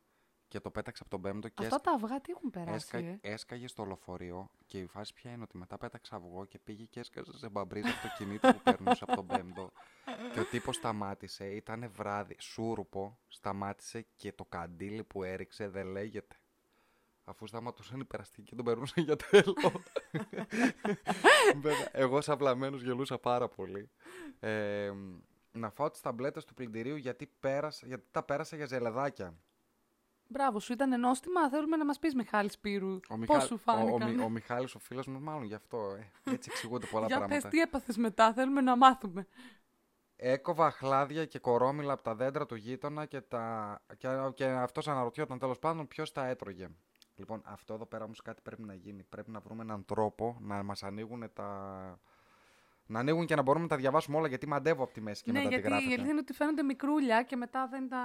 και 0.51 0.59
το 0.59 0.71
πέταξα 0.71 1.03
από 1.03 1.11
τον 1.11 1.21
Πέμπτο 1.21 1.49
και 1.49 1.63
Αυτά 1.63 1.81
τα 1.81 1.91
αυγά 1.91 2.21
τι 2.21 2.31
έχουν 2.31 2.49
περάσει; 2.49 2.75
έσκα... 2.75 2.97
ε; 2.97 3.19
έσκαγε 3.21 3.67
στο 3.67 3.85
λεωφορείο 3.85 4.51
και 4.65 4.79
η 4.79 4.85
φάση 4.85 5.13
πια 5.13 5.31
είναι 5.31 5.43
ότι 5.43 5.57
μετά 5.57 5.77
πέταξα 5.77 6.15
αυγό 6.15 6.45
και 6.45 6.59
πήγε 6.59 6.85
και 6.85 6.99
έσκαζε 6.99 7.37
σε 7.37 7.49
μπαμπρίζα 7.49 7.87
αυτοκινήτου 7.87 8.53
που 8.53 8.59
περνούσε 8.63 9.03
από 9.07 9.15
τον 9.15 9.27
Πέμπτο 9.27 9.71
και 10.33 10.39
ο 10.39 10.43
τύπος 10.43 10.75
σταμάτησε, 10.75 11.45
ήταν 11.45 11.91
βράδυ, 11.95 12.35
σούρουπο, 12.39 13.19
σταμάτησε 13.27 14.05
και 14.15 14.33
το 14.33 14.45
καντήλι 14.45 15.03
που 15.03 15.23
έριξε 15.23 15.67
δεν 15.67 15.87
λέγεται. 15.87 16.35
Αφού 17.23 17.47
σταματούσαν 17.47 17.99
οι 17.99 18.05
περαστικοί 18.05 18.49
και 18.49 18.55
τον 18.55 18.65
περνούσαν 18.65 19.03
για 19.03 19.15
τέλο. 19.15 19.55
Βέβαια, 21.61 21.89
Εγώ 21.91 22.21
σαν 22.21 22.37
βλαμμένος 22.37 22.83
γελούσα 22.83 23.19
πάρα 23.19 23.47
πολύ. 23.47 23.89
Ε, 24.39 24.91
να 25.51 25.69
φάω 25.69 25.89
τις 25.89 26.01
ταμπλέτες 26.01 26.45
του 26.45 26.53
πλυντηρίου 26.53 26.95
γιατί, 26.95 27.31
πέρασα, 27.39 27.87
γιατί 27.87 28.03
τα 28.11 28.23
πέρασα 28.23 28.55
για 28.55 28.65
ζελεδάκια. 28.65 29.35
Μπράβο, 30.32 30.60
σου 30.60 30.74
ήταν 30.74 31.00
νόστιμα. 31.00 31.50
Θέλουμε 31.50 31.78
να 31.78 31.86
μας 31.86 32.00
πεις 32.00 32.15
Μιχάλη 32.15 32.50
Σπύρου. 32.52 32.94
Ο, 32.94 33.00
Πώς 33.08 33.17
Μιχάλ- 33.17 33.41
σου 33.41 33.54
ο, 33.54 33.58
φάνηκαν; 33.58 34.02
ο, 34.02 34.12
Μι- 34.12 34.22
ο 34.26 34.30
Μιχάλης 34.30 34.76
ο 34.76 34.80
φίλος 34.80 35.08
μου, 35.08 35.20
μάλλον 35.22 35.44
γι' 35.44 35.54
αυτό. 35.54 35.96
Ε, 36.24 36.32
έτσι 36.32 36.50
εξηγούνται 36.52 36.86
πολλά 36.86 37.06
Για 37.08 37.17
πράγματα. 37.17 37.41
πες 37.41 37.52
τι 37.52 37.60
έπαθες 37.60 37.98
μετά, 37.98 38.34
θέλουμε 38.34 38.62
να 38.62 38.76
μάθουμε. 38.78 39.28
Έκοβα 40.15 40.65
αχλάδια 40.65 41.26
και 41.26 41.39
κορόμιλα 41.39 41.94
από 41.94 42.02
τα 42.04 42.15
δέντρα 42.15 42.46
του 42.46 42.56
γείτονα 42.56 43.06
και, 43.06 43.22
τα... 43.22 43.82
και, 43.98 44.08
και 44.34 44.46
αυτός 44.46 44.88
αναρωτιόταν 44.88 45.39
τέλος 45.39 45.60
πάντων 45.60 45.88
ποιος 45.88 46.12
τα 46.12 46.26
έτρωγε. 46.28 46.67
Λοιπόν, 47.15 47.41
αυτό 47.46 47.74
εδώ 47.74 47.86
πέρα 47.86 48.04
όμως 48.04 48.22
κάτι 48.22 48.41
πρέπει 48.41 48.62
να 48.62 48.74
γίνει. 48.74 49.04
Πρέπει 49.04 49.32
να 49.32 49.39
βρούμε 49.39 49.63
έναν 49.63 49.86
τρόπο 49.86 50.38
να 50.41 50.63
μας 50.63 50.84
ανοίγουν 50.84 51.30
τα... 51.34 52.00
Να 52.86 53.00
ανοίγουν 53.00 53.26
και 53.26 53.36
να 53.36 53.41
μπορούμε 53.41 53.63
να 53.63 53.70
τα 53.70 53.76
διαβάσουμε 53.78 54.17
όλα 54.17 54.28
γιατί 54.28 54.48
μαντεύω 54.48 54.84
από 54.84 54.94
τη 54.94 55.02
μέση 55.02 55.24
και 55.24 55.32
ναι, 55.32 55.38
μετά 55.38 55.50
τη 55.50 55.54
γιατί 55.56 55.67
η 55.67 55.72
γράφετε. 55.72 55.91
αλήθεια 55.94 56.12
είναι 56.12 56.20
ότι 56.22 56.34
φαίνονται 56.34 56.63
μικρούλια 56.63 57.24
και 57.24 57.36
μετά 57.36 57.67
δεν 57.67 57.89
τα. 57.89 58.04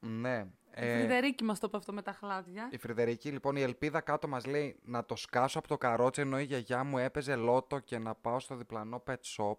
Ναι. 0.00 0.46
Η 0.76 0.86
Ε, 0.86 0.98
Φρυδερίκη 0.98 1.44
μας 1.44 1.58
το 1.58 1.66
είπε 1.66 1.76
αυτό 1.76 1.92
με 1.92 2.02
τα 2.02 2.12
χλάδια. 2.12 2.68
η 2.70 2.78
Φρυδερική, 2.78 3.30
λοιπόν, 3.30 3.56
η 3.56 3.62
Ελπίδα 3.62 4.00
κάτω 4.00 4.28
μας 4.28 4.46
λέει 4.46 4.76
να 4.84 5.04
το 5.04 5.16
σκάσω 5.16 5.58
από 5.58 5.68
το 5.68 5.76
καρότσι 5.78 6.20
ενώ 6.20 6.38
η 6.40 6.44
γιαγιά 6.44 6.84
μου 6.84 6.98
έπαιζε 6.98 7.36
λότο 7.36 7.78
και 7.78 7.98
να 7.98 8.14
πάω 8.14 8.40
στο 8.40 8.56
διπλανό 8.56 9.02
pet 9.06 9.12
shop. 9.36 9.56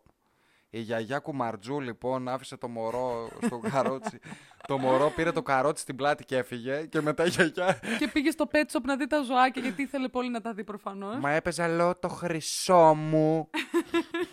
Η 0.70 0.80
γιαγιά 0.80 1.20
κουμαρτζού 1.20 1.80
λοιπόν 1.82 2.28
άφησε 2.28 2.58
το 2.58 2.68
μωρό 2.68 3.30
στο 3.42 3.60
καρότσι. 3.72 4.20
το 4.68 4.78
μωρό 4.78 5.10
πήρε 5.16 5.32
το 5.32 5.42
καρότσι 5.42 5.82
στην 5.82 5.96
πλάτη 5.96 6.24
και 6.26 6.38
έφυγε 6.38 6.86
και 6.86 7.02
μετά 7.02 7.26
η 7.26 7.30
γιαγιά... 7.30 7.80
και 8.00 8.08
πήγε 8.08 8.30
στο 8.32 8.48
pet 8.52 8.66
shop 8.72 8.82
να 8.84 8.96
δει 8.96 9.08
τα 9.08 9.22
ζωάκια 9.22 9.62
γιατί 9.62 9.82
ήθελε 9.82 10.08
πολύ 10.08 10.30
να 10.30 10.42
τα 10.42 10.54
δει 10.54 10.64
προφανώς. 10.64 11.18
Μα 11.20 11.32
έπαιζε 11.32 11.68
λότο 11.68 12.08
χρυσό 12.08 12.94
μου. 12.94 13.50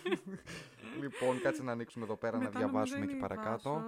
λοιπόν, 1.01 1.41
κάτσε 1.41 1.63
να 1.63 1.71
ανοίξουμε 1.71 2.05
εδώ 2.05 2.15
πέρα 2.15 2.37
να 2.37 2.49
διαβάσουμε 2.49 3.05
και 3.05 3.15
παρακάτω. 3.15 3.83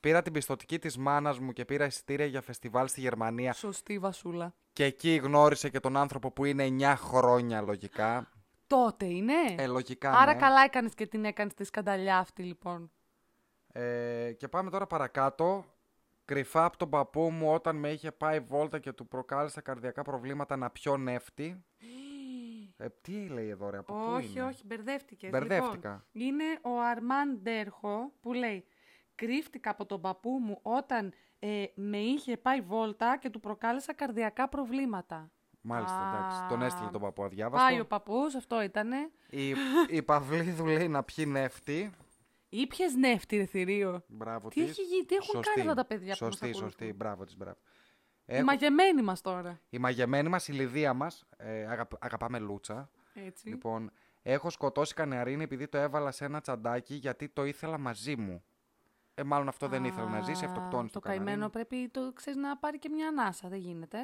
Πήρα 0.00 0.22
την 0.22 0.32
πιστοτική 0.32 0.78
της 0.78 0.96
μάνας 0.96 1.38
μου 1.38 1.52
και 1.52 1.64
πήρα 1.64 1.84
εισιτήρια 1.84 2.26
για 2.26 2.40
φεστιβάλ 2.40 2.88
στη 2.88 3.00
Γερμανία 3.00 3.52
Σωστή 3.52 3.98
βασούλα. 3.98 4.54
και 4.72 4.84
εκεί 4.84 5.14
γνώρισε 5.14 5.68
και 5.68 5.80
τον 5.80 5.96
άνθρωπο 5.96 6.30
που 6.30 6.44
είναι 6.44 6.64
9 6.80 6.94
χρόνια 6.96 7.60
λογικά. 7.60 8.28
Τότε 8.66 9.04
είναι; 9.06 9.32
Ε, 9.58 9.66
λογικά, 9.66 10.12
Άρα 10.12 10.32
ναι. 10.32 10.40
καλά 10.40 10.62
έκανες 10.62 10.94
και 10.94 11.06
την 11.06 11.24
έκανες 11.24 11.54
τη 11.54 11.64
σκανταλιά 11.64 12.18
αυτή 12.18 12.42
λοιπόν. 12.42 12.90
Ε, 13.72 14.32
και 14.32 14.48
πάμε 14.48 14.70
τώρα 14.70 14.86
παρακάτω. 14.86 15.64
Κρυφά 16.24 16.64
από 16.64 16.76
τον 16.76 16.90
παππού 16.90 17.30
μου 17.30 17.52
όταν 17.52 17.76
με 17.76 17.90
είχε 17.90 18.12
πάει 18.12 18.40
βόλτα 18.40 18.78
και 18.78 18.92
του 18.92 19.08
προκάλεσα 19.08 19.60
καρδιακά 19.60 20.02
προβλήματα 20.02 20.56
να 20.56 20.70
πιω 20.70 20.96
νεύτη. 20.96 21.64
Ε, 22.76 22.86
τι 23.00 23.28
λέει 23.28 23.48
εδώ 23.48 23.70
ρε, 23.70 23.78
από 23.78 23.94
πού 23.94 24.12
όχι, 24.12 24.30
είναι; 24.30 24.42
όχι, 24.42 24.62
μπερδεύτηκες. 24.66 25.30
Μπερδεύτηκα. 25.30 26.06
είναι 26.12 26.44
ο 26.62 26.80
Αρμάν 26.80 27.38
Ντέρχο 27.42 28.12
που 28.20 28.32
λέει 28.32 28.64
Κρύφτηκα 29.18 29.70
από 29.70 29.86
τον 29.86 30.00
παππού 30.00 30.30
μου 30.30 30.58
όταν 30.62 31.12
ε, 31.38 31.64
με 31.74 31.96
είχε 31.98 32.36
πάει 32.36 32.60
βόλτα 32.60 33.16
και 33.18 33.30
του 33.30 33.40
προκάλεσα 33.40 33.94
καρδιακά 33.94 34.48
προβλήματα. 34.48 35.30
Μάλιστα, 35.60 35.96
Α. 35.98 36.16
εντάξει. 36.16 36.40
Τον 36.48 36.62
έστειλε 36.62 36.88
τον 36.90 37.00
παππού 37.00 37.20
Πάει 37.20 37.26
αδιάβαστο. 37.30 37.80
ο 37.80 37.84
παππούς, 37.86 38.34
αυτό 38.34 38.62
ήτανε. 38.62 38.96
Η, 39.30 39.54
η 39.88 40.02
Παυλίδου 40.02 40.66
λέει 40.66 40.88
να 40.88 41.02
πιει 41.02 41.24
νεύτη. 41.28 41.90
Ήπιες 42.48 42.94
νεύτη, 42.94 43.36
ρε 43.36 43.44
θηρίο. 43.44 44.02
Μπράβο 44.08 44.48
Τι 44.48 44.60
της. 44.60 44.70
έχει 44.70 44.82
γίνει, 44.82 45.04
τι 45.04 45.14
έχουν 45.14 45.34
Σωστή. 45.34 45.48
κάνει 45.54 45.68
αυτά 45.68 45.82
τα 45.82 45.84
παιδιά 45.88 46.16
που 46.18 46.24
μας 46.24 46.32
Σωστή, 46.32 46.44
ακολουθούν; 46.48 46.70
σωστή. 46.70 46.92
Μπράβο 46.92 47.24
της, 47.24 47.36
μπράβο. 47.36 47.56
Οι 48.26 48.34
Έχω- 48.34 48.44
μαγεμένοι 48.44 49.02
μας 49.02 49.20
τώρα. 49.20 49.60
Η 49.70 49.78
μαγεμένη 49.78 50.28
μας, 50.28 50.48
η 50.48 50.52
Λιδία 50.52 50.92
μας, 50.94 51.24
ε, 51.36 51.66
αγαπ- 51.66 52.04
αγαπάμε 52.04 52.38
λούτσα. 52.38 52.90
Έτσι. 53.14 53.48
Λοιπόν, 53.48 53.90
έχω 54.22 54.50
σκοτώσει 54.50 54.94
κανεαρίνη 54.94 55.42
επειδή 55.42 55.68
το 55.68 55.78
έβαλα 55.78 56.10
σε 56.10 56.24
ένα 56.24 56.40
τσαντάκι 56.40 56.94
γιατί 56.94 57.28
το 57.28 57.44
ήθελα 57.44 57.78
μαζί 57.78 58.16
μου. 58.16 58.42
Ε, 59.18 59.22
μάλλον 59.24 59.48
αυτό 59.48 59.68
δεν 59.68 59.84
ήθελε 59.84 60.08
να 60.08 60.20
ζήσει, 60.20 60.44
Α, 60.44 60.48
αυτοκτόνησε 60.48 60.92
Το 60.92 61.00
το 61.00 61.06
καναρίνι. 61.06 61.26
καημένο 61.26 61.48
πρέπει 61.50 61.88
το, 61.88 62.12
ξέρεις, 62.12 62.40
να 62.40 62.56
πάρει 62.56 62.78
και 62.78 62.88
μια 62.88 63.08
ανάσα, 63.08 63.48
δεν 63.48 63.58
γίνεται. 63.58 63.98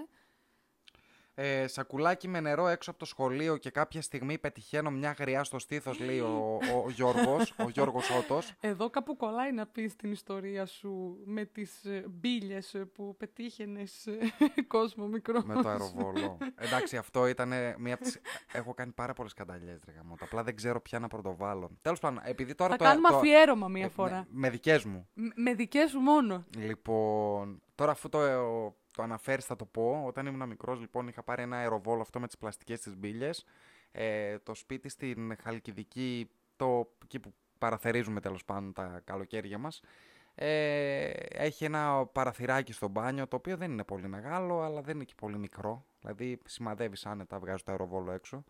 Ε, 1.37 1.67
σακουλάκι 1.67 2.29
με 2.29 2.41
νερό 2.41 2.67
έξω 2.69 2.91
από 2.91 2.99
το 2.99 3.05
σχολείο 3.05 3.57
και 3.57 3.71
κάποια 3.71 4.03
στιγμή 4.03 4.39
πετυχαίνω 4.39 4.91
μια 4.91 5.15
γριά 5.19 5.45
στο 5.45 5.59
στήθος, 5.59 5.99
λέει 6.01 6.21
ο, 6.21 6.59
ο, 6.75 6.83
ο 6.87 6.91
Γιώργος, 6.91 7.55
ο 7.59 7.69
Γιώργος 7.69 8.11
Ότος. 8.11 8.53
Εδώ 8.61 8.91
κάπου 8.91 9.17
κολλάει 9.17 9.53
να 9.53 9.67
πεις 9.67 9.97
την 9.97 10.11
ιστορία 10.13 10.67
σου 10.67 11.17
με 11.25 11.45
τις 11.45 11.85
ε, 11.85 12.05
μπίλιες 12.09 12.75
ε, 12.75 12.79
που 12.85 13.17
πετύχαινες 13.17 14.07
ε, 14.07 14.19
κόσμο 14.67 15.07
μικρός. 15.07 15.45
με 15.45 15.63
το 15.63 15.69
αεροβόλο. 15.69 16.39
Εντάξει, 16.57 16.97
αυτό 16.97 17.27
ήταν 17.27 17.53
μία 17.79 17.95
από 17.95 18.03
τις... 18.05 18.21
Έχω 18.53 18.75
κάνει 18.75 18.93
πάρα 18.93 19.13
πολλές 19.13 19.31
σκανταλιές, 19.31 19.83
ρε 19.87 19.93
γαμώτα. 19.93 20.25
Απλά 20.25 20.43
δεν 20.43 20.57
ξέρω 20.57 20.81
ποια 20.81 20.99
να 20.99 21.09
πρωτοβάλω. 21.09 21.71
Τέλος 21.83 21.99
πάντων, 22.01 22.21
επειδή 22.25 22.55
τώρα 22.55 22.71
Θα 22.71 22.77
το... 22.77 22.85
κάνουμε 22.85 23.09
το- 23.09 23.17
αφιέρωμα 23.17 23.69
μία 23.69 23.85
ε, 23.85 23.89
φορά. 23.89 24.17
Με, 24.17 24.27
με 24.41 24.51
δικές 24.51 24.85
μου. 24.85 25.09
Με, 25.15 25.33
με 25.37 25.55
δικές 25.55 25.91
σου 25.91 25.99
μόνο. 26.01 26.45
Λοιπόν, 26.57 27.63
τώρα 27.75 27.91
αφού 27.91 28.09
το, 28.09 28.19
το 28.95 29.03
αναφέρεις 29.03 29.45
θα 29.45 29.57
το 29.57 29.65
πω. 29.65 30.03
Όταν 30.07 30.27
ήμουν 30.27 30.49
μικρός, 30.49 30.81
λοιπόν, 30.81 31.09
είχα 31.09 31.23
πάρει 31.23 31.43
ένα 31.43 31.57
αεροβόλο 31.57 32.01
αυτό 32.01 32.21
με 32.21 32.27
τις 32.27 32.39
πλαστικές 32.39 32.81
της 32.81 32.97
μπύλιες. 32.97 33.45
Ε, 33.93 34.39
το 34.39 34.55
σπίτι 34.55 34.89
στην 34.89 35.37
Χαλκιδική, 35.43 36.31
το, 36.57 36.93
εκεί 37.03 37.21
που 37.21 37.35
παραθερίζουμε 37.59 38.21
τέλος 38.21 38.45
πάντων 38.45 38.73
τα 38.73 39.01
καλοκαίρια 39.05 39.59
μας. 39.59 39.81
Ε, 40.35 41.11
έχει 41.29 41.65
ένα 41.65 42.07
παραθυράκι 42.07 42.73
στο 42.73 42.89
μπάνιο, 42.89 43.29
το 43.29 43.37
οποίο 43.37 43.57
δεν 43.57 43.73
είναι 43.73 43.85
πολύ 43.85 44.09
μεγάλο, 44.09 44.61
αλλά 44.61 44.81
δεν 44.81 44.95
είναι 44.95 45.05
και 45.05 45.15
πολύ 45.17 45.39
μικρό. 45.39 45.87
Δηλαδή, 46.01 46.39
σημαδεύεις 46.45 47.07
άνετα, 47.07 47.39
βγάζεις 47.39 47.63
το 47.63 47.71
αεροβόλο 47.71 48.13
έξω. 48.13 48.45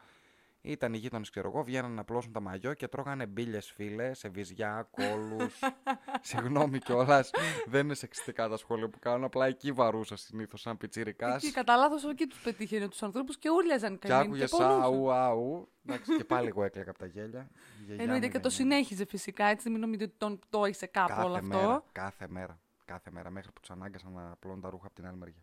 Ήταν 0.67 0.95
οι 0.95 0.97
γείτονες, 0.97 1.31
ξέρω 1.31 1.49
εγώ, 1.49 1.63
βγαίνανε 1.65 1.95
να 1.95 2.05
πλώσουν 2.05 2.33
τα 2.33 2.41
μαγιό 2.41 2.75
και 2.75 2.89
τρώγανε 2.89 3.27
μπύλε 3.27 3.61
φίλε, 3.61 4.15
σε 4.15 4.29
βυζιά, 4.29 4.89
κόλους. 4.91 5.59
Συγγνώμη 6.21 6.79
κιόλας. 6.79 7.31
δεν 7.67 7.85
είναι 7.85 7.95
σεξιστικά 7.95 8.49
τα 8.49 8.57
σχόλια 8.57 8.89
που 8.89 8.99
κάνω. 8.99 9.27
Απλά 9.27 9.47
εκεί 9.47 9.73
βαρούσα 9.73 10.17
συνήθως 10.17 10.61
σαν 10.61 10.77
πιτσίρικα. 10.77 11.35
Εκεί 11.35 11.53
κατά 11.53 11.77
λάθος 11.77 12.05
εκεί 12.05 12.27
τους 12.27 12.41
πετύχαινε 12.41 12.89
τους 12.89 13.03
ανθρώπους 13.03 13.39
και 13.39 13.51
ούρλιαζαν 13.51 13.99
Και 13.99 14.09
καημένοι. 14.09 14.29
άκουγες 14.29 14.51
πολλούσαν. 14.51 14.83
αου, 14.83 15.13
αου. 15.13 15.69
Εντάξει, 15.87 16.17
και 16.17 16.25
πάλι 16.25 16.49
εγώ 16.49 16.65
έκλαιγα 16.65 16.91
από 16.91 16.99
τα 16.99 17.07
γέλια. 17.07 17.49
Η 17.81 17.85
γιαγιά 17.85 18.03
Εννοείται 18.05 18.27
μου 18.27 18.33
και 18.33 18.39
το 18.39 18.49
δεν- 18.49 18.59
συνέχιζε 18.59 19.05
φυσικά, 19.07 19.45
έτσι 19.45 19.71
μην 19.71 19.81
νομίζετε 19.81 20.05
ότι 20.05 20.15
τον 20.19 20.39
πτώησε 20.39 20.87
κάπου 20.87 21.09
κάθε 21.09 21.23
όλο 21.23 21.43
μέρα, 21.43 21.61
αυτό. 21.61 21.85
Κάθε 21.93 22.27
μέρα. 22.29 22.59
Κάθε 22.85 23.11
μέρα. 23.11 23.31
Μέχρι 23.31 23.53
που 23.53 23.61
τους 23.61 23.71
ανάγκασαν 23.71 24.13
να 24.13 24.37
πλώνουν 24.39 24.61
τα 24.61 24.71
ρούχα 24.71 24.87
από 24.87 24.95
την 24.95 25.07
άλλη 25.07 25.17
μεριά. 25.17 25.43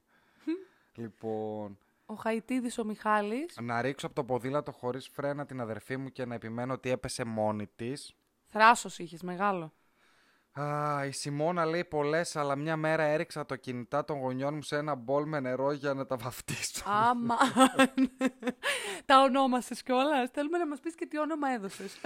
λοιπόν, 0.95 1.77
Ο 2.11 2.15
Χαϊτίδης 2.15 2.77
ο 2.77 2.83
Μιχάλης, 2.85 3.57
να 3.61 3.81
ρίξω 3.81 4.05
από 4.05 4.15
το 4.15 4.23
ποδήλατο 4.23 4.71
χωρίς 4.71 5.07
φρένα 5.07 5.45
την 5.45 5.61
αδερφή 5.61 5.97
μου 5.97 6.09
και 6.09 6.25
να 6.25 6.35
επιμένω 6.35 6.73
ότι 6.73 6.89
έπεσε 6.89 7.23
μόνη 7.23 7.67
της. 7.67 8.13
θράσος 8.45 8.99
είχες 8.99 9.21
μεγάλο. 9.21 9.73
Α, 10.53 11.05
η 11.05 11.11
Σιμώνα 11.11 11.65
λέει 11.65 11.83
πολλές, 11.85 12.35
αλλά 12.35 12.55
μια 12.55 12.75
μέρα 12.75 13.03
έριξα 13.03 13.45
το 13.45 13.55
κινητά 13.55 14.05
των 14.05 14.19
γονιών 14.19 14.53
μου 14.53 14.61
σε 14.61 14.77
ένα 14.77 14.95
μπολ 14.95 15.27
με 15.27 15.39
νερό 15.39 15.71
για 15.71 15.93
να 15.93 16.05
τα 16.05 16.17
βαφτίσω. 16.17 16.83
Άμα. 16.85 17.37
τα 19.05 19.21
ονόμασες 19.21 19.83
κιόλας. 19.83 20.29
Θέλουμε 20.29 20.57
να 20.57 20.67
μας 20.67 20.79
πεις 20.79 20.95
και 20.95 21.05
τι 21.05 21.19
όνομα 21.19 21.49
έδωσες. 21.49 21.97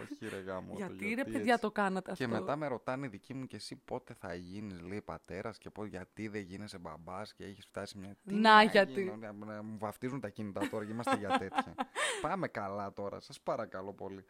Όχι, 0.00 0.28
ρε 0.28 0.40
γάμο. 0.40 0.74
γιατί 0.76 1.14
ρε 1.14 1.24
παιδιά 1.24 1.58
το 1.58 1.70
κάνατε 1.70 2.10
αυτό; 2.10 2.24
Και 2.24 2.30
μετά 2.30 2.56
με 2.56 2.66
ρωτάνε 2.66 3.06
οι 3.06 3.08
δικοί 3.08 3.34
μου 3.34 3.46
και 3.46 3.56
εσύ 3.56 3.76
πότε 3.84 4.14
θα 4.14 4.34
γίνεις, 4.34 4.80
λέει 4.80 5.00
πατέρας 5.02 5.58
και 5.58 5.70
πώς, 5.70 5.88
γιατί 5.88 6.28
δεν 6.28 6.40
γίνεσαι 6.40 6.78
μπαμπάς 6.78 7.34
και 7.34 7.44
έχεις 7.44 7.66
φτάσει 7.66 7.98
μια. 7.98 8.16
Τι 8.24 8.34
Να, 8.34 8.62
γιατί. 8.62 9.02
γίνω, 9.02 9.16
να, 9.16 9.32
να 9.32 9.62
μου 9.62 9.78
βαφτίζουν 9.78 10.20
τα 10.20 10.28
κινητά 10.28 10.68
τώρα 10.68 10.84
και 10.84 10.90
είμαστε 10.90 11.16
για 11.16 11.28
τέτοια. 11.38 11.74
Πάμε 12.22 12.48
καλά 12.48 12.92
τώρα, 12.92 13.20
σας 13.20 13.40
παρακαλώ 13.40 13.92
πολύ. 13.92 14.24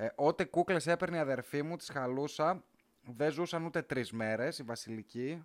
Ε, 0.00 0.08
ότε 0.14 0.44
κούκλες 0.44 0.86
έπαιρνε 0.86 1.16
η 1.16 1.20
αδερφή 1.20 1.62
μου, 1.62 1.76
τη 1.76 1.92
χαλούσα. 1.92 2.64
Δεν 3.00 3.32
ζούσαν 3.32 3.64
ούτε 3.64 3.82
τρεις 3.82 4.12
μέρες 4.12 4.58
η 4.58 4.62
Βασιλική. 4.62 5.44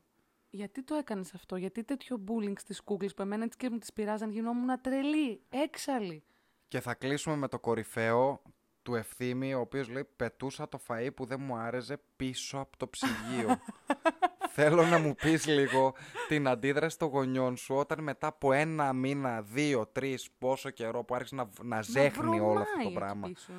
Γιατί 0.50 0.84
το 0.84 0.96
έκανες 0.96 1.34
αυτό, 1.34 1.56
γιατί 1.56 1.84
τέτοιο 1.84 2.24
bullying 2.28 2.60
στις 2.60 2.82
κούκλες 2.82 3.14
που 3.14 3.22
εμένα 3.22 3.44
έτσι 3.44 3.58
και 3.58 3.70
μου 3.70 3.78
τις 3.78 3.94
πειράζαν, 3.94 4.32
γινόμουν 4.32 4.82
τρελή, 4.82 5.42
έξαλλη. 5.50 6.24
Και 6.68 6.80
θα 6.80 6.94
κλείσουμε 6.94 7.36
με 7.36 7.48
το 7.48 7.60
κορυφαίο 7.60 8.42
του 8.82 8.96
ευθύμη, 8.96 9.54
ο 9.54 9.60
οποίος 9.60 9.90
λέει 9.90 10.08
πετούσα 10.16 10.70
το 10.70 10.80
φαΐ 10.88 11.10
που 11.16 11.26
δεν 11.26 11.40
μου 11.42 11.56
άρεσε 11.56 12.00
πίσω 12.16 12.58
από 12.58 12.78
το 12.78 12.88
ψυγείο. 12.88 13.60
Θέλω 14.58 14.86
να 14.86 15.00
μου 15.00 15.16
πεις 15.16 15.46
λίγο 15.46 15.94
την 16.28 16.48
αντίδραση 16.48 16.98
των 16.98 17.08
γονιών 17.08 17.58
σου 17.58 17.76
όταν 17.76 18.04
μετά 18.04 18.28
από 18.28 18.52
ένα 18.54 18.94
μήνα, 18.94 19.42
δύο, 19.42 19.86
τρεις, 19.86 20.32
πόσο 20.38 20.70
καιρό 20.70 21.04
που 21.04 21.16
άρχισε 21.16 21.36
να, 21.36 21.50
να 21.62 21.82
ζέχνει 21.82 22.40
όλο 22.40 22.60
αυτό 22.60 22.74
το 22.74 22.90
βρωμάει 22.90 22.94
πράγμα. 22.94 23.28
εκεί 23.28 23.34
πίσω. 23.34 23.54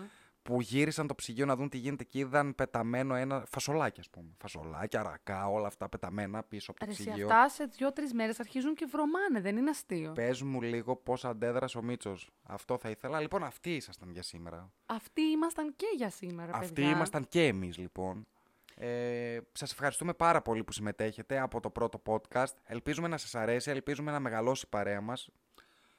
Που 0.46 0.60
γύρισαν 0.60 1.06
το 1.06 1.14
ψυγείο 1.14 1.46
να 1.46 1.56
δουν 1.56 1.68
τι 1.68 1.78
γίνεται 1.78 2.04
και 2.04 2.18
είδαν 2.18 2.54
πεταμένο 2.54 3.14
ένα 3.14 3.44
φασολάκι, 3.50 4.00
ας 4.00 4.10
πούμε. 4.10 4.28
Φασολάκια, 4.38 5.02
ρακά, 5.02 5.48
όλα 5.48 5.66
αυτά 5.66 5.88
πεταμένα 5.88 6.42
πίσω 6.42 6.70
από 6.70 6.80
το 6.80 6.86
Ρε, 6.86 6.92
σε 6.92 7.02
ψυγείο. 7.02 7.26
αυτά 7.26 7.48
σε 7.48 7.64
δύο-τρεις 7.64 8.12
μέρες 8.12 8.40
αρχίζουν 8.40 8.74
και 8.74 8.86
βρωμάνε, 8.90 9.40
δεν 9.40 9.56
είναι 9.56 9.70
αστείο. 9.70 10.12
Πες 10.12 10.42
μου 10.42 10.62
λίγο 10.62 10.96
πώς 10.96 11.24
αντέδρασε 11.24 11.78
ο 11.78 11.82
Μίτσος. 11.82 12.30
Αυτό 12.42 12.78
θα 12.78 12.90
ήθελα. 12.90 13.20
Λοιπόν, 13.20 13.44
αυτοί 13.44 13.74
ήσασταν 13.74 14.10
για 14.10 14.22
σήμερα. 14.22 14.72
Αυτοί 14.86 15.20
ήμασταν 15.22 15.72
και 15.76 15.86
για 15.96 16.10
σήμερα, 16.10 16.52
Αυτοί 16.54 16.72
παιδιά. 16.72 16.90
ήμασταν 16.90 17.28
και 17.28 17.46
εμείς 17.46 17.76
λοιπόν. 17.76 18.26
Ε, 18.74 19.38
σας 19.52 19.72
ευχαριστούμε 19.72 20.14
πάρα 20.14 20.42
πολύ 20.42 20.64
που 20.64 20.72
συμμετέχετε 20.72 21.38
από 21.40 21.60
το 21.60 21.70
πρώτο 21.70 22.02
podcast. 22.06 22.52
Ελπίζουμε 22.64 23.08
να 23.08 23.16
σας 23.16 23.34
αρέσει, 23.34 23.70
ελπίζουμε 23.70 24.10
να 24.10 24.20
μεγαλώσει 24.20 24.62
η 24.66 24.68
παρέα 24.70 25.00
μας. 25.00 25.28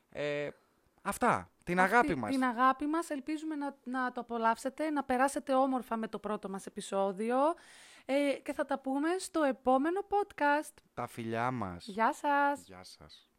Ε, 0.10 0.48
αυτά, 1.08 1.52
την 1.64 1.80
Αυτή- 1.80 1.94
αγάπη 1.94 2.16
μας. 2.16 2.32
Την 2.32 2.44
αγάπη 2.44 2.86
μας, 2.86 3.10
ελπίζουμε 3.10 3.56
να, 3.56 3.76
να 3.84 4.12
το 4.12 4.22
απολαύσετε, 4.22 4.90
να 4.90 5.04
περάσετε 5.04 5.54
όμορφα 5.54 5.98
με 5.98 6.08
το 6.08 6.20
πρώτο 6.20 6.50
μας 6.50 6.66
επεισόδιο 6.66 7.38
ε, 8.06 8.34
και 8.44 8.54
θα 8.54 8.66
τα 8.66 8.80
πούμε 8.80 9.10
στο 9.20 9.44
επόμενο 9.44 10.02
podcast. 10.10 10.74
Τα 10.94 11.08
φιλιά 11.08 11.52
μας. 11.52 11.86
Γεια 11.88 12.14
σας! 12.14 12.62
Γεια 12.66 12.84
σας. 12.84 13.30